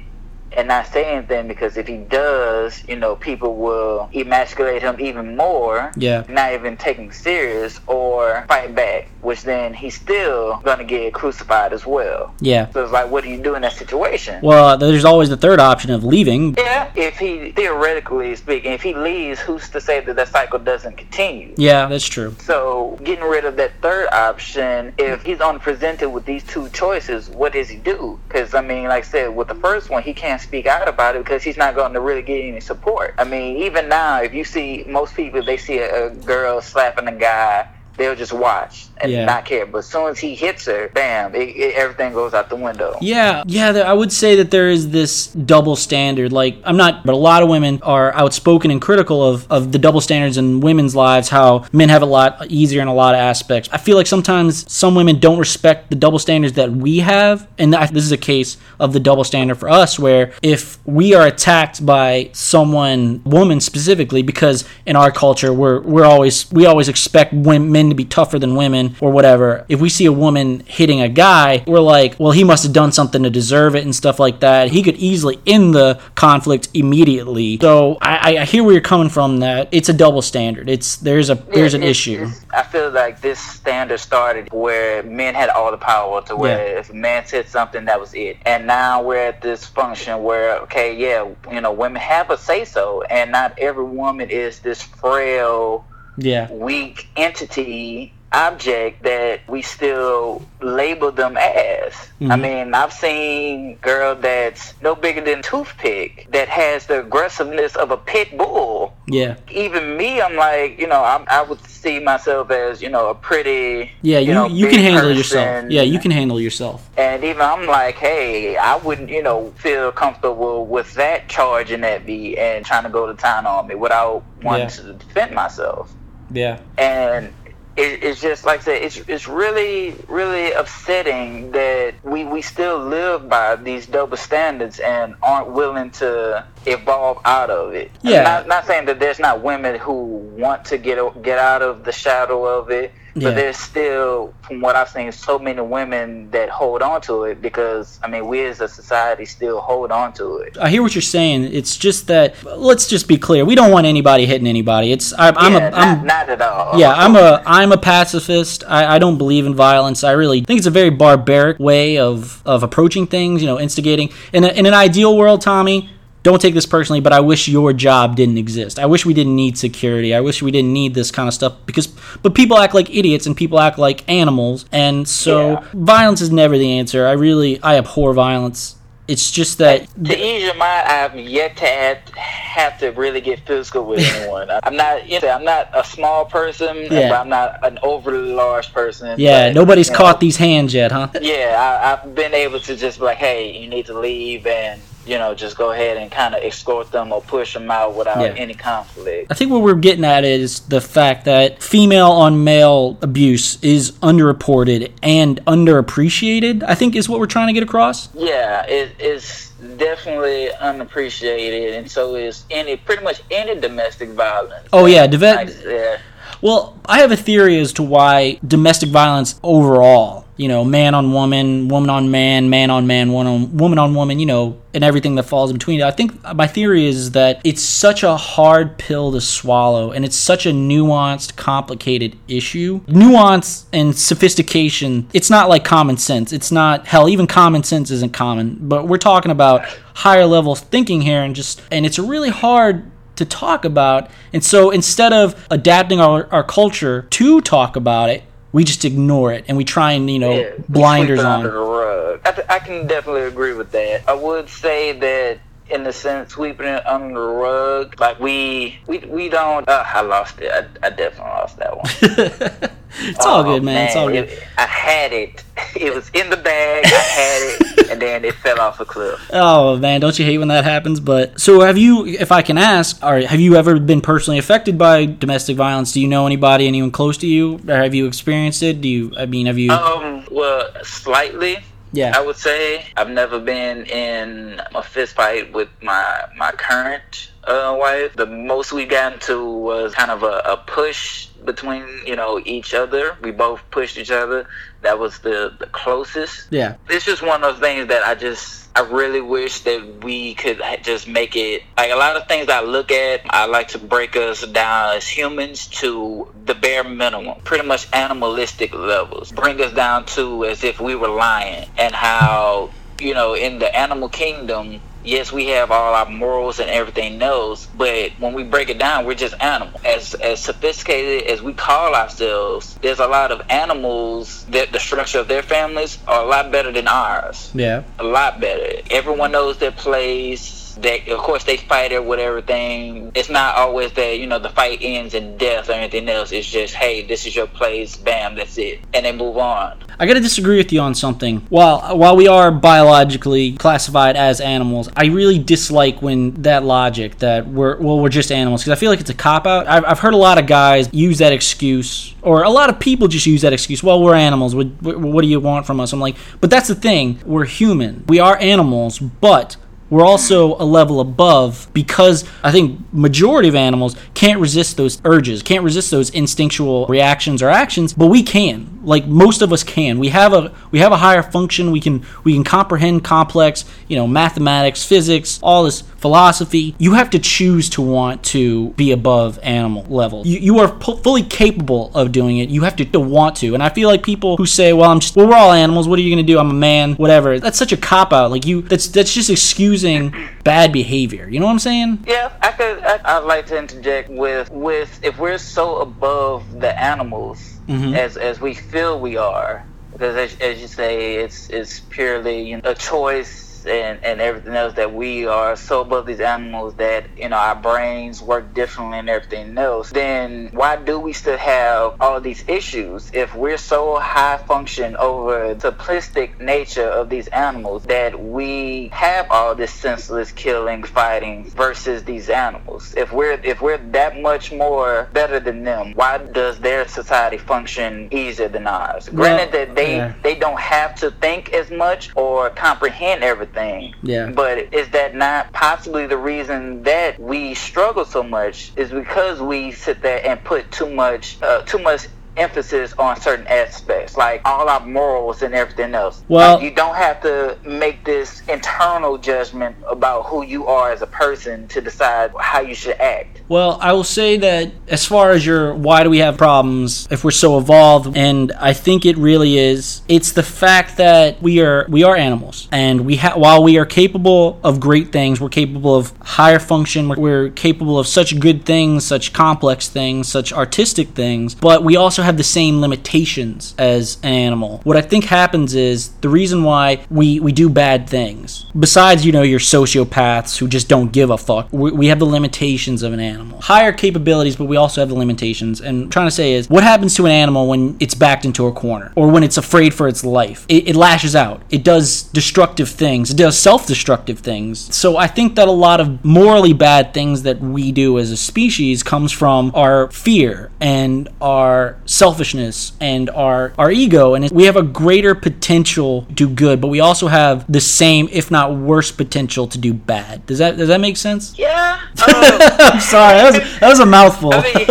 and 0.55 0.67
not 0.67 0.87
say 0.87 1.05
anything 1.15 1.47
because 1.47 1.77
if 1.77 1.87
he 1.87 1.97
does, 1.97 2.83
you 2.87 2.95
know, 2.95 3.15
people 3.15 3.55
will 3.55 4.09
emasculate 4.13 4.81
him 4.81 4.99
even 4.99 5.35
more. 5.35 5.91
Yeah. 5.95 6.23
Not 6.29 6.53
even 6.53 6.77
taking 6.77 7.11
serious 7.11 7.79
or 7.87 8.45
fight 8.47 8.75
back, 8.75 9.09
which 9.21 9.43
then 9.43 9.73
he's 9.73 9.95
still 9.95 10.59
gonna 10.63 10.83
get 10.83 11.13
crucified 11.13 11.73
as 11.73 11.85
well. 11.85 12.33
Yeah. 12.39 12.69
So 12.71 12.83
it's 12.83 12.91
like, 12.91 13.09
what 13.09 13.23
do 13.23 13.29
you 13.29 13.41
do 13.41 13.55
in 13.55 13.61
that 13.63 13.73
situation? 13.73 14.41
Well, 14.41 14.77
there's 14.77 15.05
always 15.05 15.29
the 15.29 15.37
third 15.37 15.59
option 15.59 15.91
of 15.91 16.03
leaving. 16.03 16.55
Yeah, 16.57 16.91
if 16.95 17.17
he 17.17 17.51
theoretically 17.51 18.35
speaking, 18.35 18.71
if 18.71 18.81
he 18.81 18.93
leaves, 18.93 19.39
who's 19.39 19.69
to 19.69 19.81
say 19.81 19.99
that 19.99 20.15
that 20.15 20.27
cycle 20.29 20.59
doesn't 20.59 20.97
continue? 20.97 21.53
Yeah, 21.57 21.87
that's 21.87 22.07
true. 22.07 22.35
So 22.39 22.99
getting 23.03 23.23
rid 23.23 23.45
of 23.45 23.55
that 23.57 23.71
third 23.81 24.07
option, 24.11 24.93
if 24.97 25.23
he's 25.23 25.41
only 25.41 25.59
presented 25.59 26.09
with 26.09 26.25
these 26.25 26.43
two 26.43 26.69
choices, 26.69 27.29
what 27.29 27.53
does 27.53 27.69
he 27.69 27.77
do? 27.77 28.19
Because 28.27 28.53
I 28.53 28.61
mean, 28.61 28.85
like 28.85 29.05
I 29.05 29.07
said, 29.07 29.35
with 29.35 29.47
the 29.47 29.55
first 29.55 29.89
one, 29.89 30.03
he 30.03 30.13
can't 30.13 30.41
speak 30.45 30.67
out 30.67 30.87
about 30.87 31.15
it 31.15 31.23
because 31.23 31.43
he's 31.43 31.57
not 31.57 31.75
going 31.75 31.93
to 31.93 31.99
really 31.99 32.21
get 32.21 32.43
any 32.43 32.59
support. 32.59 33.15
I 33.17 33.23
mean, 33.23 33.57
even 33.57 33.89
now, 33.89 34.21
if 34.21 34.33
you 34.33 34.43
see 34.43 34.85
most 34.87 35.15
people, 35.15 35.43
they 35.43 35.57
see 35.57 35.79
a, 35.79 36.07
a 36.07 36.09
girl 36.11 36.61
slapping 36.61 37.07
a 37.07 37.15
guy 37.15 37.67
they'll 37.97 38.15
just 38.15 38.33
watch 38.33 38.85
and 39.01 39.11
Yeah. 39.11 39.25
not 39.25 39.45
care. 39.45 39.65
But 39.65 39.79
as 39.79 39.87
soon 39.87 40.07
as 40.09 40.19
he 40.19 40.35
hits 40.35 40.65
her, 40.65 40.89
bam, 40.93 41.35
it, 41.35 41.49
it, 41.49 41.75
everything 41.75 42.13
goes 42.13 42.33
out 42.33 42.49
the 42.49 42.55
window. 42.55 42.97
Yeah, 43.01 43.43
yeah. 43.47 43.71
I 43.71 43.93
would 43.93 44.11
say 44.11 44.35
that 44.37 44.51
there 44.51 44.69
is 44.69 44.89
this 44.89 45.27
double 45.27 45.75
standard. 45.75 46.31
Like 46.31 46.57
I'm 46.63 46.77
not, 46.77 47.05
but 47.05 47.13
a 47.13 47.17
lot 47.17 47.43
of 47.43 47.49
women 47.49 47.79
are 47.83 48.13
outspoken 48.15 48.71
and 48.71 48.81
critical 48.81 49.23
of 49.23 49.45
of 49.51 49.71
the 49.71 49.79
double 49.79 50.01
standards 50.01 50.37
in 50.37 50.59
women's 50.59 50.95
lives. 50.95 51.29
How 51.29 51.65
men 51.71 51.89
have 51.89 52.01
a 52.01 52.05
lot 52.05 52.45
easier 52.49 52.81
in 52.81 52.87
a 52.87 52.93
lot 52.93 53.13
of 53.15 53.19
aspects. 53.19 53.69
I 53.71 53.77
feel 53.77 53.97
like 53.97 54.07
sometimes 54.07 54.71
some 54.71 54.95
women 54.95 55.19
don't 55.19 55.37
respect 55.39 55.89
the 55.89 55.95
double 55.95 56.19
standards 56.19 56.53
that 56.53 56.71
we 56.71 56.99
have, 56.99 57.47
and 57.57 57.73
that, 57.73 57.93
this 57.93 58.03
is 58.03 58.11
a 58.11 58.17
case 58.17 58.57
of 58.79 58.93
the 58.93 58.99
double 58.99 59.23
standard 59.23 59.55
for 59.55 59.69
us, 59.69 59.97
where 59.99 60.33
if 60.41 60.77
we 60.85 61.13
are 61.13 61.25
attacked 61.27 61.85
by 61.85 62.29
someone, 62.33 63.21
woman 63.25 63.59
specifically, 63.59 64.21
because 64.21 64.63
in 64.85 64.95
our 64.95 65.11
culture 65.11 65.51
we're 65.53 65.81
we're 65.81 66.05
always 66.05 66.51
we 66.51 66.65
always 66.65 66.87
expect 66.89 67.33
women, 67.33 67.84
men 67.85 67.89
to 67.89 67.95
be 67.95 68.05
tougher 68.05 68.39
than 68.39 68.55
women 68.55 68.95
or 68.99 69.11
whatever. 69.11 69.65
If 69.69 69.79
we 69.79 69.89
see 69.89 70.05
a 70.05 70.11
woman 70.11 70.61
hitting 70.65 71.01
a 71.01 71.09
guy, 71.09 71.63
we're 71.67 71.79
like, 71.79 72.19
well, 72.19 72.31
he 72.31 72.43
must 72.43 72.63
have 72.63 72.73
done 72.73 72.91
something 72.91 73.23
to 73.23 73.29
deserve 73.29 73.75
it 73.75 73.83
and 73.83 73.95
stuff 73.95 74.19
like 74.19 74.39
that. 74.39 74.69
He 74.69 74.83
could 74.83 74.95
easily 74.95 75.39
end 75.45 75.73
the 75.75 75.99
conflict 76.15 76.69
immediately. 76.73 77.57
So 77.61 77.97
I, 78.01 78.37
I 78.37 78.45
hear 78.45 78.63
where 78.63 78.73
you're 78.73 78.81
coming 78.81 79.09
from. 79.09 79.39
That 79.39 79.69
it's 79.71 79.89
a 79.89 79.93
double 79.93 80.21
standard. 80.21 80.69
It's 80.69 80.97
there's 80.97 81.29
a 81.29 81.35
there's 81.35 81.73
an 81.73 81.83
issue. 81.83 82.13
it's- 82.23 82.45
I 82.53 82.63
feel 82.63 82.89
like 82.89 83.19
this 83.21 83.39
standard 83.39 83.99
started 83.99 84.47
where 84.53 85.03
men 85.03 85.35
had 85.35 85.49
all 85.49 85.71
the 85.71 85.77
power 85.77 86.21
to 86.23 86.35
where 86.37 86.57
Yeah. 86.73 86.79
if 86.79 86.89
a 86.89 86.93
man 86.93 87.25
said 87.25 87.49
something, 87.49 87.83
that 87.85 87.99
was 87.99 88.13
it. 88.13 88.37
And 88.45 88.65
now 88.65 89.01
we're 89.03 89.27
at 89.27 89.41
this 89.41 89.65
function 89.65 90.23
where, 90.23 90.57
okay, 90.59 90.95
yeah, 90.95 91.27
you 91.51 91.59
know, 91.59 91.73
women 91.73 92.01
have 92.01 92.29
a 92.29 92.37
say 92.37 92.63
so, 92.63 93.01
and 93.03 93.31
not 93.31 93.57
every 93.59 93.83
woman 93.83 94.29
is 94.29 94.59
this 94.59 94.81
frail, 94.81 95.83
Yeah. 96.17 96.49
weak 96.51 97.07
entity 97.15 98.11
object 98.31 99.01
that 99.03 99.39
we 99.47 99.61
still 99.61 100.41
label 100.59 101.09
them 101.09 101.37
as. 101.37 101.93
I 102.19 102.23
Mhm. 102.25 102.41
mean, 102.41 102.73
I've 102.73 102.91
seen 102.91 103.77
girl 103.81 104.13
that's 104.15 104.73
no 104.81 104.93
bigger 104.93 105.21
than 105.21 105.41
toothpick 105.41 106.27
that 106.31 106.49
has 106.49 106.85
the 106.85 106.99
aggressiveness 106.99 107.77
of 107.77 107.91
a 107.91 107.97
pit 107.97 108.37
bull 108.37 108.93
Yeah. 109.07 109.35
even 109.49 109.95
me, 109.95 110.19
I'm 110.21 110.35
like, 110.35 110.77
you 110.79 110.87
know, 110.87 111.01
I'm, 111.03 111.23
I 111.29 111.43
would 111.43 111.63
see 111.65 111.99
myself 111.99 112.51
as, 112.51 112.81
you 112.81 112.89
know, 112.89 113.07
a 113.09 113.15
pretty, 113.15 113.91
Yeah, 114.01 114.19
you, 114.19 114.33
know, 114.33 114.47
you 114.47 114.67
can 114.67 114.79
handle 114.79 115.03
person. 115.03 115.17
yourself. 115.17 115.65
Yeah, 115.69 115.83
you 115.83 115.99
can 115.99 116.11
handle 116.11 116.41
yourself. 116.41 116.89
And 116.97 117.23
even 117.23 117.41
I'm 117.41 117.65
like, 117.67 117.95
hey, 117.95 118.57
I 118.57 118.75
wouldn't, 118.77 119.09
you 119.09 119.23
know, 119.23 119.53
feel 119.57 119.93
comfortable 119.93 120.65
with 120.65 120.93
that 120.95 121.29
charging 121.29 121.85
at 121.85 122.05
me 122.05 122.35
and 122.35 122.65
trying 122.65 122.83
to 122.83 122.89
go 122.89 123.05
to 123.07 123.13
town 123.13 123.45
on 123.45 123.67
me 123.67 123.75
without 123.75 124.23
wanting 124.43 124.61
Yeah. 124.63 124.67
to 124.75 124.93
defend 124.93 125.33
myself. 125.35 125.89
Yeah. 126.31 126.59
And 126.77 127.33
it, 127.77 128.03
it's 128.03 128.21
just 128.21 128.45
like 128.45 128.61
I 128.61 128.63
said, 128.63 128.81
it's 128.83 128.97
it's 129.07 129.27
really 129.27 129.95
really 130.07 130.51
upsetting 130.53 131.51
that 131.51 131.95
we 132.03 132.23
we 132.23 132.41
still 132.41 132.79
live 132.79 133.27
by 133.27 133.55
these 133.57 133.85
double 133.85 134.17
standards 134.17 134.79
and 134.79 135.15
aren't 135.21 135.51
willing 135.51 135.91
to 135.91 136.45
evolve 136.65 137.19
out 137.25 137.49
of 137.49 137.73
it. 137.73 137.91
Yeah. 138.01 138.23
not 138.23 138.47
not 138.47 138.65
saying 138.65 138.85
that 138.85 138.99
there's 138.99 139.19
not 139.19 139.41
women 139.41 139.79
who 139.79 139.93
want 140.37 140.65
to 140.65 140.77
get 140.77 140.97
get 141.21 141.39
out 141.39 141.61
of 141.61 141.83
the 141.83 141.91
shadow 141.91 142.45
of 142.45 142.71
it. 142.71 142.91
Yeah. 143.17 143.29
But 143.29 143.35
there's 143.35 143.55
still, 143.55 144.33
from 144.41 144.59
what 144.59 144.75
I've 144.75 144.89
seen, 144.89 145.09
so 145.13 145.39
many 145.39 145.61
women 145.61 146.29
that 146.31 146.49
hold 146.49 146.81
on 146.81 146.99
to 147.03 147.23
it 147.23 147.41
because 147.41 147.97
I 148.03 148.09
mean, 148.09 148.27
we 148.27 148.43
as 148.43 148.59
a 148.59 148.67
society 148.67 149.23
still 149.23 149.61
hold 149.61 149.89
on 149.89 150.11
to 150.13 150.39
it. 150.39 150.57
I 150.57 150.69
hear 150.69 150.81
what 150.81 150.95
you're 150.95 151.01
saying. 151.01 151.45
It's 151.45 151.77
just 151.77 152.07
that 152.07 152.35
let's 152.43 152.89
just 152.89 153.07
be 153.07 153.17
clear. 153.17 153.45
We 153.45 153.55
don't 153.55 153.71
want 153.71 153.85
anybody 153.85 154.25
hitting 154.25 154.47
anybody. 154.47 154.91
It's 154.91 155.13
I, 155.13 155.29
I'm 155.29 155.53
yeah, 155.53 155.69
a 155.69 155.71
I'm 155.71 155.97
not, 155.99 156.27
not 156.27 156.29
at 156.29 156.41
all. 156.41 156.77
yeah 156.77 156.91
I'm 156.91 157.15
a 157.15 157.41
I'm 157.45 157.71
a 157.71 157.77
pacifist. 157.77 158.65
I, 158.67 158.95
I 158.95 158.99
don't 158.99 159.17
believe 159.17 159.45
in 159.45 159.55
violence. 159.55 160.03
I 160.03 160.11
really 160.11 160.41
think 160.41 160.57
it's 160.57 160.67
a 160.67 160.71
very 160.71 160.89
barbaric 160.89 161.57
way 161.57 161.97
of 161.97 162.41
of 162.45 162.63
approaching 162.63 163.07
things. 163.07 163.41
You 163.41 163.47
know, 163.47 163.59
instigating 163.61 164.09
in 164.33 164.43
a, 164.43 164.49
in 164.49 164.65
an 164.65 164.73
ideal 164.73 165.17
world, 165.17 165.39
Tommy. 165.39 165.89
Don't 166.25 166.41
take 166.41 166.55
this 166.55 166.65
personally, 166.65 167.01
but 167.01 167.13
I 167.13 167.19
wish 167.19 167.47
your 167.47 167.71
job 167.71 168.15
didn't 168.15 168.39
exist. 168.39 168.79
I 168.79 168.87
wish 168.87 169.05
we 169.05 169.13
didn't 169.13 169.35
need 169.35 169.59
security. 169.59 170.15
I 170.15 170.21
wish 170.21 170.41
we 170.41 170.49
didn't 170.49 170.73
need 170.73 170.95
this 170.95 171.11
kind 171.11 171.27
of 171.27 171.35
stuff 171.35 171.53
because, 171.67 171.85
but 172.23 172.33
people 172.33 172.57
act 172.57 172.73
like 172.73 172.89
idiots 172.89 173.27
and 173.27 173.37
people 173.37 173.59
act 173.59 173.77
like 173.77 174.03
animals, 174.09 174.65
and 174.71 175.07
so 175.07 175.51
Yeah. 175.51 175.63
violence 175.75 176.21
is 176.21 176.31
never 176.31 176.57
the 176.57 176.79
answer. 176.79 177.05
I 177.05 177.11
really 177.11 177.61
I 177.61 177.77
abhor 177.77 178.11
violence. 178.15 178.75
It's 179.07 179.29
just 179.29 179.59
that 179.59 179.85
to 180.03 180.17
ease 180.17 180.41
your 180.45 180.55
mind, 180.55 180.87
I've 180.87 181.15
yet 181.15 181.57
to 181.57 181.65
have, 181.67 181.97
have 182.15 182.79
to 182.79 182.89
really 182.89 183.21
get 183.21 183.41
physical 183.45 183.85
with 183.85 183.99
anyone. 184.15 184.49
I'm 184.63 184.75
not, 184.75 185.07
you 185.07 185.21
know, 185.21 185.29
I'm 185.29 185.43
not 185.45 185.69
a 185.75 185.83
small 185.83 186.25
person, 186.25 186.87
Yeah. 186.89 187.09
but 187.09 187.19
I'm 187.21 187.29
not 187.29 187.59
an 187.63 187.77
overly 187.83 188.33
large 188.33 188.73
person. 188.73 189.19
yeah, 189.19 189.49
but, 189.49 189.53
nobody's 189.53 189.89
you 189.89 189.93
know, 189.93 189.99
caught 189.99 190.19
these 190.19 190.37
hands 190.37 190.73
yet, 190.73 190.91
huh? 190.91 191.09
Yeah, 191.21 191.53
I, 191.83 191.93
I've 191.93 192.15
been 192.15 192.33
able 192.33 192.59
to 192.61 192.75
just 192.75 192.97
be 192.97 193.05
like, 193.05 193.17
hey, 193.19 193.55
you 193.61 193.67
need 193.69 193.85
to 193.85 193.99
leave, 193.99 194.47
and 194.47 194.81
you 195.05 195.17
know, 195.17 195.35
just 195.35 195.55
go 195.57 195.71
ahead 195.71 195.97
and 195.97 196.11
kind 196.11 196.33
of 196.33 196.43
escort 196.43 196.91
them 196.91 197.11
or 197.11 197.21
push 197.21 197.53
them 197.53 197.69
out 197.69 197.95
without 197.95 198.19
Yeah. 198.21 198.33
any 198.37 198.53
conflict. 198.53 199.31
I 199.31 199.35
think 199.35 199.51
what 199.51 199.61
we're 199.61 199.75
getting 199.75 200.03
at 200.05 200.23
is 200.23 200.61
the 200.61 200.81
fact 200.81 201.25
that 201.25 201.61
female 201.61 202.11
on 202.11 202.43
male 202.43 202.97
abuse 203.01 203.57
is 203.61 203.91
underreported 204.01 204.91
and 205.03 205.43
underappreciated. 205.45 206.63
I 206.67 206.75
think 206.75 206.95
is 206.95 207.07
what 207.07 207.19
we're 207.19 207.25
trying 207.27 207.47
to 207.47 207.53
get 207.53 207.63
across. 207.63 208.09
Yeah, 208.15 208.65
it 208.65 208.91
is 208.99 209.51
definitely 209.77 210.49
unappreciated, 210.53 211.73
and 211.75 211.89
so 211.89 212.15
is 212.15 212.43
any 212.51 212.75
pretty 212.75 213.03
much 213.03 213.21
any 213.31 213.59
domestic 213.59 214.09
violence. 214.09 214.67
Oh, 214.73 214.85
yeah, 214.85 215.07
deve- 215.07 215.21
Like, 215.21 215.49
yeah. 215.67 215.97
Well, 216.41 216.75
I 216.85 216.99
have 216.99 217.11
a 217.11 217.15
theory 217.17 217.59
as 217.59 217.71
to 217.73 217.83
why 217.83 218.39
domestic 218.45 218.89
violence 218.89 219.35
overall, 219.43 220.24
you 220.37 220.47
know, 220.47 220.65
man 220.65 220.93
on 220.93 221.13
woman, 221.13 221.67
woman 221.67 221.89
on 221.89 222.11
man, 222.11 222.49
man 222.49 222.69
on 222.69 222.87
man, 222.87 223.11
woman 223.11 223.27
on 223.27 223.57
woman 223.57 223.79
on 223.79 223.95
woman, 223.95 224.19
you 224.19 224.25
know, 224.25 224.61
and 224.73 224.83
everything 224.83 225.15
that 225.15 225.23
falls 225.23 225.49
in 225.49 225.57
between. 225.57 225.81
I 225.81 225.91
think 225.91 226.21
my 226.35 226.47
theory 226.47 226.85
is 226.85 227.11
that 227.11 227.39
it's 227.43 227.61
such 227.61 228.03
a 228.03 228.17
hard 228.17 228.77
pill 228.77 229.13
to 229.13 229.21
swallow 229.21 229.91
and 229.91 230.03
it's 230.03 230.17
such 230.17 230.45
a 230.45 230.49
nuanced, 230.49 231.37
complicated 231.37 232.17
issue. 232.27 232.81
Nuance 232.87 233.65
and 233.71 233.97
sophistication, 233.97 235.07
it's 235.13 235.29
not 235.29 235.47
like 235.47 235.63
common 235.63 235.97
sense. 235.97 236.33
It's 236.33 236.51
not 236.51 236.85
hell, 236.85 237.07
even 237.07 237.27
common 237.27 237.63
sense 237.63 237.89
isn't 237.91 238.13
common, 238.13 238.57
but 238.61 238.87
we're 238.87 238.97
talking 238.97 239.31
about 239.31 239.65
higher 239.93 240.25
level 240.25 240.55
thinking 240.55 241.01
here 241.01 241.23
and 241.23 241.35
just 241.35 241.61
and 241.71 241.85
it's 241.85 241.97
really 241.97 242.29
hard 242.29 242.91
to 243.15 243.25
talk 243.25 243.63
about. 243.63 244.09
And 244.33 244.43
so 244.43 244.71
instead 244.71 245.13
of 245.13 245.47
adapting 245.49 246.01
our, 246.01 246.27
our 246.33 246.43
culture 246.43 247.03
to 247.11 247.39
talk 247.41 247.77
about 247.77 248.09
it, 248.09 248.23
we 248.55 248.63
just 248.63 248.85
ignore 248.85 249.33
it 249.33 249.43
and 249.49 249.57
we 249.57 249.65
try 249.65 249.91
and, 249.91 250.09
you 250.09 250.17
know, 250.17 250.39
Yeah, 250.39 250.51
blinders 250.69 251.21
on. 251.21 251.45
I, 251.45 252.31
th- 252.31 252.47
I 252.49 252.59
can 252.59 252.87
definitely 252.87 253.23
agree 253.23 253.51
with 253.51 253.69
that. 253.71 254.07
I 254.07 254.13
would 254.13 254.47
say 254.47 254.97
that 254.97 255.39
in 255.69 255.83
the 255.83 255.91
sense 255.91 256.31
sweeping 256.31 256.65
it 256.65 256.87
under 256.87 257.19
the 257.19 257.27
rug, 257.27 257.99
like 257.99 258.17
we 258.17 258.79
we 258.87 258.99
we 258.99 259.27
don't. 259.27 259.67
Uh, 259.67 259.83
I 259.85 259.99
lost 260.01 260.39
it. 260.39 260.51
I, 260.53 260.87
I 260.87 260.89
definitely 260.89 261.33
lost 261.33 261.57
that 261.57 261.75
one. 261.75 262.69
it's 262.99 263.25
all 263.25 263.41
Oh, 263.41 263.43
good, 263.43 263.63
man. 263.63 263.87
It's 263.87 263.95
all 263.95 264.09
good. 264.09 264.29
It- 264.29 264.43
I 264.57 264.65
had 264.65 265.13
it. 265.13 265.43
It 265.75 265.93
was 265.93 266.09
in 266.13 266.29
the 266.29 266.37
bag. 266.37 266.85
I 266.85 266.89
had 266.89 267.41
it, 267.41 267.89
and 267.91 268.01
then 268.01 268.23
it 268.25 268.33
fell 268.35 268.59
off 268.61 268.79
a 268.79 268.85
cliff. 268.85 269.19
Oh 269.33 269.77
man, 269.77 269.99
don't 270.01 270.17
you 270.17 270.25
hate 270.25 270.37
when 270.37 270.47
that 270.49 270.63
happens? 270.63 270.99
But 270.99 271.39
so 271.39 271.61
have 271.61 271.77
you? 271.77 272.05
If 272.05 272.31
I 272.31 272.41
can 272.41 272.57
ask, 272.57 273.03
or 273.03 273.19
have 273.19 273.39
you 273.39 273.55
ever 273.55 273.79
been 273.79 274.01
personally 274.01 274.37
affected 274.37 274.77
by 274.77 275.05
domestic 275.05 275.57
violence? 275.57 275.91
Do 275.91 275.99
you 276.01 276.07
know 276.07 276.25
anybody, 276.25 276.67
anyone 276.67 276.91
close 276.91 277.17
to 277.17 277.27
you, 277.27 277.59
or 277.67 277.75
have 277.75 277.93
you 277.93 278.05
experienced 278.07 278.63
it? 278.63 278.79
Do 278.81 278.87
you? 278.87 279.13
I 279.17 279.25
mean, 279.25 279.47
have 279.47 279.57
you? 279.57 279.71
Um, 279.71 280.25
well, 280.31 280.67
slightly. 280.83 281.57
Yeah. 281.91 282.11
I 282.15 282.21
would 282.25 282.35
say 282.35 282.85
I've 282.97 283.09
never 283.09 283.39
been 283.39 283.85
in 283.85 284.61
a 284.73 284.83
fist 284.83 285.15
fight 285.15 285.53
with 285.53 285.69
my 285.81 286.25
my 286.37 286.51
current 286.51 287.31
uh, 287.45 287.75
wife. 287.79 288.13
The 288.15 288.25
most 288.25 288.73
we 288.73 288.85
got 288.85 289.13
into 289.13 289.43
was 289.43 289.93
kind 289.93 290.11
of 290.11 290.23
a, 290.23 290.41
a 290.45 290.57
push 290.67 291.27
between 291.45 291.85
you 292.05 292.15
know 292.15 292.41
each 292.45 292.73
other. 292.73 293.15
We 293.21 293.31
both 293.31 293.61
pushed 293.71 293.97
each 293.97 294.11
other. 294.11 294.47
That 294.81 294.99
was 294.99 295.19
the 295.19 295.55
the 295.59 295.67
closest. 295.67 296.47
Yeah. 296.51 296.75
It's 296.89 297.05
just 297.05 297.21
one 297.21 297.43
of 297.43 297.53
those 297.53 297.59
things 297.59 297.87
that 297.87 298.05
I 298.05 298.15
just 298.15 298.69
I 298.75 298.81
really 298.81 299.21
wish 299.21 299.61
that 299.61 300.03
we 300.03 300.33
could 300.33 300.61
just 300.83 301.07
make 301.07 301.35
it 301.35 301.63
like 301.77 301.91
a 301.91 301.95
lot 301.95 302.17
of 302.17 302.27
things 302.27 302.49
I 302.49 302.61
look 302.61 302.91
at. 302.91 303.21
I 303.29 303.45
like 303.45 303.69
to 303.69 303.79
break 303.79 304.15
us 304.15 304.45
down 304.45 304.97
as 304.97 305.07
humans 305.07 305.67
to 305.79 306.27
the 306.45 306.55
bare 306.55 306.83
minimum, 306.83 307.39
pretty 307.43 307.65
much 307.65 307.87
animalistic 307.93 308.73
levels. 308.73 309.31
Bring 309.31 309.61
us 309.61 309.73
down 309.73 310.05
to 310.07 310.45
as 310.45 310.63
if 310.63 310.81
we 310.81 310.95
were 310.95 311.07
lying 311.07 311.69
and 311.77 311.95
how 311.95 312.71
you 312.99 313.13
know 313.13 313.33
in 313.33 313.59
the 313.59 313.73
animal 313.75 314.09
kingdom 314.09 314.81
yes, 315.05 315.31
we 315.31 315.47
have 315.47 315.71
all 315.71 315.93
our 315.93 316.09
morals 316.09 316.59
and 316.59 316.69
everything 316.69 317.21
else, 317.21 317.67
but 317.77 318.11
when 318.19 318.33
we 318.33 318.43
break 318.43 318.69
it 318.69 318.77
down, 318.77 319.05
we're 319.05 319.15
just 319.15 319.35
animals. 319.41 319.81
As 319.83 320.13
as 320.15 320.41
sophisticated 320.41 321.29
as 321.29 321.41
we 321.41 321.53
call 321.53 321.95
ourselves, 321.95 322.77
there's 322.81 322.99
a 322.99 323.07
lot 323.07 323.31
of 323.31 323.41
animals 323.49 324.45
that 324.45 324.71
the 324.71 324.79
structure 324.79 325.19
of 325.19 325.27
their 325.27 325.43
families 325.43 325.97
are 326.07 326.23
a 326.23 326.27
lot 326.27 326.51
better 326.51 326.71
than 326.71 326.87
ours. 326.87 327.51
Yeah. 327.53 327.83
A 327.99 328.03
lot 328.03 328.39
better. 328.39 328.81
Everyone 328.89 329.31
knows 329.31 329.57
their 329.57 329.71
place. 329.71 330.64
They, 330.77 331.05
of 331.07 331.19
course, 331.19 331.43
they 331.43 331.57
fight 331.57 331.91
it 331.91 332.03
with 332.03 332.19
everything. 332.19 333.11
It's 333.15 333.29
not 333.29 333.55
always 333.55 333.91
that 333.93 334.19
you 334.19 334.27
know 334.27 334.39
the 334.39 334.49
fight 334.49 334.79
ends 334.81 335.13
in 335.13 335.37
death 335.37 335.69
or 335.69 335.73
anything 335.73 336.09
else. 336.09 336.31
It's 336.31 336.49
just, 336.49 336.73
hey, 336.73 337.05
this 337.05 337.25
is 337.25 337.35
your 337.35 337.47
place, 337.47 337.95
bam, 337.95 338.35
that's 338.35 338.57
it, 338.57 338.81
and 338.93 339.05
they 339.05 339.11
move 339.11 339.37
on. 339.37 339.77
I 339.97 340.05
gotta 340.05 340.19
disagree 340.19 340.57
with 340.57 340.73
you 340.73 340.81
on 340.81 340.93
something. 340.93 341.37
While 341.49 341.97
while 341.97 342.15
we 342.15 342.27
are 342.27 342.51
biologically 342.51 343.53
classified 343.53 344.15
as 344.15 344.41
animals, 344.41 344.89
I 344.95 345.05
really 345.05 345.39
dislike 345.39 346.01
when 346.01 346.33
that 346.41 346.63
logic 346.63 347.19
that 347.19 347.47
we're 347.47 347.77
well 347.79 347.99
we're 347.99 348.09
just 348.09 348.31
animals 348.31 348.61
because 348.61 348.77
I 348.77 348.79
feel 348.79 348.91
like 348.91 348.99
it's 348.99 349.09
a 349.09 349.15
cop 349.15 349.47
out. 349.47 349.67
I've, 349.67 349.85
I've 349.85 349.99
heard 349.99 350.13
a 350.13 350.17
lot 350.17 350.37
of 350.37 350.47
guys 350.47 350.89
use 350.93 351.19
that 351.19 351.31
excuse, 351.31 352.13
or 352.21 352.43
a 352.43 352.49
lot 352.49 352.69
of 352.69 352.79
people 352.79 353.07
just 353.07 353.25
use 353.25 353.41
that 353.41 353.53
excuse. 353.53 353.81
Well, 353.81 354.01
we're 354.03 354.15
animals. 354.15 354.53
What, 354.53 354.67
what 354.81 355.21
do 355.21 355.27
you 355.27 355.39
want 355.39 355.65
from 355.65 355.79
us? 355.79 355.93
I'm 355.93 355.99
like, 355.99 356.15
but 356.41 356.49
that's 356.49 356.67
the 356.67 356.75
thing. 356.75 357.19
We're 357.25 357.45
human. 357.45 358.03
We 358.07 358.19
are 358.19 358.37
animals, 358.37 358.99
but 358.99 359.57
we're 359.89 360.05
also 360.05 360.55
a 360.55 360.65
level 360.65 360.99
above 360.99 361.69
because 361.73 362.23
I 362.43 362.51
think 362.51 362.81
majority 362.91 363.49
of 363.49 363.55
animals 363.55 363.95
can't 364.15 364.39
resist 364.39 364.77
those 364.77 364.99
urges, 365.05 365.43
can't 365.43 365.63
resist 365.63 365.91
those 365.91 366.09
instinctual 366.09 366.87
reactions 366.87 367.43
or 367.43 367.49
actions, 367.49 367.93
but 367.93 368.07
we 368.07 368.23
can. 368.23 368.79
Like 368.83 369.05
most 369.05 369.41
of 369.41 369.53
us 369.53 369.63
can. 369.63 369.99
We 369.99 370.09
have 370.09 370.33
a 370.33 370.53
we 370.71 370.79
have 370.79 370.91
a 370.91 370.97
higher 370.97 371.23
function. 371.23 371.71
We 371.71 371.79
can 371.79 372.05
we 372.23 372.33
can 372.33 372.43
comprehend 372.43 373.03
complex, 373.03 373.65
you 373.87 373.95
know, 373.95 374.07
mathematics, 374.07 374.85
physics, 374.85 375.39
all 375.41 375.63
this 375.63 375.83
philosophy. 376.05 376.75
You 376.77 376.93
have 376.93 377.09
to 377.11 377.19
choose 377.19 377.67
to 377.71 377.81
want 377.81 378.21
to 378.25 378.69
be 378.81 378.91
above 378.91 379.39
animal 379.41 379.83
level. 379.89 380.21
You, 380.23 380.37
you 380.37 380.59
are 380.59 380.67
fully 381.03 381.23
capable 381.23 381.91
of 381.95 382.11
doing 382.11 382.37
it. 382.37 382.49
You 382.49 382.61
have 382.61 382.75
to, 382.75 382.85
to 382.85 382.99
want 382.99 383.37
to. 383.37 383.55
And 383.55 383.63
I 383.63 383.69
feel 383.69 383.89
like 383.89 384.03
people 384.03 384.37
who 384.37 384.45
say, 384.45 384.71
"Well, 384.71 384.91
I'm 384.91 384.99
just 384.99 385.15
well, 385.15 385.27
we're 385.27 385.35
all 385.35 385.51
animals. 385.51 385.87
What 385.87 385.97
are 385.97 386.03
you 386.03 386.13
going 386.13 386.23
to 386.25 386.31
do? 386.31 386.37
I'm 386.37 386.51
a 386.51 386.59
man. 386.71 386.93
Whatever." 386.95 387.39
That's 387.39 387.57
such 387.57 387.71
a 387.71 387.77
cop 387.77 388.13
out. 388.13 388.29
Like 388.29 388.45
you, 388.45 388.61
that's 388.61 388.87
that's 388.89 389.13
just 389.19 389.31
excusing 389.31 390.13
bad 390.43 390.71
behavior. 390.71 391.27
You 391.27 391.39
know 391.39 391.47
what 391.47 391.53
I'm 391.53 391.65
saying? 391.69 392.03
Yeah, 392.07 392.31
I 392.41 392.51
could. 392.51 392.77
I, 392.83 392.99
I'd 393.03 393.23
like 393.23 393.47
to 393.47 393.57
interject 393.57 394.09
with 394.09 394.51
with 394.51 394.99
if 395.03 395.17
we're 395.17 395.39
so 395.39 395.77
above 395.77 396.43
the 396.61 396.71
animals 396.79 397.39
Mhm. 397.67 397.97
as 397.97 398.15
as 398.15 398.39
we 398.39 398.53
feel 398.53 398.99
we 398.99 399.17
are, 399.17 399.65
because 399.91 400.15
as, 400.15 400.39
as 400.39 400.61
you 400.61 400.67
say, 400.67 401.15
it's 401.15 401.49
it's 401.49 401.79
purely 401.79 402.37
you 402.49 402.57
know, 402.57 402.69
a 402.69 402.75
choice 402.75 403.44
and 403.65 404.03
and 404.03 404.21
everything 404.21 404.53
else 404.53 404.73
that 404.73 404.93
we 404.93 405.25
are 405.25 405.55
so 405.55 405.81
above 405.81 406.05
these 406.05 406.19
animals 406.19 406.75
that 406.75 407.05
you 407.17 407.29
know 407.29 407.37
our 407.37 407.55
brains 407.55 408.21
work 408.21 408.53
differently 408.53 408.99
and 408.99 409.09
everything 409.09 409.57
else. 409.57 409.91
Then 409.91 410.49
why 410.53 410.75
do 410.75 410.99
we 410.99 411.13
still 411.13 411.37
have 411.37 411.95
all 411.99 412.19
these 412.21 412.43
issues 412.47 413.09
if 413.13 413.35
we're 413.35 413.57
so 413.57 413.97
high 413.99 414.37
function 414.37 414.95
over 414.97 415.53
the 415.53 415.71
simplistic 415.71 416.39
nature 416.39 416.87
of 416.87 417.09
these 417.09 417.27
animals 417.27 417.83
that 417.83 418.19
we 418.19 418.89
have 418.93 419.29
all 419.29 419.55
this 419.55 419.73
senseless 419.73 420.31
killing, 420.31 420.83
fighting 420.83 421.45
versus 421.51 422.03
these 422.03 422.29
animals? 422.29 422.93
If 422.95 423.11
we're 423.11 423.39
if 423.43 423.61
we're 423.61 423.77
that 423.77 424.21
much 424.21 424.51
more 424.51 425.09
better 425.13 425.39
than 425.39 425.63
them, 425.63 425.93
why 425.95 426.17
does 426.17 426.59
their 426.59 426.87
society 426.87 427.37
function 427.37 428.07
easier 428.11 428.47
than 428.47 428.67
ours? 428.67 429.09
Granted 429.09 429.51
that 429.53 429.75
they 429.75 429.97
yeah. 429.97 430.13
they 430.23 430.35
don't 430.35 430.59
have 430.59 430.95
to 430.95 431.11
think 431.11 431.53
as 431.53 431.71
much 431.71 432.11
or 432.15 432.49
comprehend 432.51 433.23
everything. 433.23 433.54
Yeah. 434.03 434.29
But 434.29 434.73
is 434.73 434.89
that 434.89 435.15
not 435.15 435.51
possibly 435.53 436.07
the 436.07 436.17
reason 436.17 436.83
that 436.83 437.19
we 437.19 437.53
struggle 437.53 438.05
so 438.05 438.23
much? 438.23 438.71
Is 438.75 438.91
because 438.91 439.41
we 439.41 439.71
sit 439.71 440.01
there 440.01 440.25
and 440.25 440.43
put 440.43 440.71
too 440.71 440.89
much 440.89 441.41
uh, 441.41 441.61
too 441.63 441.79
much 441.79 442.07
emphasis 442.37 442.93
on 442.97 443.19
certain 443.19 443.47
aspects, 443.47 444.17
like 444.17 444.41
all 444.45 444.67
our 444.69 444.85
morals 444.85 445.41
and 445.41 445.53
everything 445.53 445.93
else. 445.95 446.21
Well- 446.27 446.55
Like, 446.55 446.63
you 446.63 446.71
don't 446.71 446.95
have 446.95 447.21
to 447.21 447.57
make 447.65 448.03
this 448.05 448.41
internal 448.47 449.17
judgment 449.17 449.75
about 449.87 450.25
who 450.27 450.43
you 450.43 450.67
are 450.67 450.91
as 450.91 451.01
a 451.01 451.07
person 451.07 451.67
to 451.69 451.81
decide 451.81 452.31
how 452.39 452.61
you 452.61 452.75
should 452.75 452.99
act. 452.99 453.41
Well, 453.47 453.77
I 453.81 453.93
will 453.93 454.03
say 454.03 454.37
that 454.37 454.71
as 454.87 455.05
far 455.05 455.31
as 455.31 455.45
your 455.45 455.73
why 455.75 456.03
do 456.03 456.09
we 456.09 456.17
have 456.19 456.35
problems 456.37 457.07
if 457.11 457.23
we're 457.23 457.31
so 457.31 457.57
evolved, 457.57 458.17
and 458.17 458.51
I 458.59 458.73
think 458.73 459.05
it 459.05 459.17
really 459.17 459.57
is. 459.57 460.01
It's 460.07 460.31
the 460.31 460.41
fact 460.43 460.97
that 460.97 461.41
we 461.43 461.61
are 461.61 461.85
we 461.89 462.03
are 462.03 462.15
animals, 462.15 462.67
and 462.71 463.01
we 463.05 463.17
ha- 463.17 463.33
while 463.35 463.63
we 463.63 463.77
are 463.77 463.85
capable 463.85 464.59
of 464.63 464.79
great 464.79 465.11
things, 465.11 465.39
we're 465.39 465.49
capable 465.49 465.95
of 465.95 466.11
higher 466.21 466.57
function. 466.59 467.07
We're, 467.09 467.15
we're 467.17 467.49
capable 467.49 467.99
of 467.99 468.07
such 468.07 468.39
good 468.39 468.65
things, 468.65 469.05
such 469.05 469.31
complex 469.31 469.87
things, 469.89 470.27
such 470.27 470.51
artistic 470.51 471.09
things, 471.09 471.53
but 471.53 471.83
we 471.83 471.95
also 471.95 472.23
have 472.25 472.37
the 472.37 472.43
same 472.43 472.81
limitations 472.81 473.75
as 473.77 474.17
an 474.23 474.33
animal. 474.33 474.81
What 474.83 474.97
I 474.97 475.01
think 475.01 475.25
happens 475.25 475.75
is 475.75 476.09
the 476.21 476.29
reason 476.29 476.63
why 476.63 477.05
we 477.09 477.39
we 477.39 477.51
do 477.51 477.69
bad 477.69 478.09
things, 478.09 478.65
besides 478.77 479.25
you 479.25 479.31
know 479.31 479.41
your 479.43 479.59
sociopaths 479.59 480.57
who 480.57 480.67
just 480.67 480.87
don't 480.89 481.11
give 481.11 481.29
a 481.29 481.37
fuck, 481.37 481.67
we, 481.71 481.91
we 481.91 482.07
have 482.07 482.19
the 482.19 482.25
limitations 482.25 483.03
of 483.03 483.13
an 483.13 483.19
animal. 483.19 483.61
Higher 483.61 483.93
capabilities, 483.93 484.55
but 484.55 484.65
we 484.65 484.77
also 484.77 485.01
have 485.01 485.09
the 485.09 485.15
limitations. 485.15 485.81
And 485.81 486.03
I'm 486.03 486.09
trying 486.09 486.27
to 486.27 486.31
say 486.31 486.53
is, 486.53 486.69
what 486.69 486.83
happens 486.83 487.15
to 487.15 487.25
an 487.25 487.31
animal 487.31 487.67
when 487.67 487.95
it's 487.99 488.15
backed 488.15 488.45
into 488.45 488.67
a 488.67 488.71
corner 488.71 489.13
or 489.15 489.29
when 489.29 489.43
it's 489.43 489.57
afraid 489.57 489.93
for 489.93 490.07
its 490.07 490.23
life? 490.23 490.65
It, 490.67 490.89
it 490.89 490.95
lashes 490.95 491.35
out. 491.35 491.61
It 491.69 491.83
does 491.83 492.23
destructive 492.23 492.89
things. 492.89 493.31
It 493.31 493.37
does 493.37 493.57
self-destructive 493.57 494.39
things. 494.39 494.93
So 494.95 495.17
I 495.17 495.27
think 495.27 495.55
that 495.55 495.67
a 495.67 495.71
lot 495.71 495.99
of 495.99 496.23
morally 496.25 496.73
bad 496.73 497.13
things 497.13 497.43
that 497.43 497.59
we 497.59 497.91
do 497.91 498.19
as 498.19 498.31
a 498.31 498.37
species 498.37 499.03
comes 499.03 499.31
from 499.31 499.71
our 499.75 500.09
fear 500.11 500.71
and 500.81 501.29
our 501.41 501.97
selfishness 502.15 502.93
and 503.01 503.29
our 503.31 503.73
our 503.77 503.91
ego 503.91 504.33
and 504.35 504.49
we 504.51 504.63
have 504.63 504.75
a 504.75 504.83
greater 504.83 505.35
potential 505.35 506.23
to 506.23 506.33
do 506.33 506.47
good 506.49 506.79
but 506.79 506.87
we 506.87 506.99
also 506.99 507.27
have 507.27 507.69
the 507.71 507.81
same 507.81 508.27
if 508.31 508.49
not 508.49 508.73
worse 508.75 509.11
potential 509.11 509.67
to 509.67 509.77
do 509.77 509.93
bad 509.93 510.45
does 510.45 510.59
that 510.59 510.77
does 510.77 510.87
that 510.87 511.01
make 511.01 511.17
sense 511.17 511.57
Yeah. 511.57 511.99
I'm 512.19 512.35
um, 512.93 512.99
sorry 513.01 513.35
that 513.37 513.45
was 513.53 513.79
that 513.79 513.89
was 513.89 513.99
a 513.99 514.05
mouthful 514.05 514.53
I 514.53 514.61
mean, 514.61 514.85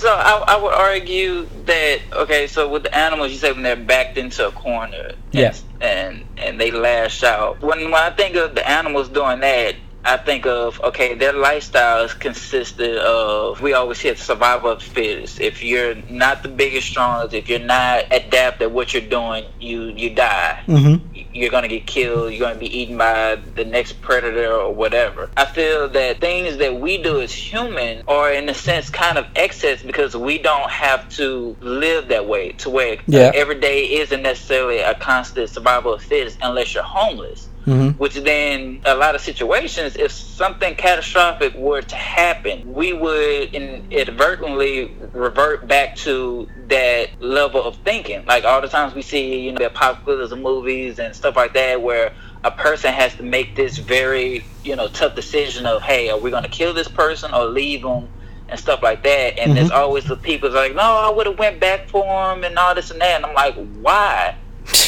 so 0.00 0.08
I, 0.08 0.44
I 0.48 0.56
would 0.62 0.72
argue 0.72 1.46
that 1.66 2.00
okay, 2.12 2.46
so 2.46 2.68
with 2.68 2.84
the 2.84 2.96
animals, 2.96 3.32
you 3.32 3.38
say 3.38 3.52
when 3.52 3.62
they're 3.62 3.76
backed 3.76 4.16
into 4.18 4.46
a 4.48 4.52
corner, 4.52 5.10
and, 5.10 5.16
Yeah. 5.32 5.54
and 5.80 6.24
and 6.36 6.60
they 6.60 6.70
lash 6.70 7.22
out. 7.22 7.60
When 7.60 7.78
when 7.90 7.94
I 7.94 8.10
think 8.10 8.36
of 8.36 8.54
the 8.54 8.66
animals 8.68 9.08
doing 9.08 9.40
that. 9.40 9.74
I 10.06 10.16
think 10.16 10.46
of 10.46 10.80
okay, 10.82 11.14
their 11.14 11.32
lifestyles 11.32 12.18
consisted 12.18 12.96
of 12.98 13.60
we 13.60 13.72
always 13.72 14.00
hit 14.00 14.18
survival 14.18 14.70
of 14.70 14.82
fittest. 14.82 15.40
If 15.40 15.62
you're 15.62 15.96
not 16.08 16.42
the 16.42 16.48
biggest, 16.48 16.88
strongest, 16.88 17.34
if 17.34 17.48
you're 17.48 17.58
not 17.58 18.04
adept 18.12 18.62
at 18.62 18.70
what 18.70 18.94
you're 18.94 19.02
doing, 19.02 19.44
you 19.60 19.84
you 19.96 20.10
die 20.10 20.62
hmm 20.66 20.96
you're 21.36 21.50
gonna 21.50 21.68
get 21.68 21.86
killed, 21.86 22.32
you're 22.32 22.46
gonna 22.48 22.58
be 22.58 22.78
eaten 22.78 22.96
by 22.96 23.36
the 23.54 23.64
next 23.64 24.00
predator 24.00 24.52
or 24.54 24.72
whatever. 24.72 25.30
I 25.36 25.44
feel 25.44 25.88
that 25.90 26.20
things 26.20 26.56
that 26.56 26.80
we 26.80 27.02
do 27.02 27.20
as 27.20 27.32
human 27.32 28.02
are 28.08 28.32
in 28.32 28.48
a 28.48 28.54
sense 28.54 28.88
kind 28.88 29.18
of 29.18 29.26
excess 29.36 29.82
because 29.82 30.16
we 30.16 30.38
don't 30.38 30.70
have 30.70 31.08
to 31.16 31.56
live 31.60 32.08
that 32.08 32.26
way 32.26 32.52
to 32.52 32.70
where 32.70 32.96
Yeah. 33.06 33.32
every 33.34 33.60
day 33.60 33.84
isn't 34.00 34.22
necessarily 34.22 34.78
a 34.78 34.94
constant 34.94 35.50
survival 35.50 35.92
of 35.94 36.02
fittest 36.02 36.38
unless 36.42 36.72
you're 36.74 36.82
homeless. 36.82 37.48
Hmm 37.66 37.90
Which 37.90 38.14
then, 38.14 38.80
a 38.86 38.94
lot 38.94 39.14
of 39.16 39.20
situations, 39.20 39.96
if 39.96 40.12
something 40.12 40.76
catastrophic 40.76 41.54
were 41.54 41.82
to 41.82 41.96
happen, 41.96 42.72
we 42.72 42.92
would 42.92 43.52
inadvertently 43.52 44.96
revert 45.12 45.66
back 45.66 45.96
to 45.96 46.48
that 46.68 47.10
level 47.20 47.62
of 47.62 47.76
thinking. 47.78 48.24
Like 48.24 48.44
all 48.44 48.60
the 48.60 48.68
times 48.68 48.94
we 48.94 49.02
see, 49.02 49.40
you 49.40 49.52
know, 49.52 49.58
the 49.58 49.66
apocalypse 49.66 50.32
movies 50.34 51.00
and 51.00 51.14
stuff 51.14 51.34
like 51.34 51.54
that, 51.54 51.82
where 51.82 52.14
a 52.44 52.52
person 52.52 52.94
has 52.94 53.14
to 53.16 53.24
make 53.24 53.56
this 53.56 53.78
very, 53.78 54.44
you 54.62 54.76
know, 54.76 54.86
tough 54.86 55.16
decision 55.16 55.66
of, 55.66 55.82
hey, 55.82 56.08
are 56.08 56.18
we 56.18 56.30
going 56.30 56.44
to 56.44 56.48
kill 56.48 56.72
this 56.72 56.88
person 56.88 57.34
or 57.34 57.46
leave 57.46 57.82
them? 57.82 58.08
And 58.48 58.60
stuff 58.60 58.80
like 58.80 59.02
that, 59.02 59.40
and 59.40 59.56
there's 59.56 59.72
always 59.72 60.04
the 60.04 60.14
people 60.14 60.52
like, 60.52 60.72
no, 60.72 60.80
I 60.80 61.10
would 61.10 61.26
have 61.26 61.36
went 61.36 61.58
back 61.58 61.88
for 61.88 62.04
him 62.30 62.44
and 62.44 62.56
all 62.56 62.76
this 62.76 62.92
and 62.92 63.00
that, 63.00 63.16
and 63.16 63.26
I'm 63.26 63.34
like, 63.34 63.56
why? 63.80 64.36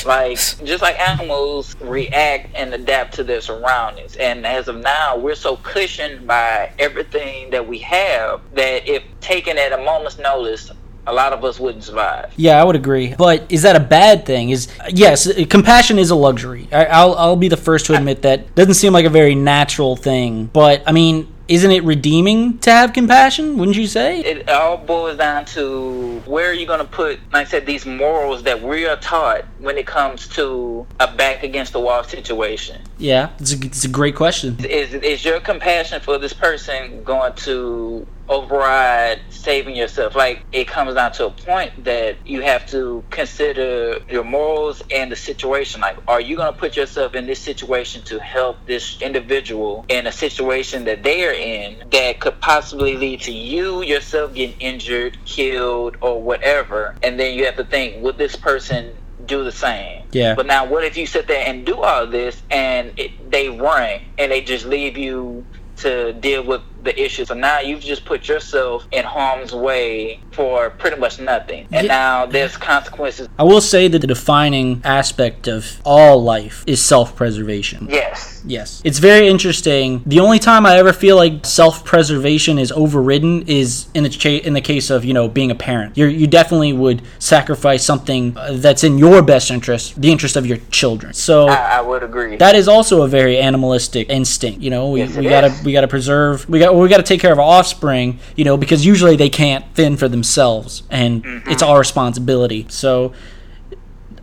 Like 0.04 0.36
just 0.64 0.82
like 0.82 0.98
animals 0.98 1.76
react 1.80 2.54
and 2.54 2.74
adapt 2.74 3.14
to 3.14 3.24
their 3.24 3.40
surroundings 3.40 4.16
and 4.16 4.46
as 4.46 4.68
of 4.68 4.76
now 4.76 5.16
we're 5.16 5.34
so 5.34 5.56
cushioned 5.58 6.26
by 6.26 6.72
everything 6.78 7.50
that 7.50 7.66
we 7.66 7.78
have 7.78 8.40
that 8.54 8.86
if 8.88 9.02
taken 9.20 9.58
at 9.58 9.72
a 9.72 9.78
moment's 9.78 10.18
notice 10.18 10.70
a 11.08 11.12
lot 11.12 11.32
of 11.32 11.42
us 11.42 11.58
wouldn't 11.58 11.84
survive. 11.84 12.32
Yeah, 12.36 12.60
I 12.60 12.64
would 12.64 12.76
agree. 12.76 13.14
But 13.16 13.50
is 13.50 13.62
that 13.62 13.74
a 13.76 13.80
bad 13.80 14.26
thing? 14.26 14.50
Is 14.50 14.68
yes, 14.90 15.26
compassion 15.46 15.98
is 15.98 16.10
a 16.10 16.14
luxury. 16.14 16.68
I, 16.70 17.04
will 17.04 17.16
I'll 17.16 17.36
be 17.36 17.48
the 17.48 17.56
first 17.56 17.86
to 17.86 17.94
admit 17.94 18.22
that. 18.22 18.54
Doesn't 18.54 18.74
seem 18.74 18.92
like 18.92 19.06
a 19.06 19.10
very 19.10 19.34
natural 19.34 19.96
thing. 19.96 20.46
But 20.46 20.82
I 20.86 20.92
mean, 20.92 21.32
isn't 21.48 21.70
it 21.70 21.82
redeeming 21.82 22.58
to 22.58 22.70
have 22.70 22.92
compassion? 22.92 23.56
Wouldn't 23.56 23.76
you 23.76 23.86
say? 23.86 24.20
It 24.20 24.48
all 24.50 24.76
boils 24.76 25.16
down 25.16 25.46
to 25.46 26.20
where 26.26 26.50
are 26.50 26.54
you 26.54 26.66
going 26.66 26.80
to 26.80 26.84
put, 26.84 27.18
like 27.32 27.46
I 27.46 27.50
said, 27.50 27.64
these 27.64 27.86
morals 27.86 28.42
that 28.42 28.62
we 28.62 28.86
are 28.86 28.96
taught 28.96 29.44
when 29.58 29.78
it 29.78 29.86
comes 29.86 30.28
to 30.28 30.86
a 31.00 31.10
back 31.10 31.42
against 31.42 31.72
the 31.72 31.80
wall 31.80 32.04
situation. 32.04 32.82
Yeah, 32.98 33.30
it's 33.38 33.54
a, 33.54 33.56
it's 33.64 33.84
a 33.84 33.88
great 33.88 34.14
question. 34.14 34.56
Is 34.64 34.92
is 34.94 35.24
your 35.24 35.40
compassion 35.40 36.00
for 36.00 36.18
this 36.18 36.34
person 36.34 37.02
going 37.02 37.32
to 37.34 38.06
override 38.28 39.20
saving 39.30 39.76
yourself. 39.76 40.14
Like 40.14 40.44
it 40.52 40.68
comes 40.68 40.94
down 40.94 41.12
to 41.12 41.26
a 41.26 41.30
point 41.30 41.84
that 41.84 42.16
you 42.26 42.42
have 42.42 42.66
to 42.70 43.04
consider 43.10 43.98
your 44.10 44.24
morals 44.24 44.82
and 44.90 45.10
the 45.10 45.16
situation. 45.16 45.80
Like, 45.80 45.96
are 46.06 46.20
you 46.20 46.36
going 46.36 46.52
to 46.52 46.58
put 46.58 46.76
yourself 46.76 47.14
in 47.14 47.26
this 47.26 47.40
situation 47.40 48.02
to 48.04 48.18
help 48.18 48.58
this 48.66 49.00
individual 49.00 49.84
in 49.88 50.06
a 50.06 50.12
situation 50.12 50.84
that 50.84 51.02
they 51.02 51.26
are 51.26 51.32
in 51.32 51.88
that 51.90 52.20
could 52.20 52.40
possibly 52.40 52.96
lead 52.96 53.20
to 53.22 53.32
you 53.32 53.82
yourself 53.82 54.34
getting 54.34 54.60
injured, 54.60 55.18
killed, 55.24 55.96
or 56.00 56.20
whatever? 56.22 56.94
And 57.02 57.18
then 57.18 57.36
you 57.36 57.44
have 57.46 57.56
to 57.56 57.64
think, 57.64 58.02
would 58.02 58.18
this 58.18 58.36
person 58.36 58.94
do 59.28 59.44
the 59.44 59.52
same. 59.52 60.02
Yeah. 60.10 60.34
But 60.34 60.46
now, 60.46 60.66
what 60.66 60.84
if 60.84 60.96
you 60.96 61.06
sit 61.06 61.28
there 61.28 61.46
and 61.46 61.64
do 61.64 61.76
all 61.82 62.06
this 62.06 62.42
and 62.50 62.98
it, 62.98 63.30
they 63.30 63.48
run 63.48 64.00
and 64.16 64.32
they 64.32 64.40
just 64.40 64.64
leave 64.64 64.96
you 64.96 65.44
to 65.76 66.12
deal 66.14 66.42
with 66.42 66.62
the 66.82 67.00
issue. 67.00 67.24
So 67.24 67.34
now 67.34 67.60
you've 67.60 67.80
just 67.80 68.04
put 68.04 68.28
yourself 68.28 68.86
in 68.92 69.04
harm's 69.04 69.52
way 69.52 70.20
for 70.32 70.70
pretty 70.70 70.96
much 70.96 71.18
nothing. 71.20 71.66
And 71.72 71.86
yeah. 71.86 71.94
now 71.94 72.26
there's 72.26 72.56
consequences. 72.56 73.28
I 73.38 73.42
will 73.42 73.60
say 73.60 73.88
that 73.88 73.98
the 73.98 74.06
defining 74.06 74.80
aspect 74.84 75.48
of 75.48 75.80
all 75.84 76.22
life 76.22 76.64
is 76.66 76.84
self 76.84 77.16
preservation. 77.16 77.88
Yes. 77.90 78.42
Yes. 78.46 78.82
It's 78.84 78.98
very 78.98 79.28
interesting. 79.28 80.02
The 80.06 80.20
only 80.20 80.38
time 80.38 80.64
I 80.66 80.78
ever 80.78 80.92
feel 80.92 81.16
like 81.16 81.44
self 81.44 81.84
preservation 81.84 82.58
is 82.58 82.72
overridden 82.72 83.42
is 83.46 83.88
in 83.94 84.04
the, 84.04 84.08
cha- 84.08 84.28
in 84.28 84.52
the 84.52 84.60
case 84.60 84.90
of, 84.90 85.04
you 85.04 85.14
know, 85.14 85.28
being 85.28 85.50
a 85.50 85.54
parent. 85.54 85.96
you 85.96 86.06
you 86.06 86.26
definitely 86.26 86.72
would 86.72 87.02
sacrifice 87.18 87.84
something 87.84 88.36
uh, 88.36 88.52
that's 88.54 88.84
in 88.84 88.98
your 88.98 89.22
best 89.22 89.50
interest, 89.50 90.00
the 90.00 90.10
interest 90.10 90.36
of 90.36 90.46
your 90.46 90.58
children. 90.70 91.12
So 91.12 91.48
I, 91.48 91.78
I 91.78 91.80
would 91.80 92.02
agree. 92.02 92.36
That 92.36 92.54
is 92.54 92.68
also 92.68 93.02
a 93.02 93.08
very 93.08 93.38
animalistic 93.38 94.08
instinct. 94.10 94.60
You 94.60 94.70
know, 94.70 94.90
we, 94.90 95.00
yes, 95.00 95.16
we 95.16 95.24
gotta 95.24 95.54
we 95.64 95.72
gotta 95.72 95.88
preserve 95.88 96.48
we 96.48 96.58
got 96.68 96.76
we 96.78 96.88
got 96.88 96.98
to 96.98 97.02
take 97.02 97.20
care 97.20 97.32
of 97.32 97.38
our 97.38 97.44
offspring, 97.44 98.18
you 98.36 98.44
know, 98.44 98.56
because 98.56 98.84
usually 98.84 99.16
they 99.16 99.30
can't 99.30 99.64
fend 99.74 99.98
for 99.98 100.08
themselves, 100.08 100.82
and 100.90 101.24
mm-hmm. 101.24 101.50
it's 101.50 101.62
our 101.62 101.78
responsibility. 101.78 102.66
So. 102.68 103.14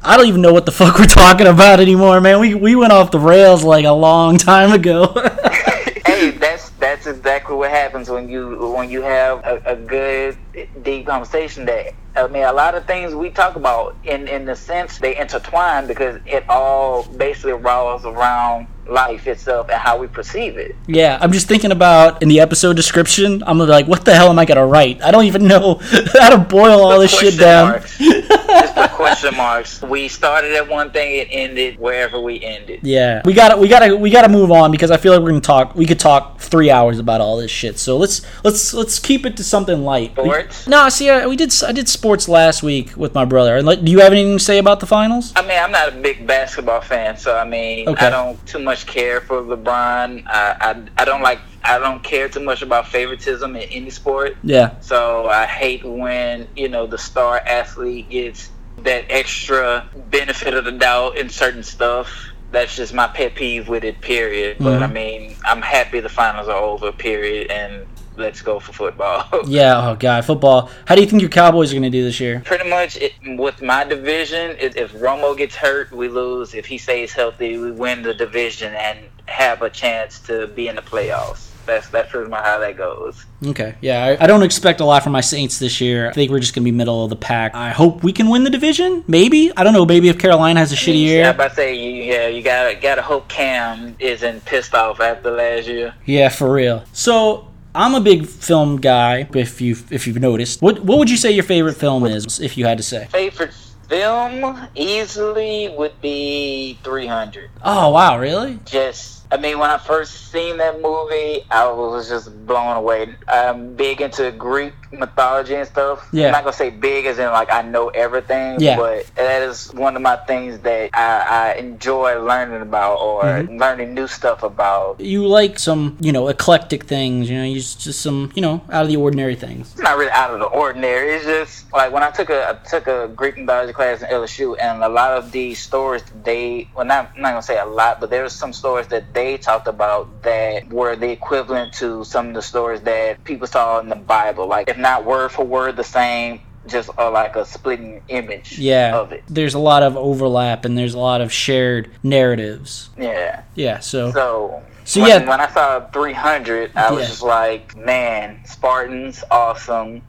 I 0.08 0.18
don't 0.18 0.28
even 0.28 0.41
know 0.41 0.54
what 0.54 0.68
the 0.68 0.72
fuck 0.80 1.00
we're 1.00 1.06
talking 1.06 1.48
about 1.48 1.80
anymore, 1.80 2.22
man. 2.22 2.39
We 2.39 2.54
we 2.54 2.76
went 2.76 2.93
off 2.93 3.10
the 3.10 3.20
rails 3.20 3.64
like 3.64 3.86
a 3.86 3.91
long 3.91 4.38
time 4.38 4.72
ago. 4.72 5.08
hey, 6.06 6.30
that's 6.30 6.70
that's 6.72 7.08
exactly 7.08 7.56
what 7.56 7.72
happens 7.72 8.08
when 8.08 8.30
you 8.30 8.72
when 8.72 8.88
you 8.88 9.02
have 9.02 9.43
a, 9.43 9.64
a 9.66 9.76
good 9.76 10.38
deep 10.84 11.06
conversation. 11.06 11.66
That 11.66 11.93
I 12.16 12.28
mean, 12.28 12.43
a 12.43 12.53
lot 12.53 12.76
of 12.76 12.86
things 12.86 13.14
we 13.14 13.30
talk 13.30 13.56
about 13.56 13.95
in 14.03 14.28
in 14.28 14.45
the 14.45 14.56
sense 14.56 14.97
they 14.99 15.18
intertwine 15.18 15.88
because 15.88 16.20
it 16.26 16.47
all 16.49 17.03
basically 17.03 17.53
revolves 17.53 18.06
around 18.06 18.68
life 18.88 19.26
itself 19.28 19.68
and 19.70 19.80
how 19.80 19.97
we 19.97 20.08
perceive 20.08 20.58
it. 20.58 20.76
Yeah, 20.88 21.18
I'm 21.20 21.32
just 21.32 21.47
thinking 21.47 21.72
about 21.72 22.22
in 22.22 22.30
the 22.30 22.39
episode 22.39 22.76
description. 22.76 23.43
I'm 23.45 23.58
like, 23.58 23.88
what 23.88 24.06
the 24.06 24.14
hell 24.14 24.30
am 24.30 24.39
I 24.39 24.45
gonna 24.45 24.66
write? 24.66 25.01
I 25.01 25.12
don't 25.12 25.26
even 25.26 25.47
know 25.47 25.76
how 26.14 26.30
to 26.30 26.38
boil 26.38 26.82
all 26.82 26.99
this 26.99 27.18
shit 27.18 27.39
down. 27.39 27.82
Just 27.82 28.76
the 28.76 28.89
question 28.93 29.36
marks. 29.38 29.82
We 29.82 30.08
started 30.08 30.53
at 30.53 30.68
one 30.68 30.91
thing, 30.91 31.18
it 31.18 31.28
ended 31.32 31.80
wherever 31.80 32.20
we 32.20 32.41
ended. 32.43 32.82
Yeah, 32.84 33.22
we 33.26 33.34
got 33.34 33.49
to 33.49 33.58
we 33.58 33.68
got 33.68 33.80
to 33.80 33.95
we 33.95 34.10
got 34.10 34.22
to 34.22 34.30
move 34.30 34.51
on 34.51 34.72
because 34.72 34.91
I 34.91 34.97
feel 34.97 35.14
like 35.14 35.22
we're 35.22 35.30
gonna 35.30 35.41
talk. 35.41 35.76
We 35.76 35.86
could 35.86 35.99
talk 35.99 36.39
three 36.39 36.70
hours 36.70 36.99
about 36.99 37.22
all 37.22 37.38
this 37.38 37.51
shit. 37.51 37.80
So 37.80 37.97
let's 37.97 38.22
let's 38.43 38.74
let's 38.74 38.99
keep 38.99 39.26
it 39.26 39.38
to 39.38 39.43
something 39.43 39.84
light. 39.84 40.16
Sports? 40.52 40.68
No, 40.68 40.89
see, 40.89 41.10
I, 41.10 41.28
we 41.28 41.36
did 41.36 41.54
I 41.64 41.72
did 41.72 41.88
sports 41.89 42.28
last 42.28 42.64
week 42.64 42.96
with 42.96 43.14
my 43.14 43.26
brother. 43.26 43.58
And 43.58 43.66
like, 43.66 43.84
do 43.84 43.91
you 43.91 44.00
have 44.00 44.12
anything 44.12 44.38
to 44.38 44.43
say 44.43 44.58
about 44.58 44.80
the 44.80 44.86
finals? 44.86 45.34
I 45.36 45.41
mean, 45.41 45.58
I'm 45.58 45.72
not 45.72 45.89
a 45.89 45.91
big 45.91 46.26
basketball 46.28 46.82
fan, 46.82 47.18
so 47.18 47.36
I 47.36 47.43
mean, 47.43 47.88
okay. 47.89 48.08
I 48.08 48.10
don't 48.10 48.43
too 48.46 48.60
much 48.60 48.86
care 48.86 49.22
for 49.22 49.41
LeBron. 49.41 50.24
I, 50.28 50.58
I 50.60 51.02
I 51.02 51.06
don't 51.06 51.22
like 51.22 51.39
I 51.64 51.80
don't 51.80 52.04
care 52.04 52.30
too 52.30 52.41
much 52.41 52.62
about 52.62 52.88
favoritism 52.88 53.56
in 53.56 53.70
any 53.70 53.89
sport. 53.89 54.38
Yeah. 54.43 54.80
So 54.82 55.28
I 55.28 55.46
hate 55.46 55.84
when 55.84 56.48
you 56.56 56.70
know 56.70 56.88
the 56.88 56.98
star 56.98 57.38
athlete 57.38 58.10
gets 58.10 58.50
that 58.80 59.06
extra 59.10 59.89
benefit 60.10 60.54
of 60.54 60.66
the 60.66 60.72
doubt 60.72 61.18
in 61.18 61.30
certain 61.30 61.64
stuff. 61.64 62.32
That's 62.52 62.76
just 62.76 62.93
my 62.93 63.08
pet 63.08 63.36
peeve 63.36 63.68
with 63.68 63.84
it. 63.84 64.00
Period. 64.02 64.58
Mm-hmm. 64.58 64.64
But 64.64 64.84
I 64.84 64.88
mean, 64.88 65.36
I'm 65.43 65.62
happy 65.62 66.00
the 66.00 66.10
finals 66.10 66.48
are 66.48 66.62
over. 66.62 66.91
Period. 66.91 67.52
And 67.52 67.86
let's 68.18 68.41
go 68.41 68.59
for 68.59 68.74
football. 68.74 69.28
yeah, 69.47 69.89
oh 69.89 69.95
god, 69.95 70.26
football. 70.26 70.70
How 70.86 70.95
do 70.95 71.01
you 71.01 71.07
think 71.07 71.22
your 71.22 71.30
Cowboys 71.32 71.72
are 71.72 71.76
going 71.76 71.84
to 71.84 71.89
do 71.89 72.03
this 72.03 72.20
year? 72.20 72.41
Pretty 72.45 72.70
much 72.70 72.97
it, 72.97 73.13
with 73.38 73.61
my 73.61 73.84
division, 73.84 74.55
if, 74.59 74.76
if 74.76 74.93
Romo 74.93 75.38
gets 75.38 75.55
hurt, 75.55 75.91
we 75.91 76.07
lose. 76.07 76.53
If 76.53 76.66
he 76.66 76.78
stays 76.78 77.13
healthy, 77.13 77.57
we 77.57 77.72
win 77.72 78.01
the 78.01 78.13
division 78.13 78.74
and 78.74 78.99
have 79.28 79.61
a 79.61 79.70
chance 79.70 80.20
to 80.22 80.47
be 80.47 80.68
in 80.68 80.76
the 80.76 80.82
playoffs. 80.82 81.49
That's 81.66 81.89
that's 81.89 82.11
pretty 82.11 82.30
much 82.30 82.43
how 82.43 82.59
that 82.59 82.78
goes. 82.78 83.26
Okay, 83.45 83.76
yeah, 83.82 84.05
I, 84.05 84.24
I, 84.24 84.28
don't 84.28 84.43
expect 84.43 84.82
a 84.82 84.86
lot 84.86 85.03
from 85.03 85.13
my 85.13 85.22
Saints 85.22 85.57
this 85.57 85.82
year. 85.82 86.09
I 86.09 86.13
think 86.13 86.32
we're 86.32 86.39
just 86.39 86.53
gonna 86.53 86.66
be 86.66 86.72
middle 86.72 87.03
of 87.03 87.09
the 87.09 87.16
pack. 87.16 87.55
I 87.55 87.72
hope 87.72 88.03
we 88.03 88.13
can 88.13 88.30
win 88.30 88.43
the 88.43 88.49
division. 88.49 89.03
Maybe 89.07 89.51
I 89.57 89.63
don't 89.63 89.74
know. 89.74 89.86
Maybe 89.86 90.09
if 90.09 90.20
Carolina 90.20 90.59
has 90.59 90.72
a 90.72 90.76
shitty 90.76 90.99
year. 90.99 91.22
Yeah, 91.22 91.30
about 91.32 91.49
to 91.49 91.55
say 91.55 91.76
you, 91.76 92.03
yeah, 92.03 92.28
you 92.28 92.43
gotta 92.43 92.76
gotta 92.76 93.01
hope 93.01 93.28
Cam 93.30 93.95
isn't 93.99 94.45
pissed 94.45 94.76
off 94.76 94.99
after 94.99 95.32
last 95.32 95.68
year. 95.68 95.95
Yeah, 96.05 96.30
for 96.30 96.51
real. 96.51 96.84
So 96.93 97.47
I'm 97.76 97.93
a 97.93 97.99
big 97.99 98.26
film 98.26 98.78
guy. 98.78 99.28
If 99.36 99.59
you 99.59 99.76
if 99.91 100.07
you've 100.07 100.21
noticed, 100.21 100.61
what 100.61 100.80
what 100.80 100.97
would 100.97 101.09
you 101.09 101.17
say 101.17 101.32
your 101.32 101.43
favorite 101.43 101.76
film 101.76 102.05
is? 102.05 102.39
If 102.39 102.57
you 102.57 102.65
had 102.65 102.78
to 102.78 102.84
say 102.84 103.07
favorite 103.11 103.53
film, 103.89 104.67
easily 104.76 105.73
would 105.78 105.99
be 106.01 106.80
300. 106.84 107.49
Oh 107.65 107.89
wow, 107.89 108.17
really? 108.17 108.59
Just 108.63 109.24
I 109.36 109.38
mean, 109.38 109.59
when 109.59 109.69
I 109.69 109.77
first 109.77 110.31
seen 110.31 110.57
that 110.57 110.81
movie, 110.81 111.43
I 111.51 111.69
was 111.69 112.09
just 112.09 112.45
blown 112.45 112.77
away. 112.77 113.15
I'm 113.27 113.75
big 113.75 114.01
into 114.01 114.31
Greek 114.31 114.73
mythology 114.91 115.55
and 115.55 115.67
stuff. 115.67 116.07
Yeah. 116.11 116.27
I'm 116.27 116.31
not 116.31 116.43
gonna 116.43 116.53
say 116.53 116.69
big 116.69 117.05
as 117.05 117.19
in 117.19 117.29
like 117.31 117.51
I 117.51 117.61
know 117.61 117.89
everything, 117.89 118.59
yeah. 118.59 118.77
but 118.77 119.13
that 119.15 119.41
is 119.41 119.73
one 119.73 119.95
of 119.95 120.01
my 120.01 120.15
things 120.15 120.59
that 120.59 120.91
I, 120.93 121.51
I 121.51 121.53
enjoy 121.55 122.17
learning 122.21 122.61
about 122.61 122.95
or 122.97 123.23
mm-hmm. 123.23 123.57
learning 123.57 123.93
new 123.93 124.07
stuff 124.07 124.43
about. 124.43 124.99
You 124.99 125.27
like 125.27 125.59
some, 125.59 125.97
you 125.99 126.11
know, 126.11 126.27
eclectic 126.27 126.86
things, 126.86 127.29
you 127.29 127.38
know, 127.38 127.43
you 127.43 127.55
just, 127.55 127.81
just 127.81 128.01
some, 128.01 128.31
you 128.36 128.41
know, 128.41 128.61
out 128.71 128.83
of 128.83 128.88
the 128.88 128.95
ordinary 128.95 129.36
things. 129.36 129.73
It's 129.73 129.81
not 129.81 129.97
really 129.97 130.11
out 130.11 130.31
of 130.31 130.39
the 130.39 130.45
ordinary. 130.45 131.15
It's 131.15 131.25
just 131.25 131.71
like 131.73 131.91
when 131.91 132.03
I 132.03 132.11
took 132.11 132.29
a 132.29 132.51
I 132.51 132.69
took 132.69 132.88
a 132.88 133.09
Greek 133.09 133.38
mythology 133.38 133.73
class 133.73 134.01
in 134.01 134.07
LSU, 134.07 134.55
and 134.61 134.83
a 134.83 134.89
lot 134.89 135.11
of 135.11 135.31
these 135.31 135.59
stories 135.59 136.03
they 136.23 136.69
well, 136.75 136.86
not 136.86 137.11
I'm 137.15 137.21
not 137.21 137.31
gonna 137.31 137.41
say 137.41 137.59
a 137.59 137.65
lot, 137.65 137.99
but 137.99 138.09
there 138.09 138.25
there's 138.25 138.33
some 138.33 138.53
stories 138.53 138.88
that 138.88 139.13
they 139.13 139.24
talked 139.38 139.67
about 139.67 140.23
that 140.23 140.67
were 140.69 140.95
the 140.95 141.09
equivalent 141.09 141.73
to 141.76 142.03
some 142.03 142.30
of 142.30 142.34
the 142.34 142.41
stories 142.41 142.82
that 142.82 143.23
people 143.23 143.47
saw 143.47 143.80
in 143.80 143.89
the 143.89 143.95
Bible, 143.95 144.47
like 144.47 144.69
if 144.69 144.78
not 144.78 145.05
word 145.05 145.32
for 145.32 145.43
word 145.45 145.76
the 145.76 145.84
same, 145.84 146.41
just 146.67 146.89
uh, 146.97 147.11
like 147.11 147.36
a 147.36 147.45
splitting 147.45 148.01
image 148.07 148.57
yeah, 148.57 148.95
of 148.95 149.11
it. 149.11 149.23
There's 149.28 149.53
a 149.53 149.59
lot 149.59 149.84
of 149.84 149.95
overlap 149.97 150.65
and 150.65 150.78
there's 150.78 150.93
a 150.93 150.99
lot 150.99 151.21
of 151.21 151.32
shared 151.32 151.91
narratives. 152.03 152.89
Yeah. 152.97 153.43
Yeah, 153.55 153.80
so 153.80 154.11
So 154.11 154.63
so 154.84 155.01
when, 155.01 155.09
yeah, 155.09 155.30
when 155.30 155.41
I 155.41 155.47
saw 155.49 155.88
300, 155.89 156.71
I 156.76 156.91
was 156.91 157.07
just 157.07 157.23
like, 157.23 157.76
man, 157.76 158.45
Spartans, 158.45 159.23
awesome 159.32 160.03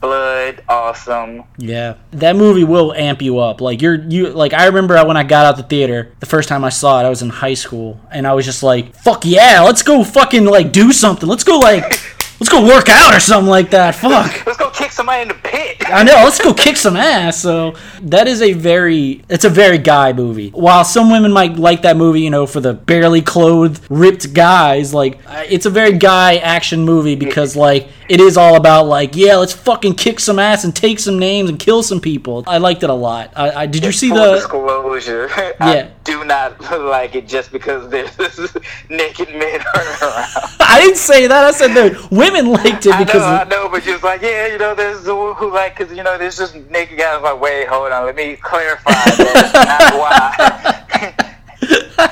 blood 0.00 0.62
awesome. 0.68 1.44
Yeah. 1.56 1.94
That 2.12 2.36
movie 2.36 2.64
will 2.64 2.92
amp 2.92 3.22
you 3.22 3.38
up. 3.38 3.60
Like 3.60 3.82
you're 3.82 3.96
you 3.96 4.28
like 4.30 4.52
i 4.52 4.66
remember 4.66 5.04
when 5.04 5.16
i 5.16 5.22
got 5.24 5.46
out 5.46 5.56
the 5.56 5.62
theater 5.62 6.12
the 6.20 6.26
first 6.26 6.48
time 6.48 6.64
i 6.64 6.68
saw 6.68 7.00
it 7.00 7.04
i 7.04 7.08
was 7.08 7.22
in 7.22 7.28
high 7.28 7.54
school 7.54 8.00
and 8.10 8.26
i 8.26 8.32
was 8.34 8.44
just 8.44 8.62
like 8.62 8.94
fuck 8.94 9.24
yeah 9.24 9.62
let's 9.62 9.82
go 9.82 10.04
fucking 10.04 10.44
like 10.44 10.72
do 10.72 10.92
something. 10.92 11.28
Let's 11.28 11.44
go 11.44 11.58
like 11.58 11.82
let's 12.40 12.48
go 12.48 12.64
work 12.66 12.88
out 12.88 13.14
or 13.14 13.20
something 13.20 13.50
like 13.50 13.70
that. 13.70 13.94
Fuck. 13.94 14.46
Let's 14.46 14.58
go 14.58 14.67
kick 14.88 14.94
somebody 14.94 15.22
in 15.22 15.28
the 15.28 15.34
pit. 15.34 15.76
I 15.86 16.02
know. 16.02 16.14
Let's 16.14 16.40
go 16.40 16.54
kick 16.54 16.76
some 16.76 16.96
ass. 16.96 17.40
So 17.40 17.74
that 18.02 18.26
is 18.26 18.40
a 18.42 18.52
very, 18.54 19.22
it's 19.28 19.44
a 19.44 19.50
very 19.50 19.78
guy 19.78 20.12
movie. 20.12 20.50
While 20.50 20.84
some 20.84 21.10
women 21.10 21.32
might 21.32 21.56
like 21.56 21.82
that 21.82 21.96
movie, 21.96 22.22
you 22.22 22.30
know, 22.30 22.46
for 22.46 22.60
the 22.60 22.74
barely 22.74 23.22
clothed, 23.22 23.84
ripped 23.90 24.32
guys, 24.32 24.94
like 24.94 25.18
it's 25.48 25.66
a 25.66 25.70
very 25.70 25.92
guy 25.98 26.36
action 26.36 26.84
movie 26.84 27.16
because 27.16 27.54
like 27.56 27.88
it 28.08 28.20
is 28.20 28.36
all 28.36 28.56
about 28.56 28.86
like, 28.86 29.14
yeah, 29.14 29.36
let's 29.36 29.52
fucking 29.52 29.94
kick 29.94 30.20
some 30.20 30.38
ass 30.38 30.64
and 30.64 30.74
take 30.74 30.98
some 30.98 31.18
names 31.18 31.50
and 31.50 31.58
kill 31.58 31.82
some 31.82 32.00
people. 32.00 32.44
I 32.46 32.58
liked 32.58 32.82
it 32.82 32.90
a 32.90 32.94
lot. 32.94 33.32
I, 33.36 33.50
I 33.62 33.66
did 33.66 33.84
you 33.84 33.92
see 33.92 34.08
Full 34.08 34.18
the? 34.18 34.34
disclosure. 34.36 35.28
Yeah. 35.58 35.88
I 35.88 35.90
do 36.04 36.24
not 36.24 36.60
like 36.80 37.14
it 37.16 37.26
just 37.26 37.50
because 37.50 37.88
there's 37.90 38.16
naked 38.88 39.28
men 39.28 39.60
running 39.74 40.02
around. 40.02 40.26
I 40.60 40.78
didn't 40.80 40.96
say 40.96 41.26
that. 41.26 41.44
I 41.44 41.50
said 41.50 41.74
that 41.74 42.10
women 42.10 42.46
liked 42.52 42.86
it 42.86 42.94
I 42.94 43.04
because 43.04 43.22
know, 43.22 43.26
I 43.26 43.44
know, 43.44 43.68
but 43.68 43.82
just 43.82 44.04
like, 44.04 44.22
yeah, 44.22 44.46
you 44.46 44.58
know, 44.58 44.74
there's 44.78 45.04
who, 45.04 45.34
who 45.34 45.52
like, 45.52 45.76
cause 45.76 45.92
you 45.92 46.02
know, 46.02 46.16
there's 46.16 46.38
just 46.38 46.54
naked 46.70 46.98
guys. 46.98 47.22
Like, 47.22 47.40
wait, 47.40 47.68
hold 47.68 47.92
on, 47.92 48.06
let 48.06 48.16
me 48.16 48.36
clarify 48.36 48.90
that. 48.92 49.52
not 49.68 49.98
why. 49.98 50.84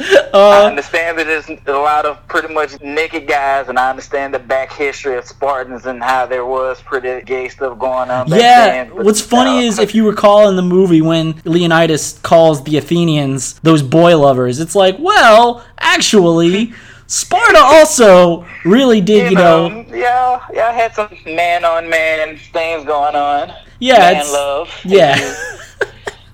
I 0.00 0.64
uh, 0.64 0.68
understand 0.68 1.18
that 1.18 1.26
there's 1.26 1.48
a 1.48 1.72
lot 1.72 2.06
of 2.06 2.26
pretty 2.28 2.52
much 2.52 2.80
naked 2.80 3.26
guys, 3.26 3.68
and 3.68 3.78
I 3.78 3.90
understand 3.90 4.32
the 4.34 4.38
back 4.38 4.72
history 4.72 5.16
of 5.16 5.24
Spartans 5.24 5.86
and 5.86 6.02
how 6.02 6.26
there 6.26 6.44
was 6.44 6.80
pretty 6.82 7.24
gay 7.24 7.48
stuff 7.48 7.78
going 7.78 8.10
on. 8.10 8.28
Yeah. 8.28 8.84
then, 8.84 9.04
What's 9.04 9.20
funny 9.20 9.58
uh, 9.58 9.68
is 9.68 9.78
if 9.78 9.94
you 9.94 10.06
recall 10.08 10.48
in 10.48 10.56
the 10.56 10.62
movie 10.62 11.02
when 11.02 11.40
Leonidas 11.44 12.18
calls 12.18 12.62
the 12.64 12.76
Athenians 12.76 13.58
those 13.60 13.82
boy 13.82 14.16
lovers, 14.16 14.60
it's 14.60 14.74
like, 14.74 14.96
well, 14.98 15.64
actually. 15.78 16.72
Sparta 17.08 17.58
also 17.58 18.46
really 18.66 19.00
did, 19.00 19.30
you 19.30 19.36
know, 19.36 19.82
yeah, 19.88 20.44
yeah, 20.52 20.68
I 20.68 20.72
had 20.72 20.94
some 20.94 21.08
man 21.24 21.64
on 21.64 21.88
man 21.88 22.36
things 22.36 22.84
going 22.84 23.16
on. 23.16 23.50
Yeah, 23.80 24.12
man 24.12 24.30
love. 24.30 24.68
yeah. 24.84 25.16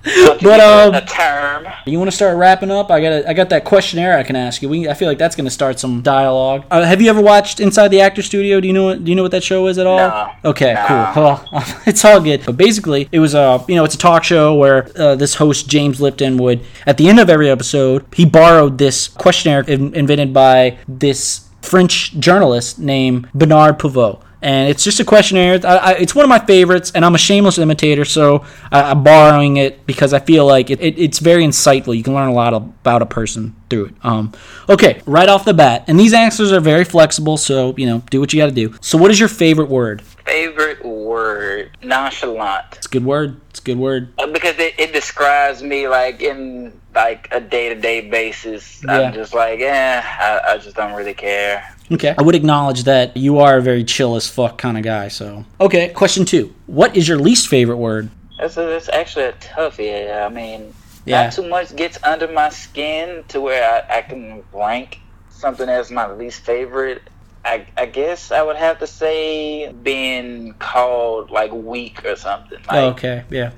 But 0.05 0.59
um, 0.59 0.93
a 0.93 1.01
term. 1.05 1.65
You 1.87 1.97
want 1.97 2.09
to 2.11 2.15
start 2.15 2.37
wrapping 2.37 2.69
up? 2.69 2.91
I 2.91 3.01
got 3.01 3.11
a, 3.11 3.29
I 3.29 3.33
got 3.33 3.49
that 3.49 3.65
questionnaire 3.65 4.17
I 4.17 4.23
can 4.23 4.35
ask 4.35 4.61
you. 4.61 4.69
We, 4.69 4.87
I 4.87 4.93
feel 4.93 5.07
like 5.07 5.17
that's 5.17 5.35
going 5.35 5.45
to 5.45 5.51
start 5.51 5.79
some 5.79 6.01
dialogue. 6.01 6.65
Uh, 6.69 6.83
have 6.83 7.01
you 7.01 7.09
ever 7.09 7.21
watched 7.21 7.59
Inside 7.59 7.87
the 7.89 8.01
Actor 8.01 8.21
Studio? 8.21 8.59
Do 8.61 8.67
you 8.67 8.73
know 8.73 8.85
what, 8.85 9.03
Do 9.03 9.11
you 9.11 9.15
know 9.15 9.23
what 9.23 9.31
that 9.31 9.43
show 9.43 9.65
is 9.67 9.77
at 9.79 9.87
all? 9.87 9.97
No. 9.97 10.31
Okay, 10.45 10.73
No. 10.75 11.11
cool. 11.13 11.23
Well, 11.23 11.43
it's 11.87 12.05
all 12.05 12.21
good. 12.21 12.45
But 12.45 12.57
basically, 12.57 13.09
it 13.11 13.19
was 13.19 13.33
a 13.33 13.63
you 13.67 13.75
know 13.75 13.83
it's 13.83 13.95
a 13.95 13.99
talk 13.99 14.23
show 14.23 14.53
where 14.55 14.87
uh, 14.97 15.15
this 15.15 15.35
host 15.35 15.67
James 15.69 15.99
Lipton 15.99 16.37
would 16.37 16.61
at 16.85 16.97
the 16.97 17.09
end 17.09 17.19
of 17.19 17.29
every 17.29 17.49
episode 17.49 18.05
he 18.13 18.25
borrowed 18.25 18.77
this 18.77 19.07
questionnaire 19.07 19.61
in, 19.61 19.93
invented 19.95 20.33
by 20.33 20.77
this 20.87 21.47
French 21.61 22.13
journalist 22.19 22.77
named 22.77 23.27
Bernard 23.33 23.79
Pivot. 23.79 24.19
And 24.45 24.69
it's 24.69 24.83
just 24.83 24.99
a 24.99 25.03
questionnaire. 25.03 25.59
I, 25.63 25.77
I, 25.77 25.91
it's 25.93 26.13
one 26.13 26.23
of 26.23 26.29
my 26.29 26.37
favorites, 26.37 26.91
and 26.93 27.03
I'm 27.03 27.15
a 27.15 27.17
shameless 27.17 27.57
imitator, 27.57 28.05
so 28.05 28.45
I, 28.71 28.91
I'm 28.91 29.03
borrowing 29.03 29.57
it 29.57 29.87
because 29.87 30.13
I 30.13 30.19
feel 30.19 30.45
like 30.45 30.69
it, 30.69 30.79
it, 30.81 30.99
it's 30.99 31.17
very 31.17 31.43
insightful. 31.43 31.97
You 31.97 32.03
can 32.03 32.13
learn 32.13 32.29
a 32.29 32.33
lot 32.33 32.53
about 32.53 33.01
a 33.01 33.07
person 33.07 33.55
through 33.71 33.85
it. 33.85 33.95
Um, 34.03 34.33
okay, 34.69 35.01
right 35.07 35.27
off 35.27 35.45
the 35.45 35.55
bat, 35.55 35.85
and 35.87 35.99
these 35.99 36.13
answers 36.13 36.51
are 36.51 36.59
very 36.59 36.83
flexible, 36.83 37.37
so 37.37 37.73
you 37.75 37.87
know, 37.87 38.03
do 38.11 38.19
what 38.19 38.33
you 38.33 38.39
got 38.39 38.45
to 38.45 38.51
do. 38.51 38.75
So, 38.81 38.99
what 38.99 39.09
is 39.09 39.19
your 39.19 39.29
favorite 39.29 39.67
word? 39.67 40.03
Favorite 40.03 40.85
word 40.85 41.75
nonchalant. 41.81 42.65
It's 42.73 42.85
a 42.85 42.89
good 42.89 43.05
word. 43.05 43.41
It's 43.49 43.59
a 43.59 43.63
good 43.63 43.79
word. 43.79 44.13
Uh, 44.19 44.27
because 44.27 44.59
it, 44.59 44.75
it 44.77 44.93
describes 44.93 45.63
me 45.63 45.87
like 45.87 46.21
in 46.21 46.71
like 46.93 47.27
a 47.31 47.41
day 47.41 47.69
to 47.69 47.81
day 47.81 48.07
basis. 48.07 48.83
Yeah. 48.83 48.99
I'm 48.99 49.13
just 49.15 49.33
like, 49.33 49.59
eh, 49.59 50.01
I, 50.03 50.53
I 50.53 50.57
just 50.59 50.75
don't 50.75 50.93
really 50.93 51.15
care. 51.15 51.74
Okay. 51.91 52.15
I 52.17 52.21
would 52.23 52.35
acknowledge 52.35 52.83
that 52.85 53.15
you 53.15 53.39
are 53.39 53.57
a 53.57 53.61
very 53.61 53.83
chill 53.83 54.15
as 54.15 54.27
fuck 54.27 54.57
kind 54.57 54.77
of 54.77 54.83
guy. 54.83 55.07
So, 55.09 55.45
okay. 55.61 55.89
Question 55.89 56.25
two: 56.25 56.53
What 56.65 56.95
is 56.97 57.07
your 57.07 57.19
least 57.19 57.47
favorite 57.47 57.77
word? 57.77 58.09
That's, 58.39 58.57
a, 58.57 58.61
that's 58.65 58.89
actually 58.89 59.25
a 59.25 59.33
toughie. 59.33 60.25
I 60.25 60.27
mean, 60.29 60.73
Yeah. 61.05 61.23
not 61.25 61.33
too 61.33 61.47
much 61.47 61.75
gets 61.75 61.97
under 62.03 62.27
my 62.27 62.49
skin 62.49 63.23
to 63.29 63.39
where 63.39 63.63
I, 63.89 63.97
I 63.99 64.01
can 64.01 64.43
rank 64.51 64.99
something 65.29 65.69
as 65.69 65.91
my 65.91 66.11
least 66.11 66.41
favorite. 66.41 67.01
I, 67.45 67.67
I 67.77 67.85
guess 67.85 68.31
I 68.31 68.41
would 68.41 68.55
have 68.55 68.79
to 68.79 68.87
say 68.87 69.71
being 69.71 70.53
called 70.55 71.29
like 71.29 71.51
weak 71.53 72.03
or 72.03 72.15
something. 72.15 72.57
Oh, 72.69 72.75
like 72.75 72.83
Oh, 72.83 72.87
okay. 72.89 73.23
Yeah. 73.29 73.51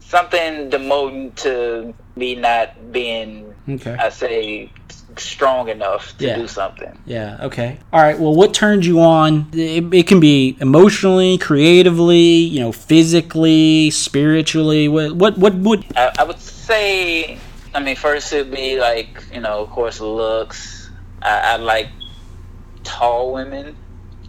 something 0.00 0.70
demoting 0.70 1.34
to 1.36 1.92
me 2.16 2.34
not 2.36 2.92
being, 2.92 3.54
Okay. 3.68 3.96
I 3.98 4.08
say, 4.10 4.70
strong 5.18 5.68
enough 5.68 6.16
to 6.18 6.26
Yeah. 6.26 6.36
do 6.36 6.46
something. 6.48 6.98
Yeah. 7.06 7.38
Okay. 7.42 7.78
All 7.92 8.00
right. 8.02 8.18
Well, 8.18 8.34
what 8.34 8.54
turned 8.54 8.84
you 8.84 9.00
on? 9.00 9.48
It, 9.52 9.92
it 9.92 10.06
can 10.06 10.20
be 10.20 10.56
emotionally, 10.60 11.38
creatively, 11.38 12.18
you 12.18 12.60
know, 12.60 12.72
physically, 12.72 13.90
spiritually. 13.90 14.88
What? 14.88 15.16
What? 15.16 15.38
What 15.38 15.54
would? 15.54 15.84
I, 15.96 16.12
I 16.18 16.24
would 16.24 16.40
say, 16.40 17.38
I 17.74 17.80
mean, 17.80 17.96
first 17.96 18.32
it'd 18.32 18.50
be 18.52 18.78
like, 18.78 19.22
you 19.32 19.40
know, 19.40 19.60
of 19.62 19.70
course, 19.70 20.00
looks. 20.00 20.90
I, 21.22 21.52
I 21.52 21.56
like 21.56 21.88
tall 22.84 23.32
women. 23.32 23.76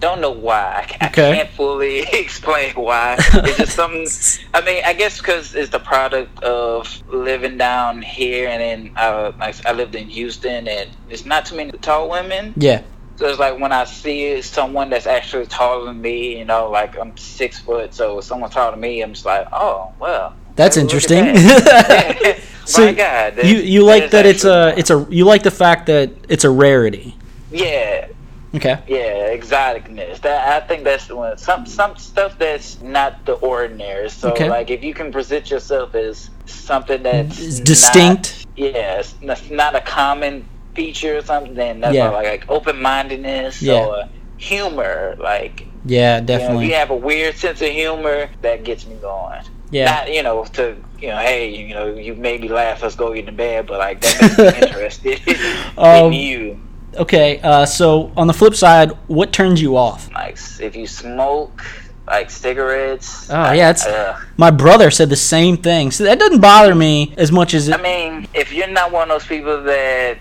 Don't 0.04 0.20
know 0.20 0.32
why. 0.32 0.82
I, 0.84 0.86
ca- 0.86 0.98
I 1.00 1.08
Okay. 1.08 1.34
can't 1.38 1.50
fully 1.52 2.00
explain 2.12 2.74
why. 2.74 3.16
It's 3.20 3.56
just 3.58 3.76
something. 3.78 4.06
I 4.54 4.60
mean, 4.60 4.84
I 4.86 4.92
guess 4.92 5.18
because 5.18 5.56
it's 5.56 5.70
the 5.72 5.80
product 5.80 6.44
of 6.44 7.02
living 7.08 7.58
down 7.58 8.02
here, 8.02 8.50
and 8.50 8.62
then 8.62 8.94
I, 8.98 9.54
I 9.66 9.72
lived 9.72 9.96
in 9.96 10.10
Houston, 10.10 10.68
and 10.68 10.90
there's 11.08 11.26
not 11.26 11.46
too 11.46 11.56
many 11.56 11.72
tall 11.72 12.10
women. 12.10 12.54
Yeah. 12.58 12.82
So 13.16 13.28
it's 13.30 13.40
like 13.40 13.58
when 13.60 13.72
I 13.72 13.86
see 13.86 14.42
someone 14.42 14.90
that's 14.90 15.08
actually 15.08 15.46
taller 15.46 15.86
than 15.86 16.02
me, 16.02 16.38
you 16.38 16.44
know, 16.44 16.70
like 16.70 17.00
I'm 17.00 17.16
six 17.16 17.60
foot, 17.60 17.94
so 17.94 18.18
if 18.20 18.26
someone's 18.26 18.54
taller 18.54 18.72
than 18.72 18.82
me, 18.82 19.02
I'm 19.04 19.14
just 19.14 19.26
like, 19.26 19.48
oh, 19.54 19.94
well. 20.02 20.36
That's 20.58 20.76
interesting. 20.76 21.24
that. 21.34 22.40
So 22.66 22.86
My 22.88 22.94
God. 22.94 23.38
you 23.44 23.56
you 23.58 23.84
like 23.86 24.04
is 24.04 24.12
that 24.12 24.26
it's 24.26 24.44
a 24.46 24.74
it's 24.78 24.90
a 24.90 25.06
you 25.10 25.24
like 25.26 25.44
the 25.44 25.52
fact 25.52 25.86
that 25.88 26.12
it's 26.28 26.44
a 26.44 26.50
rarity. 26.50 27.16
Yeah, 27.52 28.08
Okay. 28.56 28.78
yeah, 28.88 29.36
exoticness. 29.36 30.22
That 30.22 30.64
I 30.64 30.66
think 30.68 30.84
that's 30.84 31.08
the 31.08 31.16
one. 31.16 31.38
Some 31.38 31.66
some 31.66 31.96
stuff 31.98 32.38
that's 32.38 32.80
not 32.82 33.26
the 33.26 33.34
ordinary. 33.34 34.10
So 34.10 34.32
Okay. 34.32 34.50
like 34.50 34.70
if 34.70 34.84
you 34.84 34.94
can 34.94 35.12
present 35.12 35.50
yourself 35.50 35.96
as 35.96 36.30
something 36.46 37.02
that's 37.04 37.40
It's 37.40 37.58
not- 37.60 37.66
distinct. 37.66 38.46
yeah, 38.56 39.02
that's 39.24 39.50
not 39.50 39.76
a 39.76 39.82
common 39.82 40.46
feature 40.76 41.18
or 41.18 41.22
something. 41.24 41.56
Then 41.56 41.82
that's 41.82 41.96
Yeah. 41.96 42.10
like, 42.10 42.28
like 42.28 42.46
open 42.50 42.80
mindedness 42.82 43.62
Yeah. 43.62 43.86
or 43.86 44.04
humor. 44.38 45.16
Like 45.20 45.66
Yeah. 45.86 46.16
You 46.16 46.22
know, 46.22 46.28
Definitely. 46.28 46.66
if 46.66 46.70
you 46.70 46.76
have 46.76 46.90
a 46.92 46.96
weird 46.96 47.36
sense 47.38 47.62
of 47.62 47.70
humor, 47.70 48.30
that 48.42 48.64
gets 48.64 48.86
me 48.86 48.96
going. 49.02 49.42
Yeah. 49.72 49.86
Not, 49.86 50.14
you 50.14 50.22
know, 50.22 50.46
to, 50.54 50.76
you 51.02 51.08
know, 51.08 51.18
hey, 51.18 51.50
you 51.50 51.74
know, 51.74 51.88
you 51.88 52.14
made 52.14 52.42
me 52.42 52.48
laugh, 52.48 52.84
let's 52.84 52.96
go 52.96 53.12
get 53.14 53.28
in 53.28 53.36
bed, 53.36 53.66
but 53.66 53.80
like, 53.80 54.00
that 54.02 54.22
makes 54.38 54.38
me 54.38 54.68
interested 54.68 55.20
Um, 55.78 56.06
in 56.06 56.14
you. 56.14 56.60
Okay. 56.98 57.40
Uh, 57.42 57.66
so 57.66 58.12
on 58.16 58.28
the 58.28 58.34
flip 58.34 58.56
side, 58.56 58.92
what 59.08 59.32
turns 59.32 59.62
you 59.62 59.78
off? 59.78 60.10
Like, 60.14 60.38
if 60.60 60.76
you 60.76 60.88
smoke, 60.88 61.64
like 62.08 62.30
cigarettes. 62.30 63.30
Oh, 63.30 63.36
I- 63.36 63.54
yeah, 63.56 63.70
it's- 63.70 63.86
uh, 63.86 64.20
My 64.38 64.52
brother 64.52 64.92
said 64.92 65.10
the 65.10 65.16
same 65.16 65.58
thing. 65.58 65.92
So 65.92 66.04
that 66.04 66.20
doesn't 66.20 66.42
bother 66.42 66.76
me 66.76 67.14
as 67.18 67.32
much 67.32 67.54
as 67.54 67.68
it. 67.70 67.76
I 67.80 67.82
mean, 67.82 68.28
if 68.34 68.52
you're 68.52 68.68
not 68.68 68.92
one 68.92 69.04
of 69.04 69.20
those 69.22 69.26
people 69.28 69.64
that 69.64 70.18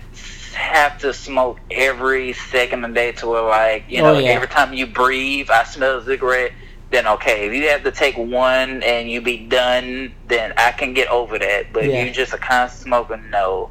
have 0.55 0.99
to 0.99 1.13
smoke 1.13 1.59
every 1.71 2.35
second 2.35 2.85
of 2.85 2.91
the 2.91 2.95
day 2.95 3.13
to 3.13 3.27
where, 3.27 3.43
like, 3.43 3.85
you 3.89 4.01
Oh, 4.03 4.13
know, 4.15 4.19
yeah. 4.19 4.31
every 4.31 4.47
time 4.49 4.73
you 4.73 4.87
breathe, 4.87 5.51
I 5.51 5.65
smell 5.65 5.99
a 5.99 6.05
cigarette, 6.05 6.53
then 6.91 7.07
okay. 7.09 7.47
If 7.47 7.55
you 7.55 7.69
have 7.71 7.83
to 7.85 7.91
take 7.91 8.17
one 8.17 8.83
and 8.85 9.11
you 9.11 9.21
be 9.21 9.39
done, 9.39 10.13
then 10.29 10.53
I 10.57 10.71
can 10.73 10.93
get 10.93 11.09
over 11.09 11.37
that. 11.39 11.73
But 11.73 11.85
Yeah. 11.87 11.97
if 11.97 12.05
you're 12.05 12.15
just 12.15 12.33
a 12.33 12.39
constant 12.39 12.83
smoker, 12.85 13.17
no. 13.31 13.71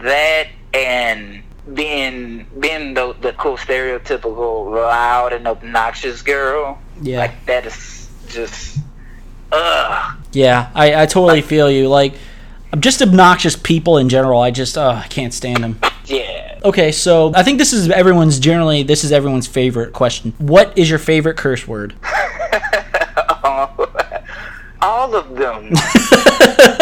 That 0.00 0.48
and 0.72 1.43
being 1.72 2.46
being 2.58 2.94
the, 2.94 3.14
the 3.20 3.32
cool 3.32 3.56
stereotypical 3.56 4.72
loud 4.72 5.32
and 5.32 5.46
obnoxious 5.46 6.22
girl, 6.22 6.78
yeah. 7.00 7.18
like 7.18 7.46
that 7.46 7.66
is 7.66 8.10
just, 8.28 8.78
ugh. 9.50 10.16
Yeah, 10.32 10.70
I, 10.74 11.02
I 11.02 11.06
totally 11.06 11.42
feel 11.42 11.70
you. 11.70 11.88
Like, 11.88 12.14
I'm 12.72 12.80
just 12.80 13.00
obnoxious 13.00 13.56
people 13.56 13.98
in 13.98 14.08
general. 14.08 14.40
I 14.40 14.50
just, 14.50 14.76
uh, 14.76 15.00
I 15.04 15.06
can't 15.08 15.32
stand 15.32 15.62
them. 15.64 15.78
Yeah. 16.06 16.60
Okay, 16.64 16.92
so 16.92 17.32
I 17.34 17.42
think 17.42 17.58
this 17.58 17.72
is 17.72 17.90
everyone's 17.90 18.38
generally 18.38 18.82
this 18.82 19.04
is 19.04 19.12
everyone's 19.12 19.46
favorite 19.46 19.92
question. 19.92 20.32
What 20.38 20.76
is 20.78 20.88
your 20.88 20.98
favorite 20.98 21.36
curse 21.36 21.68
word? 21.68 21.94
All 24.80 25.14
of 25.14 25.34
them. 25.36 25.70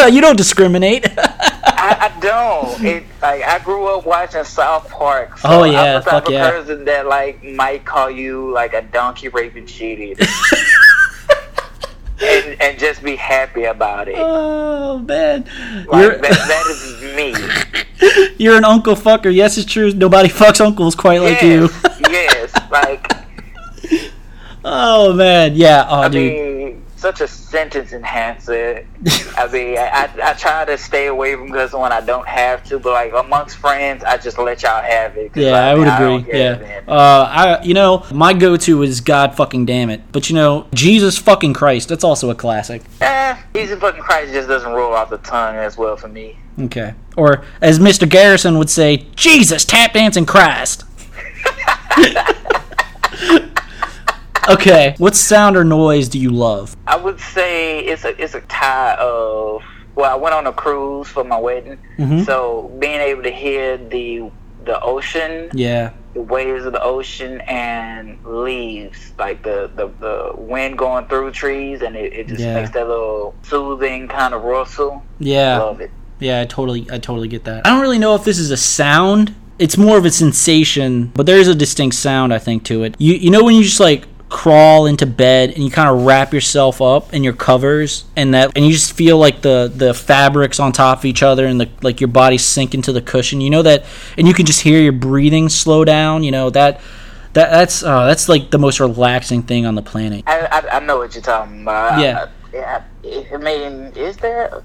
you 0.12 0.20
don't 0.20 0.36
discriminate. 0.36 1.06
I, 2.22 2.28
I 2.28 2.30
don't. 2.30 2.82
It 2.92 3.04
like 3.20 3.42
I 3.42 3.58
grew 3.60 3.86
up 3.86 4.04
watching 4.06 4.44
South 4.44 4.88
Park. 4.90 5.38
So 5.38 5.48
Oh, 5.48 5.64
yeah, 5.64 5.80
I'm 5.80 5.94
the 5.94 6.00
type 6.00 6.10
fuck 6.10 6.26
of 6.26 6.32
yeah. 6.32 6.50
person 6.50 6.84
that 6.86 7.06
like 7.06 7.42
might 7.44 7.84
call 7.84 8.10
you 8.10 8.50
like 8.52 8.72
a 8.74 8.82
donkey 8.82 9.28
raping 9.28 9.66
cheated. 9.66 10.20
and 12.22 12.60
and 12.62 12.78
just 12.78 13.02
be 13.02 13.16
happy 13.16 13.64
about 13.64 14.08
it. 14.08 14.14
oh 14.18 14.98
man, 14.98 15.44
Like 15.88 16.02
you're 16.02 16.18
that, 16.18 16.30
that 16.48 16.66
is 16.70 17.02
me. 17.16 17.34
you're 18.44 18.56
an 18.56 18.64
uncle 18.64 18.94
fucker. 18.94 19.32
Yes, 19.34 19.58
it's 19.58 19.70
true. 19.70 19.90
Nobody 19.92 20.28
fucks 20.28 20.60
uncles 20.64 20.94
quite 20.94 21.20
like 21.20 21.42
you. 21.42 21.68
yes, 22.10 22.52
yes. 22.54 22.70
Like 22.70 23.12
Oh 24.64 25.12
man, 25.14 25.54
yeah. 25.56 25.86
Oh 25.88 26.00
I 26.02 26.08
dude. 26.08 26.32
mean, 26.32 26.51
such 27.02 27.20
a 27.20 27.26
sentence 27.26 27.92
enhancer. 27.92 28.86
I 29.36 29.48
mean, 29.48 29.76
I, 29.76 29.88
I, 29.88 30.30
I 30.30 30.32
try 30.34 30.64
to 30.64 30.78
stay 30.78 31.08
away 31.08 31.34
from 31.34 31.46
because 31.46 31.72
when 31.72 31.90
I 31.90 32.00
don't 32.00 32.26
have 32.28 32.62
to, 32.68 32.78
but 32.78 32.92
like 32.92 33.12
amongst 33.12 33.56
friends, 33.56 34.04
I 34.04 34.16
just 34.16 34.38
let 34.38 34.62
y'all 34.62 34.80
have 34.80 35.16
it. 35.16 35.32
Yeah, 35.34 35.50
like, 35.50 35.62
I 35.62 35.74
would 35.74 35.84
don't 35.84 36.20
agree. 36.20 36.32
care 36.32 36.84
Yeah. 36.86 36.92
Uh, 36.92 37.58
I 37.60 37.62
you 37.64 37.74
know 37.74 38.06
my 38.12 38.32
go-to 38.32 38.82
is 38.82 39.00
God 39.00 39.36
fucking 39.36 39.66
damn 39.66 39.90
it, 39.90 40.00
but 40.12 40.30
you 40.30 40.36
know 40.36 40.68
Jesus 40.72 41.18
fucking 41.18 41.54
Christ. 41.54 41.88
That's 41.88 42.04
also 42.04 42.30
a 42.30 42.36
classic. 42.36 42.82
Eh, 43.00 43.36
Jesus 43.52 43.80
fucking 43.80 44.02
Christ 44.02 44.32
just 44.32 44.48
doesn't 44.48 44.72
roll 44.72 44.94
off 44.94 45.10
the 45.10 45.18
tongue 45.18 45.56
as 45.56 45.76
well 45.76 45.96
for 45.96 46.08
me. 46.08 46.36
Okay. 46.58 46.94
Or 47.16 47.44
as 47.60 47.80
Mr. 47.80 48.08
Garrison 48.08 48.58
would 48.58 48.70
say, 48.70 49.08
Jesus 49.16 49.64
tap 49.64 49.94
dancing 49.94 50.24
Christ. 50.26 50.84
okay. 54.48 54.94
What 54.98 55.14
sound 55.16 55.56
or 55.56 55.64
noise 55.64 56.08
do 56.08 56.18
you 56.18 56.30
love? 56.30 56.76
I 56.86 56.96
would 56.96 57.20
say 57.20 57.80
it's 57.80 58.04
a 58.04 58.20
it's 58.22 58.34
a 58.34 58.40
tie 58.42 58.94
of 58.98 59.62
well, 59.94 60.10
I 60.10 60.14
went 60.16 60.34
on 60.34 60.46
a 60.46 60.52
cruise 60.52 61.08
for 61.08 61.22
my 61.24 61.38
wedding, 61.38 61.78
Mhm. 61.98 62.24
so 62.24 62.70
being 62.78 63.00
able 63.00 63.22
to 63.24 63.30
hear 63.30 63.76
the 63.76 64.30
the 64.64 64.80
ocean, 64.80 65.50
Yeah. 65.52 65.90
the 66.14 66.22
waves 66.22 66.64
of 66.64 66.72
the 66.72 66.82
ocean, 66.82 67.40
and 67.42 68.16
leaves 68.24 69.12
like 69.18 69.42
the 69.42 69.70
the, 69.76 69.88
the 70.00 70.32
wind 70.36 70.78
going 70.78 71.06
through 71.06 71.32
trees, 71.32 71.82
and 71.82 71.96
it, 71.96 72.12
it 72.12 72.28
just 72.28 72.40
Yeah. 72.40 72.54
makes 72.54 72.70
that 72.70 72.86
little 72.88 73.34
soothing 73.42 74.08
kind 74.08 74.32
of 74.34 74.44
rustle. 74.44 75.02
Yeah. 75.18 75.58
Love 75.58 75.80
it. 75.80 75.90
Yeah, 76.20 76.40
I 76.40 76.44
totally 76.44 76.86
I 76.92 76.98
totally 76.98 77.28
get 77.28 77.44
that. 77.44 77.66
I 77.66 77.70
don't 77.70 77.80
really 77.80 77.98
know 77.98 78.14
if 78.14 78.24
this 78.24 78.38
is 78.38 78.50
a 78.50 78.56
sound. 78.56 79.34
It's 79.58 79.76
more 79.76 79.98
of 79.98 80.04
a 80.04 80.10
sensation, 80.10 81.10
but 81.14 81.26
there 81.26 81.38
is 81.38 81.48
a 81.48 81.54
distinct 81.54 81.94
sound 81.96 82.32
I 82.32 82.38
think 82.38 82.62
to 82.64 82.84
it. 82.84 82.94
You 82.98 83.14
you 83.14 83.30
know 83.30 83.42
when 83.44 83.54
you 83.56 83.62
just 83.64 83.80
like 83.80 84.04
crawl 84.32 84.86
into 84.86 85.04
bed 85.04 85.50
and 85.50 85.62
you 85.62 85.70
kind 85.70 85.90
of 85.90 86.06
wrap 86.06 86.32
yourself 86.32 86.80
up 86.80 87.12
in 87.12 87.22
your 87.22 87.34
covers 87.34 88.06
and 88.16 88.32
that 88.32 88.50
and 88.56 88.64
you 88.64 88.72
just 88.72 88.94
feel 88.94 89.18
like 89.18 89.42
the 89.42 89.70
the 89.74 89.92
fabrics 89.92 90.58
on 90.58 90.72
top 90.72 91.00
of 91.00 91.04
each 91.04 91.22
other 91.22 91.44
and 91.46 91.60
the 91.60 91.68
like 91.82 92.00
your 92.00 92.08
body 92.08 92.38
sink 92.38 92.74
into 92.74 92.92
the 92.92 93.02
cushion. 93.02 93.42
You 93.42 93.50
know 93.50 93.62
that 93.62 93.84
and 94.16 94.26
you 94.26 94.32
can 94.32 94.46
just 94.46 94.62
hear 94.62 94.80
your 94.80 94.92
breathing 94.92 95.50
slow 95.50 95.84
down, 95.84 96.24
you 96.24 96.30
know, 96.30 96.48
that 96.48 96.80
that 97.34 97.50
that's 97.50 97.82
uh, 97.82 98.06
that's 98.06 98.26
like 98.28 98.50
the 98.50 98.58
most 98.58 98.80
relaxing 98.80 99.42
thing 99.42 99.66
on 99.66 99.74
the 99.74 99.82
planet. 99.82 100.24
I, 100.26 100.46
I, 100.46 100.76
I 100.76 100.80
know 100.80 100.96
what 100.96 101.14
you're 101.14 101.22
talking 101.22 101.62
about. 101.62 102.00
Yeah. 102.00 102.26
I, 102.54 102.84
yeah. 103.04 103.24
I 103.32 103.36
mean, 103.36 103.92
is 103.94 104.16
there? 104.16 104.62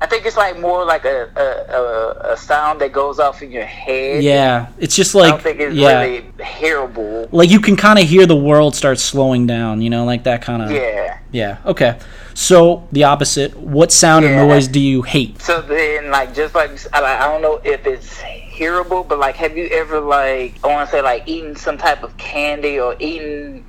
I 0.00 0.06
think 0.06 0.26
it's 0.26 0.36
like 0.36 0.58
more 0.58 0.84
like 0.84 1.04
a 1.04 1.30
a, 1.36 2.30
a, 2.30 2.32
a 2.32 2.36
sound 2.36 2.80
that 2.80 2.92
goes 2.92 3.18
off 3.18 3.42
in 3.42 3.50
your 3.50 3.64
head. 3.64 4.22
Yeah, 4.22 4.68
it's 4.78 4.94
just 4.96 5.14
like 5.14 5.26
I 5.26 5.30
don't 5.30 5.42
think 5.42 5.60
it's 5.60 5.74
yeah. 5.74 6.00
really 6.00 6.22
hearable. 6.38 7.28
like 7.32 7.50
you 7.50 7.60
can 7.60 7.76
kind 7.76 7.98
of 7.98 8.04
hear 8.06 8.26
the 8.26 8.36
world 8.36 8.74
start 8.74 8.98
slowing 8.98 9.46
down, 9.46 9.80
you 9.80 9.90
know, 9.90 10.04
like 10.04 10.24
that 10.24 10.42
kind 10.42 10.62
of 10.62 10.70
Yeah. 10.70 11.18
Yeah. 11.32 11.58
Okay. 11.64 11.98
So 12.34 12.86
the 12.92 13.04
opposite. 13.04 13.56
What 13.56 13.92
sound 13.92 14.24
Yeah. 14.24 14.42
or 14.42 14.46
noise 14.48 14.68
do 14.68 14.80
you 14.80 15.02
hate? 15.02 15.40
So 15.40 15.60
then, 15.60 16.10
like, 16.10 16.34
just 16.34 16.54
like 16.54 16.70
I, 16.92 17.26
don't 17.26 17.42
know 17.42 17.60
if 17.64 17.86
it's 17.86 18.20
hearable, 18.20 19.04
but 19.04 19.18
like, 19.18 19.36
have 19.36 19.56
you 19.56 19.66
ever 19.68 20.00
like 20.00 20.54
I 20.62 20.68
want 20.68 20.88
to 20.88 20.96
say 20.96 21.02
like 21.02 21.22
eaten 21.26 21.56
some 21.56 21.78
type 21.78 22.02
of 22.02 22.16
candy 22.16 22.78
or 22.78 22.96
eaten 22.98 23.64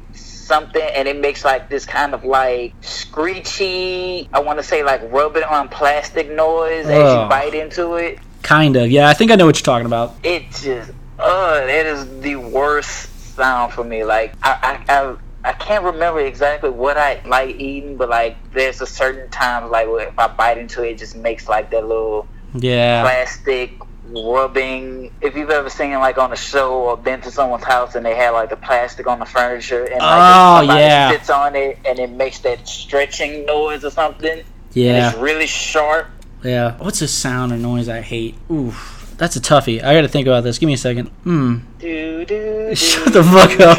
something 0.46 0.82
and 0.96 1.08
it 1.08 1.20
makes 1.20 1.44
like 1.44 1.70
this 1.70 1.86
kind 1.86 2.14
of 2.14 2.24
like 2.24 2.74
screechy 2.82 4.30
I 4.34 4.40
want 4.40 4.60
to 4.60 4.64
say 4.64 4.84
like 4.84 5.02
rubbing 5.12 5.44
on 5.44 5.70
plastic 5.70 6.30
noise 6.32 6.86
as 6.86 6.92
you 7.14 7.30
bite 7.30 7.54
into 7.54 7.96
it 7.96 8.20
Kind 8.44 8.76
of. 8.76 8.92
Yeah, 8.92 9.10
I 9.10 9.16
think 9.16 9.32
I 9.32 9.36
know 9.36 9.48
what 9.48 9.58
you're 9.58 9.64
talking 9.66 9.88
about. 9.88 10.14
it 10.24 10.44
just 10.52 10.92
uh 11.18 11.66
that 11.66 11.86
is 11.88 12.22
the 12.22 12.36
worst 12.36 13.36
sound 13.36 13.74
for 13.74 13.84
me 13.84 14.04
like 14.04 14.34
I 14.44 14.84
I, 14.88 14.94
I 14.94 15.16
I 15.50 15.54
can't 15.54 15.84
remember 15.84 16.20
exactly 16.22 16.70
what 16.72 16.98
I 16.98 17.22
like 17.28 17.56
eating, 17.60 17.98
but 17.98 18.10
like 18.10 18.36
there's 18.54 18.82
a 18.82 18.88
certain 18.88 19.30
time 19.30 19.70
like 19.72 19.88
if 19.90 20.18
I 20.18 20.28
bite 20.28 20.58
into 20.58 20.84
it, 20.84 20.92
it 20.94 20.98
just 20.98 21.16
makes 21.16 21.48
like 21.48 21.70
that 21.72 21.88
little 21.88 22.28
Yeah. 22.56 23.02
plastic 23.04 23.74
rubbing. 24.10 25.12
If 25.22 25.36
you've 25.36 25.50
ever 25.50 25.70
seen 25.70 25.94
like 25.94 26.18
on 26.18 26.32
a 26.32 26.36
show 26.36 26.74
or 26.74 26.98
been 26.98 27.22
to 27.22 27.32
someone's 27.32 27.64
house 27.64 27.96
and 27.96 28.06
they 28.06 28.16
had 28.16 28.32
like 28.32 28.50
the 28.50 28.56
plastic 28.58 29.08
on 29.08 29.20
the 29.20 29.26
furniture 29.26 29.84
and 29.86 30.00
like 30.02 30.02
Oh, 30.02 30.58
somebody 30.60 30.80
yeah. 30.80 31.12
sits 31.12 31.30
on 31.30 31.56
it 31.56 31.80
and 31.86 32.00
it 32.00 32.10
makes 32.12 32.40
that 32.40 32.68
stretching 32.68 33.46
noise 33.46 33.84
or 33.84 33.90
something. 33.92 34.40
And 34.40 34.44
Yeah. 34.74 35.10
it's 35.10 35.18
really 35.18 35.48
sharp. 35.48 36.08
Yeah. 36.44 36.74
What's 36.78 37.02
a 37.02 37.08
sound 37.08 37.52
or 37.52 37.58
noise 37.58 37.90
I 37.90 38.02
hate? 38.02 38.36
Oof. 38.52 39.14
That's 39.18 39.36
a 39.38 39.40
toughie. 39.42 39.82
I 39.82 39.94
got 39.94 40.02
to 40.02 40.10
think 40.10 40.28
about 40.28 40.44
this. 40.44 40.60
Give 40.60 40.68
me 40.68 40.74
a 40.74 40.78
second. 40.78 41.08
Hmm. 41.24 41.60
Do, 41.80 42.26
do, 42.26 42.26
do. 42.70 42.76
Shut 42.76 43.14
the 43.14 43.24
fuck 43.24 43.60
up. 43.62 43.78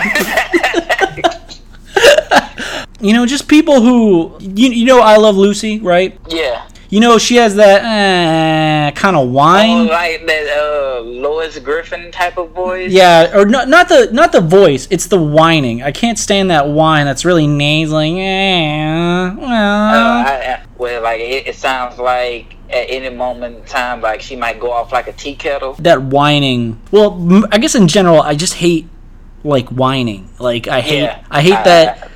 you 3.00 3.12
know, 3.12 3.26
just 3.26 3.46
people 3.48 3.80
who 3.82 4.36
you, 4.40 4.70
you 4.70 4.84
know 4.86 5.00
I 5.00 5.16
love 5.16 5.36
Lucy, 5.36 5.78
right? 5.80 6.18
yeah. 6.28 6.66
You 6.88 7.00
know 7.00 7.18
she 7.18 7.36
has 7.36 7.56
that 7.56 7.82
uh, 7.82 8.92
kind 8.92 9.16
of 9.16 9.26
Oh, 9.26 9.30
whine. 9.30 9.86
like 9.88 10.24
that 10.26 10.46
uh, 10.58 11.00
Lois 11.00 11.58
Griffin 11.58 12.12
type 12.12 12.38
of 12.38 12.50
voice. 12.52 12.92
Yeah, 12.92 13.36
or 13.36 13.44
not 13.44 13.68
not 13.68 13.88
the 13.88 14.08
not 14.12 14.30
the 14.32 14.40
voice. 14.40 14.86
It's 14.90 15.06
the 15.06 15.18
whining. 15.20 15.82
I 15.82 15.90
can't 15.90 16.18
stand 16.18 16.50
that 16.50 16.68
whine. 16.68 17.06
That's 17.06 17.24
really 17.24 17.46
nasally. 17.48 18.20
Eh, 18.20 19.34
well. 19.34 19.48
I, 19.48 20.58
I, 20.60 20.62
well, 20.78 21.02
like 21.02 21.20
it, 21.20 21.48
it 21.48 21.56
sounds 21.56 21.98
like 21.98 22.54
at 22.70 22.86
any 22.88 23.10
moment 23.14 23.56
in 23.58 23.64
time, 23.64 24.00
like 24.00 24.20
she 24.20 24.36
might 24.36 24.60
go 24.60 24.70
off 24.70 24.92
like 24.92 25.08
a 25.08 25.12
tea 25.12 25.34
kettle. 25.34 25.74
that 25.80 26.02
whining. 26.02 26.80
Well, 26.92 27.18
I 27.50 27.58
guess 27.58 27.74
in 27.74 27.88
general, 27.88 28.20
I 28.22 28.34
just 28.36 28.54
hate 28.54 28.86
like 29.42 29.68
whining. 29.70 30.30
Like 30.38 30.68
I 30.68 30.80
hate, 30.82 31.02
Yeah. 31.02 31.24
I 31.30 31.42
hate 31.42 31.54
Uh, 31.54 31.64
that. 31.64 32.10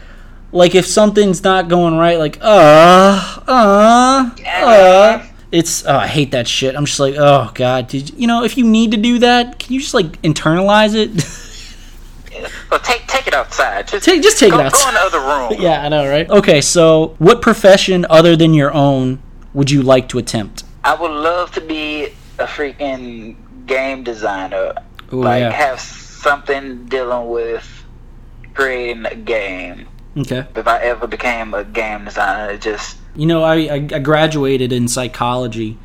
Like 0.52 0.74
if 0.74 0.86
something's 0.86 1.42
not 1.44 1.68
going 1.68 1.96
right, 1.96 2.18
like 2.18 2.38
uh, 2.40 3.40
uh, 3.46 4.30
uh. 4.46 5.26
It's 5.52 5.84
oh, 5.84 5.96
I 5.96 6.06
hate 6.06 6.30
that 6.30 6.46
shit. 6.46 6.76
I'm 6.76 6.84
just 6.84 7.00
like, 7.00 7.14
oh 7.16 7.50
god, 7.54 7.88
did 7.88 8.10
you, 8.10 8.16
you 8.20 8.26
know 8.26 8.44
if 8.44 8.56
you 8.56 8.64
need 8.64 8.92
to 8.92 8.96
do 8.96 9.18
that, 9.20 9.58
can 9.58 9.74
you 9.74 9.80
just 9.80 9.94
like 9.94 10.20
internalize 10.22 10.94
it? 10.94 11.10
Well, 12.70 12.80
take 12.80 13.06
take 13.06 13.26
it 13.26 13.34
outside. 13.34 13.88
Just 13.88 14.04
take 14.04 14.22
just 14.22 14.38
take 14.38 14.52
go, 14.52 14.60
it 14.60 14.66
outside. 14.66 14.84
go 14.84 14.88
in 14.88 14.94
the 14.94 15.00
other 15.00 15.20
room. 15.56 15.60
yeah, 15.60 15.84
I 15.84 15.88
know, 15.88 16.08
right? 16.08 16.30
Okay, 16.30 16.60
so 16.60 17.16
what 17.18 17.42
profession 17.42 18.06
other 18.08 18.36
than 18.36 18.54
your 18.54 18.72
own 18.72 19.20
would 19.52 19.70
you 19.70 19.82
like 19.82 20.08
to 20.10 20.18
attempt? 20.18 20.64
I 20.84 20.94
would 20.94 21.10
love 21.10 21.50
to 21.52 21.60
be 21.60 22.06
a 22.38 22.46
freaking 22.46 23.36
game 23.66 24.04
designer. 24.04 24.74
Ooh, 25.12 25.22
like 25.22 25.40
yeah. 25.40 25.50
have 25.50 25.80
something 25.80 26.86
dealing 26.86 27.28
with 27.28 27.84
creating 28.54 29.06
a 29.06 29.16
game. 29.16 29.86
Okay. 30.16 30.46
If 30.56 30.66
I 30.66 30.78
ever 30.78 31.06
became 31.06 31.54
a 31.54 31.64
game 31.64 32.04
designer, 32.04 32.52
it 32.52 32.60
just 32.60 32.96
You 33.14 33.26
know, 33.26 33.42
I, 33.44 33.54
I, 33.72 33.78
graduated 33.78 34.72
in 34.72 34.88
psychology, 34.88 35.78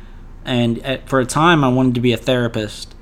and 0.44 0.78
at, 0.84 1.08
for 1.08 1.20
a 1.20 1.24
time 1.26 1.62
I 1.62 1.68
wanted 1.68 1.94
to 1.94 2.00
be 2.00 2.12
a 2.12 2.16
therapist. 2.16 2.94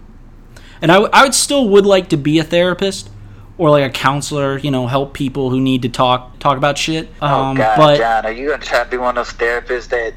And 0.82 0.90
I, 0.92 0.96
w- 0.96 1.10
I 1.14 1.22
would 1.22 1.34
still 1.34 1.68
would 1.70 1.86
like 1.86 2.08
to 2.10 2.16
be 2.18 2.38
a 2.38 2.44
therapist 2.44 3.08
or 3.56 3.70
like 3.70 3.84
a 3.88 3.92
counselor, 3.92 4.58
you 4.58 4.70
know, 4.70 4.86
help 4.86 5.14
people 5.14 5.48
who 5.48 5.60
need 5.60 5.82
to 5.82 5.88
talk 5.88 6.38
talk 6.40 6.58
about 6.58 6.76
shit. 6.76 7.08
oh 7.22 7.26
Um, 7.26 7.56
god, 7.56 7.76
but 7.76 7.96
John, 7.98 8.26
are 8.26 8.32
you 8.32 8.50
gonna 8.50 8.62
try 8.62 8.84
to 8.84 8.90
be 8.90 8.96
one 8.98 9.16
of 9.16 9.26
those 9.26 9.34
therapists 9.34 9.88
that 9.88 10.12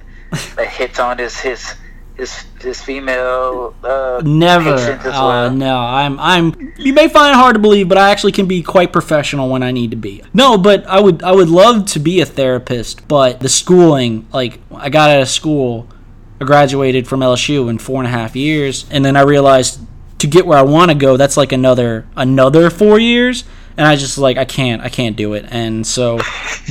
that 0.58 0.68
hits 0.68 0.99
on 0.99 1.20
his 1.20 1.38
his 1.39 1.74
his 2.18 2.45
his 2.59 2.82
female 2.82 3.76
uh, 3.84 4.22
never. 4.26 4.74
Uh, 4.74 4.99
well? 5.05 5.51
no, 5.51 5.78
I'm 5.78 6.20
I'm. 6.20 6.74
You 6.78 6.91
may 6.93 7.07
find 7.07 7.32
it 7.32 7.36
hard 7.36 7.55
to 7.55 7.59
believe, 7.59 7.88
but 7.88 7.97
I 7.97 8.09
actually 8.09 8.32
can 8.32 8.47
be 8.47 8.63
quite 8.63 8.91
professional 8.91 9.49
when 9.49 9.61
I 9.61 9.72
need 9.72 9.91
to 9.91 9.97
be. 9.97 10.24
No, 10.34 10.57
but 10.57 10.86
I 10.88 10.99
would 10.99 11.22
I 11.24 11.32
would 11.32 11.49
love 11.49 11.86
to 11.88 11.99
be 11.99 12.20
a 12.20 12.26
therapist, 12.26 13.07
but 13.07 13.39
the 13.39 13.49
schooling, 13.49 14.28
like 14.34 14.59
I 14.76 14.89
got 14.89 15.11
out 15.11 15.22
of 15.22 15.30
school, 15.30 15.88
I 16.41 16.45
graduated 16.45 17.07
from 17.07 17.20
LSU 17.20 17.70
in 17.70 17.78
four 17.78 17.99
and 17.99 18.07
a 18.07 18.11
half 18.11 18.36
years, 18.36 18.86
and 18.89 19.05
then 19.05 19.15
I 19.15 19.22
realized 19.22 19.80
to 20.20 20.28
get 20.28 20.47
where 20.47 20.57
I 20.57 20.63
want 20.63 20.89
to 20.89 20.97
go, 20.97 21.18
that's 21.18 21.38
like 21.38 21.51
another 21.51 22.07
another 22.15 22.70
four 22.70 22.99
years. 22.99 23.43
And 23.78 23.86
I 23.86 23.95
just 23.95 24.18
like 24.18 24.38
I 24.38 24.45
can't 24.45 24.82
I 24.82 24.89
can't 24.89 25.15
do 25.15 25.34
it, 25.34 25.45
and 25.49 25.86
so, 25.86 26.18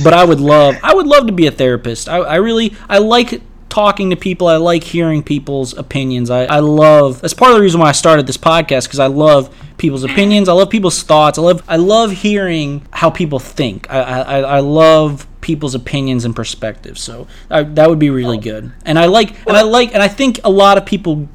but 0.03 0.13
I 0.13 0.25
would 0.25 0.41
love 0.41 0.75
I 0.83 0.93
would 0.93 1.07
love 1.07 1.27
to 1.27 1.31
be 1.31 1.47
a 1.47 1.51
therapist. 1.51 2.09
I, 2.09 2.17
I 2.17 2.35
really 2.35 2.75
I 2.89 2.97
like 2.97 3.41
talking 3.69 4.09
to 4.09 4.15
people. 4.15 4.47
I 4.47 4.57
like 4.57 4.83
hearing 4.83 5.23
people's 5.23 5.77
opinions. 5.77 6.29
I, 6.29 6.45
I 6.45 6.59
love 6.59 7.21
that's 7.21 7.33
part 7.33 7.51
of 7.51 7.57
the 7.57 7.61
reason 7.61 7.79
why 7.79 7.89
I 7.89 7.93
started 7.93 8.27
this 8.27 8.37
podcast 8.37 8.85
because 8.85 8.99
I 8.99 9.07
love 9.07 9.55
people's 9.77 10.03
opinions. 10.03 10.49
I 10.49 10.53
love 10.53 10.69
people's 10.69 11.03
thoughts. 11.03 11.37
I 11.37 11.41
love 11.41 11.63
I 11.67 11.77
love 11.77 12.11
hearing 12.11 12.87
how 12.91 13.09
people 13.09 13.39
think. 13.39 13.91
I 13.91 13.99
I, 13.99 14.39
I 14.39 14.59
love 14.59 15.27
people's 15.41 15.75
opinions 15.75 16.25
and 16.25 16.35
perspectives. 16.35 17.01
So 17.01 17.27
I, 17.49 17.63
that 17.63 17.89
would 17.89 17.99
be 17.99 18.09
really 18.09 18.37
good. 18.37 18.71
And 18.85 18.97
I 18.97 19.05
like 19.05 19.29
and 19.47 19.55
I 19.55 19.61
like 19.61 19.93
and 19.93 20.03
I 20.03 20.07
think 20.07 20.39
a 20.43 20.49
lot 20.49 20.77
of 20.77 20.85
people. 20.85 21.29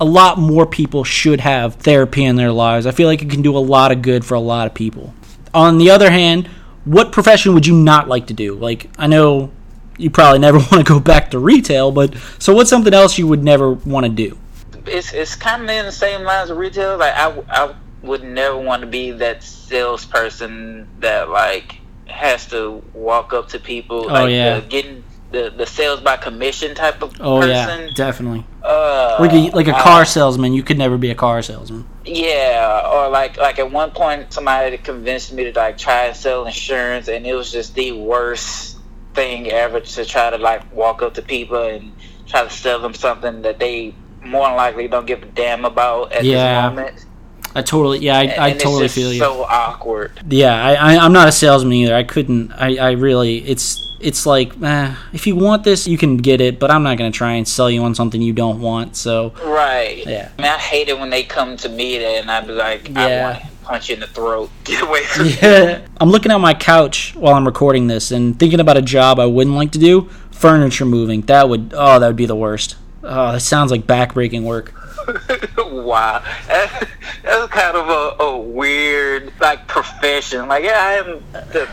A 0.00 0.02
lot 0.02 0.36
more 0.36 0.66
people 0.66 1.04
should 1.04 1.38
have 1.38 1.76
therapy 1.76 2.24
in 2.24 2.34
their 2.34 2.50
lives. 2.50 2.86
I 2.86 2.90
feel 2.90 3.06
like 3.06 3.22
it 3.22 3.30
can 3.30 3.40
do 3.40 3.56
a 3.56 3.60
lot 3.60 3.92
of 3.92 4.02
good 4.02 4.24
for 4.24 4.34
a 4.34 4.40
lot 4.40 4.66
of 4.66 4.74
people. 4.74 5.14
On 5.54 5.78
the 5.78 5.90
other 5.90 6.10
hand, 6.10 6.48
what 6.84 7.12
profession 7.12 7.54
would 7.54 7.66
you 7.66 7.76
not 7.76 8.08
like 8.08 8.26
to 8.26 8.34
do? 8.34 8.54
Like, 8.56 8.90
I 8.98 9.06
know 9.06 9.52
you 9.98 10.10
probably 10.10 10.38
never 10.38 10.58
want 10.70 10.72
to 10.72 10.84
go 10.84 11.00
back 11.00 11.30
to 11.32 11.38
retail, 11.38 11.90
but 11.92 12.14
so 12.38 12.54
what's 12.54 12.70
something 12.70 12.94
else 12.94 13.18
you 13.18 13.26
would 13.26 13.42
never 13.44 13.72
want 13.72 14.06
to 14.06 14.10
do? 14.12 14.38
it's 14.86 15.12
it's 15.12 15.36
kind 15.36 15.62
of 15.62 15.70
in 15.70 15.86
the 15.86 15.92
same 15.92 16.22
lines 16.22 16.50
of 16.50 16.56
retail. 16.56 16.96
Like 16.98 17.14
I, 17.14 17.30
I 17.48 17.74
would 18.02 18.24
never 18.24 18.56
want 18.58 18.82
to 18.82 18.88
be 18.88 19.12
that 19.12 19.42
salesperson 19.42 20.88
that 21.00 21.28
like 21.30 21.76
has 22.06 22.46
to 22.46 22.82
walk 22.94 23.32
up 23.32 23.48
to 23.48 23.58
people. 23.58 24.04
Oh, 24.04 24.12
like 24.12 24.30
yeah. 24.30 24.60
the, 24.60 24.66
getting 24.66 25.04
the 25.30 25.52
the 25.56 25.66
sales 25.66 26.00
by 26.00 26.16
commission 26.16 26.74
type 26.74 27.02
of 27.02 27.14
Oh 27.20 27.40
person. 27.40 27.88
yeah, 27.88 27.90
definitely. 27.94 28.44
Uh, 28.62 29.16
Like 29.20 29.32
a, 29.32 29.50
like 29.56 29.68
a 29.68 29.74
uh, 29.74 29.82
car 29.82 30.04
salesman, 30.04 30.52
you 30.52 30.62
could 30.62 30.78
never 30.78 30.98
be 30.98 31.10
a 31.10 31.14
car 31.14 31.42
salesman. 31.42 31.86
Yeah, 32.04 32.82
or 32.92 33.08
like 33.08 33.36
like 33.36 33.58
at 33.58 33.70
one 33.70 33.92
point 33.92 34.32
somebody 34.32 34.76
convinced 34.78 35.32
me 35.32 35.44
to 35.44 35.52
like 35.58 35.78
try 35.78 36.06
and 36.06 36.16
sell 36.16 36.44
insurance, 36.46 37.08
and 37.08 37.26
it 37.26 37.34
was 37.34 37.50
just 37.52 37.74
the 37.74 37.92
worst 37.92 38.71
thing 39.14 39.50
ever 39.50 39.80
to 39.80 40.04
try 40.04 40.30
to 40.30 40.38
like 40.38 40.70
walk 40.74 41.02
up 41.02 41.14
to 41.14 41.22
people 41.22 41.62
and 41.62 41.92
try 42.26 42.44
to 42.44 42.50
sell 42.50 42.80
them 42.80 42.94
something 42.94 43.42
that 43.42 43.58
they 43.58 43.94
more 44.24 44.46
than 44.46 44.56
likely 44.56 44.88
don't 44.88 45.06
give 45.06 45.22
a 45.22 45.26
damn 45.26 45.64
about 45.64 46.12
at 46.12 46.24
Yeah. 46.24 46.68
this 46.70 46.76
moment. 46.76 47.06
I 47.54 47.60
totally, 47.60 47.98
yeah, 47.98 48.18
I, 48.18 48.22
And, 48.22 48.40
I 48.40 48.52
totally 48.54 48.88
feel 48.88 49.12
you. 49.12 49.18
so 49.18 49.42
awkward. 49.44 50.12
Yeah, 50.30 50.54
I, 50.54 50.72
I 50.94 51.04
I'm 51.04 51.12
not 51.12 51.28
a 51.28 51.32
salesman 51.32 51.74
either. 51.74 51.94
I 51.94 52.02
couldn't. 52.02 52.50
I, 52.52 52.76
I 52.78 52.90
really. 52.92 53.38
It's 53.46 53.78
it's 54.00 54.24
like 54.24 54.52
eh, 54.62 54.94
if 55.12 55.26
you 55.26 55.36
want 55.36 55.62
this, 55.62 55.86
you 55.86 55.98
can 55.98 56.16
get 56.16 56.40
it, 56.40 56.58
but 56.58 56.70
I'm 56.70 56.82
not 56.82 56.96
gonna 56.96 57.10
try 57.10 57.32
and 57.32 57.46
sell 57.46 57.70
you 57.70 57.82
on 57.84 57.94
something 57.94 58.22
you 58.22 58.32
don't 58.32 58.60
want. 58.60 58.96
So 58.96 59.34
Right. 59.44 60.02
Yeah. 60.06 60.30
I 60.38 60.42
mean, 60.42 60.50
I 60.50 60.56
hate 60.58 60.88
it 60.88 60.98
when 60.98 61.10
they 61.10 61.24
come 61.24 61.58
to 61.58 61.68
me 61.68 62.02
and 62.02 62.30
I'd 62.30 62.46
be 62.46 62.54
like, 62.54 62.88
Yeah. 62.88 63.46
I 63.64 63.72
want 63.72 63.82
to 63.82 63.86
punch 63.86 63.88
you 63.88 63.94
in 63.94 64.00
the 64.00 64.06
throat. 64.06 64.50
Get 64.64 64.82
away 64.82 65.04
from 65.04 65.26
me. 65.26 65.36
yeah, 65.40 65.86
I'm 66.00 66.10
looking 66.10 66.32
at 66.32 66.38
my 66.38 66.54
couch 66.54 67.14
while 67.14 67.34
I'm 67.34 67.46
recording 67.46 67.86
this 67.86 68.10
and 68.10 68.38
thinking 68.38 68.60
about 68.60 68.76
a 68.76 68.82
job 68.82 69.18
I 69.18 69.26
wouldn't 69.26 69.56
like 69.56 69.72
to 69.72 69.78
do. 69.78 70.08
Furniture 70.30 70.84
moving. 70.84 71.22
That 71.22 71.48
would 71.48 71.72
oh 71.76 71.98
that 71.98 72.06
would 72.06 72.16
be 72.16 72.26
the 72.26 72.36
worst. 72.36 72.76
Oh, 73.04 73.32
that 73.32 73.40
sounds 73.40 73.70
like 73.70 73.82
backbreaking 73.82 74.44
work. 74.44 74.72
wow, 75.58 76.22
that's, 76.46 76.86
that's 77.22 77.52
kind 77.52 77.76
of 77.76 77.88
a, 77.88 78.22
a 78.22 78.38
weird 78.38 79.32
like 79.40 79.66
profession. 79.66 80.46
Like, 80.48 80.64
yeah, 80.64 80.78
I 80.78 80.92
am 80.94 81.22
the 81.32 81.68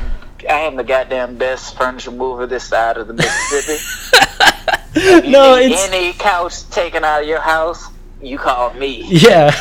I 0.50 0.60
am 0.62 0.76
the 0.76 0.84
goddamn 0.84 1.38
best 1.38 1.78
furniture 1.78 2.12
mover 2.12 2.48
this 2.48 2.64
side 2.64 2.98
of 2.98 3.08
the 3.08 3.14
Mississippi. 3.14 3.84
You 4.96 5.22
no, 5.22 5.56
it's 5.56 5.88
any 5.88 6.14
couch 6.14 6.68
taken 6.72 7.04
out 7.04 7.22
of 7.22 7.28
your 7.28 7.40
house, 7.40 7.86
you 8.24 8.40
call 8.40 8.74
me. 8.74 9.06
Yeah. 9.08 9.54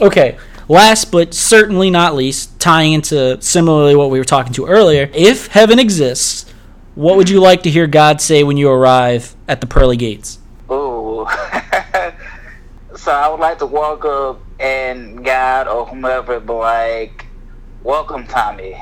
okay. 0.00 0.38
Last 0.70 1.10
but 1.10 1.32
certainly 1.32 1.88
not 1.88 2.14
least, 2.14 2.60
tying 2.60 2.92
into 2.92 3.40
similarly 3.40 3.96
what 3.96 4.10
we 4.10 4.18
were 4.18 4.24
talking 4.24 4.52
to 4.52 4.66
earlier, 4.66 5.08
if 5.14 5.46
heaven 5.46 5.78
exists, 5.78 6.44
what 6.94 7.16
would 7.16 7.30
you 7.30 7.40
like 7.40 7.62
to 7.62 7.70
hear 7.70 7.86
God 7.86 8.20
say 8.20 8.44
when 8.44 8.58
you 8.58 8.68
arrive 8.68 9.34
at 9.48 9.62
the 9.62 9.66
pearly 9.66 9.96
gates? 9.96 10.38
Oh, 10.68 11.24
so 12.96 13.10
I 13.10 13.28
would 13.28 13.40
like 13.40 13.60
to 13.60 13.66
walk 13.66 14.04
up 14.04 14.42
and 14.60 15.24
God 15.24 15.68
or 15.68 15.86
whomever 15.86 16.38
be 16.38 16.52
like, 16.52 17.24
"Welcome, 17.82 18.26
Tommy. 18.26 18.76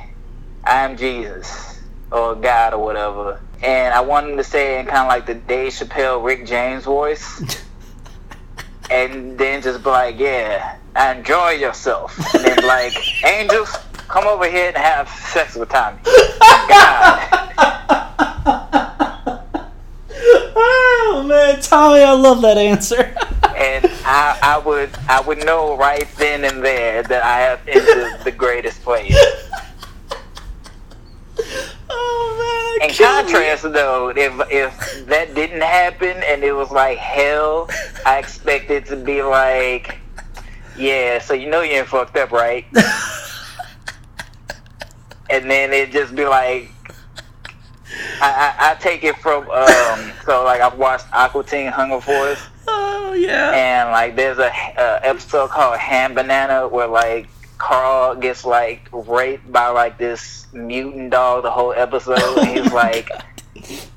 I'm 0.64 0.97
Jesus 0.97 1.80
or 2.11 2.34
God 2.34 2.74
or 2.74 2.82
whatever." 2.82 3.41
And 3.62 3.95
I 3.95 4.01
want 4.01 4.28
him 4.28 4.37
to 4.39 4.45
say 4.45 4.80
in 4.80 4.87
kind 4.87 5.03
of 5.03 5.07
like 5.07 5.26
the 5.26 5.34
Dave 5.34 5.72
Chappelle, 5.72 6.24
Rick 6.24 6.47
James 6.47 6.82
voice, 6.82 7.62
and 8.91 9.39
then 9.39 9.62
just 9.62 9.84
be 9.84 9.91
like, 9.91 10.18
"Yeah, 10.18 10.78
enjoy 10.97 11.51
yourself," 11.53 12.17
and 12.35 12.45
then 12.45 12.65
like, 12.67 12.95
"Angels, 13.25 13.71
come 14.09 14.27
over 14.27 14.49
here 14.51 14.69
and 14.69 14.77
have 14.77 15.09
sex 15.09 15.55
with 15.57 15.69
Tommy." 15.71 15.99
God. 16.69 17.33
Oh 20.59 21.25
man, 21.27 21.61
Tommy, 21.61 22.03
I 22.03 22.13
love 22.13 22.43
that 22.43 22.59
answer. 22.59 23.15
and 23.57 23.87
I, 24.05 24.39
I 24.43 24.59
would 24.59 24.91
I 25.09 25.21
would 25.21 25.45
know 25.45 25.77
right 25.77 26.07
then 26.17 26.45
and 26.45 26.63
there 26.65 27.03
that 27.03 27.23
I 27.23 27.39
have 27.41 27.61
entered 27.69 28.25
the 28.25 28.33
greatest 28.33 28.83
place. 28.83 29.17
oh 31.91 32.79
man, 32.81 32.89
In 32.91 32.95
contrast, 32.97 33.63
though, 33.65 34.11
if 34.11 34.33
if 34.51 35.07
that 35.07 35.35
didn't 35.35 35.63
happen 35.63 36.17
and 36.25 36.43
it 36.43 36.53
was 36.53 36.71
like 36.71 36.99
hell, 36.99 37.69
I 38.05 38.19
expect 38.19 38.71
it 38.71 38.87
to 38.87 38.97
be 38.97 39.23
like, 39.23 39.96
yeah, 40.79 41.18
so 41.18 41.35
you 41.35 41.49
know 41.49 41.62
you 41.62 41.72
ain't 41.72 41.89
fucked 41.89 42.16
up, 42.16 42.31
right? 42.31 42.64
and 45.31 45.51
then 45.51 45.72
it 45.72 45.91
just 45.93 46.14
be 46.14 46.24
like. 46.24 46.70
I, 48.20 48.55
I, 48.59 48.70
I 48.70 48.74
take 48.74 49.05
it 49.05 49.16
from 49.16 49.49
um 49.49 50.12
so 50.24 50.45
like 50.45 50.61
I've 50.61 50.77
watched 50.77 51.07
Aqua 51.12 51.45
Teen 51.45 51.68
Hunger 51.68 52.01
Force 52.01 52.41
Oh 52.66 53.12
yeah. 53.12 53.53
and 53.53 53.91
like 53.91 54.16
there's 54.16 54.39
a 54.39 54.51
uh, 54.51 55.01
episode 55.03 55.51
called 55.51 55.79
Hand 55.79 56.14
Banana 56.14 56.66
where 56.66 56.89
like 56.89 57.29
Carl 57.59 58.16
gets 58.16 58.45
like 58.45 58.89
raped 58.93 59.51
by 59.51 59.68
like 59.68 59.99
this 59.99 60.47
mutant 60.53 61.11
dog 61.11 61.45
the 61.45 61.51
whole 61.51 61.72
episode 61.72 62.39
and 62.39 62.49
he's 62.49 62.72
like 62.85 63.09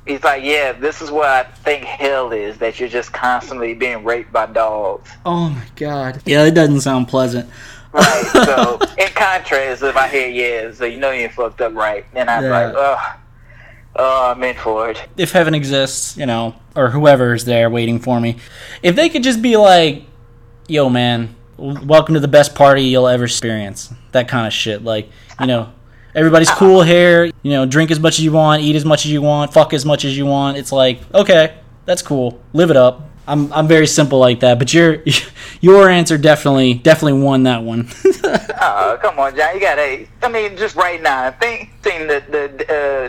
he's 0.05 0.23
like 0.23 0.43
yeah 0.43 0.71
this 0.71 1.01
is 1.01 1.11
what 1.11 1.27
I 1.27 1.43
think 1.43 1.83
hell 1.85 2.31
is 2.31 2.57
that 2.59 2.79
you're 2.79 2.89
just 2.89 3.11
constantly 3.13 3.73
being 3.73 4.03
raped 4.03 4.31
by 4.31 4.45
dogs 4.47 5.09
Oh 5.25 5.49
my 5.49 5.63
god. 5.75 6.21
Yeah, 6.25 6.45
it 6.45 6.51
doesn't 6.55 6.81
sound 6.81 7.07
pleasant. 7.07 7.49
right 7.93 8.25
so 8.45 8.79
in 8.97 9.07
contrast 9.09 9.81
if 9.83 9.95
I 9.95 10.07
hear 10.07 10.27
yeah 10.27 10.71
so 10.73 10.85
you 10.85 10.97
know 10.99 11.11
you 11.11 11.21
ain't 11.23 11.33
fucked 11.33 11.61
up 11.61 11.73
right 11.73 12.05
then 12.13 12.29
I'm 12.29 12.43
Yeah. 12.43 12.49
like 12.49 12.73
oh 12.77 13.15
oh 13.95 14.31
I'm 14.31 14.43
in 14.43 14.55
for 14.55 14.89
it 14.91 15.01
if 15.17 15.31
heaven 15.31 15.53
exists, 15.55 16.15
you 16.17 16.25
know, 16.25 16.55
or 16.75 16.89
whoever 16.91 17.33
is 17.33 17.45
there 17.45 17.69
waiting 17.69 17.99
for 17.99 18.19
me, 18.21 18.37
if 18.83 18.95
they 18.95 19.09
could 19.09 19.23
just 19.23 19.41
be 19.41 19.57
like, 19.57 20.03
yo, 20.67 20.87
man, 20.89 21.35
welcome 21.57 22.13
to 22.13 22.19
the 22.21 22.27
best 22.27 22.55
party 22.55 22.83
you'll 22.83 23.07
ever 23.07 23.25
experience. 23.25 23.91
That 24.13 24.27
kind 24.29 24.47
of 24.47 24.53
shit. 24.53 24.83
Like, 24.83 25.09
you 25.41 25.47
know, 25.47 25.73
everybody's 26.15 26.49
cool 26.51 26.81
here, 26.81 27.25
you 27.43 27.51
know, 27.51 27.65
drink 27.65 27.91
as 27.91 27.99
much 27.99 28.19
as 28.19 28.25
you 28.25 28.31
want, 28.31 28.61
eat 28.61 28.75
as 28.75 28.85
much 28.85 29.05
as 29.05 29.11
you 29.11 29.21
want, 29.21 29.53
fuck 29.53 29.73
as 29.73 29.85
much 29.85 30.05
as 30.05 30.17
you 30.17 30.25
want. 30.25 30.57
It's 30.57 30.71
like, 30.71 30.99
okay, 31.13 31.55
that's 31.85 32.01
cool. 32.01 32.39
Live 32.53 32.69
it 32.71 32.77
up. 32.77 33.03
I'm, 33.27 33.53
I'm 33.53 33.67
very 33.67 33.85
simple 33.85 34.17
like 34.17 34.39
that, 34.39 34.57
but 34.57 34.73
your 34.73 35.03
your 35.61 35.87
answer 35.89 36.17
definitely 36.17 36.73
definitely 36.73 37.21
won 37.21 37.43
that 37.43 37.63
one. 37.63 37.89
Oh, 38.61 38.97
come 39.01 39.17
on, 39.19 39.35
John. 39.37 39.55
You 39.55 39.61
gotta. 39.61 40.05
I 40.21 40.27
mean, 40.27 40.57
just 40.57 40.75
right 40.75 41.01
now, 41.01 41.31
think, 41.31 41.71
think 41.81 42.09
the 42.09 42.21
the 42.29 42.63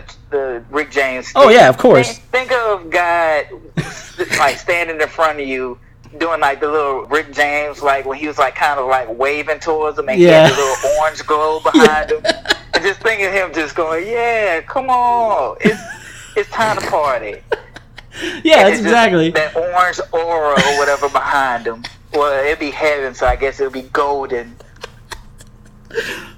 uh, 0.07 0.13
the 0.29 0.63
Rick 0.69 0.91
James. 0.91 1.29
Oh, 1.35 1.49
yeah, 1.49 1.67
of 1.67 1.77
course. 1.77 2.19
Think, 2.19 2.49
think 2.49 2.51
of 2.53 2.89
God 2.89 3.47
like 4.39 4.57
standing 4.57 5.01
in 5.01 5.07
front 5.09 5.41
of 5.41 5.45
you, 5.47 5.77
doing 6.17 6.39
like 6.39 6.61
the 6.61 6.69
little 6.71 7.01
Rick 7.07 7.33
James, 7.33 7.83
like 7.83 8.05
when 8.05 8.17
he 8.17 8.27
was 8.27 8.37
like 8.37 8.55
kind 8.55 8.79
of 8.79 8.87
like 8.87 9.09
waving 9.17 9.59
towards 9.59 9.99
him, 9.99 10.07
and 10.07 10.19
Yeah. 10.21 10.47
he 10.47 10.53
had 10.53 10.57
the 10.57 10.61
little 10.61 10.99
orange 11.01 11.25
glow 11.25 11.59
behind 11.59 12.11
him, 12.11 12.21
and 12.23 12.30
just 12.81 12.99
think 13.01 13.21
of 13.21 13.31
him 13.31 13.53
just 13.53 13.75
going, 13.75 14.07
"Yeah, 14.07 14.61
come 14.61 14.89
on, 14.89 15.57
it's 15.61 15.81
it's 16.35 16.49
time 16.49 16.77
to 16.79 16.87
party." 16.89 17.41
yeah, 18.43 18.59
And 18.59 18.67
that's 18.67 18.69
just 18.71 18.81
exactly. 18.83 19.31
that 19.31 19.55
orange 19.55 19.99
aura 20.11 20.53
or 20.53 20.77
whatever 20.77 21.09
behind 21.09 21.65
him. 21.65 21.83
Well, 22.13 22.45
it'd 22.45 22.59
be 22.59 22.71
heaven, 22.71 23.13
so 23.13 23.25
I 23.25 23.35
guess 23.35 23.59
it'll 23.59 23.71
be 23.71 23.83
golden. 23.83 24.55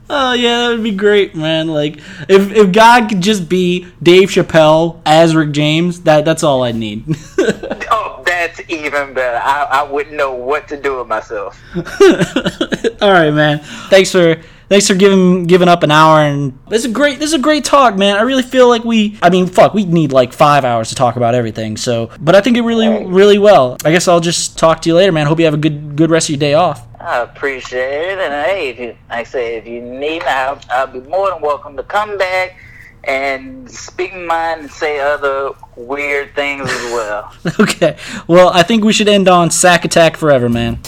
Oh 0.10 0.34
yeah, 0.34 0.68
that 0.68 0.70
would 0.70 0.84
be 0.84 0.92
great, 0.92 1.36
man. 1.36 1.68
Like 1.70 1.98
if 2.28 2.52
if 2.52 2.72
God 2.72 3.10
could 3.10 3.22
just 3.22 3.48
be 3.50 3.88
Dave 4.02 4.30
Chappelle 4.30 5.00
as 5.06 5.36
Rick 5.36 5.52
James, 5.52 6.02
that 6.02 6.26
that's 6.26 6.44
all 6.44 6.64
I'd 6.64 6.76
need. 6.76 7.04
Oh, 7.96 8.24
that's 8.26 8.60
even 8.70 9.14
better. 9.14 9.38
I, 9.38 9.64
I 9.64 9.84
wouldn't 9.84 10.16
know 10.16 10.34
what 10.34 10.68
to 10.70 10.82
do 10.82 10.98
with 10.98 11.08
myself. 11.08 11.62
all 11.76 13.12
right, 13.12 13.30
man. 13.32 13.60
Thanks 13.90 14.12
for 14.12 14.42
thanks 14.70 14.88
for 14.88 14.96
giving 14.96 15.46
giving 15.46 15.68
up 15.68 15.84
an 15.84 15.92
hour 15.92 16.20
and 16.20 16.58
this 16.70 16.86
is 16.86 16.92
a 16.92 16.94
great 16.94 17.20
this 17.20 17.28
is 17.28 17.34
a 17.34 17.40
great 17.40 17.64
talk, 17.64 17.98
man. 17.98 18.16
I 18.16 18.22
really 18.22 18.44
feel 18.44 18.68
like 18.68 18.84
we 18.84 19.18
I 19.22 19.30
mean, 19.30 19.48
fuck, 19.48 19.74
we 19.74 19.86
need 19.86 20.12
like 20.12 20.34
5 20.34 20.66
hours 20.66 20.90
to 20.90 20.96
talk 20.96 21.16
about 21.16 21.36
everything. 21.36 21.78
So, 21.78 22.10
but 22.20 22.36
I 22.36 22.42
think 22.42 22.58
it 22.58 22.62
really 22.62 23.06
really 23.06 23.38
well. 23.38 23.78
I 23.86 23.92
guess 23.92 24.08
I'll 24.08 24.20
just 24.20 24.58
talk 24.58 24.82
to 24.84 24.90
you 24.90 24.96
later, 24.96 25.12
man. 25.12 25.28
Hope 25.28 25.40
you 25.40 25.46
have 25.46 25.54
a 25.54 25.58
good 25.58 25.96
good 25.96 26.10
rest 26.10 26.28
of 26.28 26.32
your 26.32 26.40
day 26.40 26.54
off. 26.54 26.88
I 27.00 27.20
appreciate 27.22 28.14
it. 28.14 28.20
And 28.20 28.34
hey, 28.48 28.70
if 28.70 28.80
you, 28.80 28.88
like 29.10 29.20
I 29.20 29.24
say, 29.24 29.58
if 29.58 29.68
you 29.68 29.82
need 29.82 30.00
me, 30.00 30.20
I'll, 30.22 30.60
I'll 30.70 30.88
be 30.88 31.02
more 31.02 31.32
than 31.32 31.42
welcome 31.42 31.76
to 31.76 31.84
come 31.84 32.18
back 32.18 32.56
and 33.04 33.70
speak 33.70 34.14
my 34.14 34.20
mind 34.26 34.62
and 34.62 34.72
say 34.72 35.02
other 35.02 35.52
weird 35.76 36.34
things 36.34 36.70
as 36.70 36.92
well. 36.94 37.34
Okay. 37.60 37.98
Well, 38.28 38.50
I 38.50 38.64
think 38.64 38.84
we 38.86 38.94
should 38.94 39.10
end 39.10 39.28
on 39.28 39.52
sack 39.52 39.84
attack 39.84 40.16
forever, 40.16 40.48
man. 40.48 40.82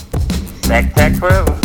Sack 0.63 0.91
Attack 0.91 1.15
forever. 1.15 1.64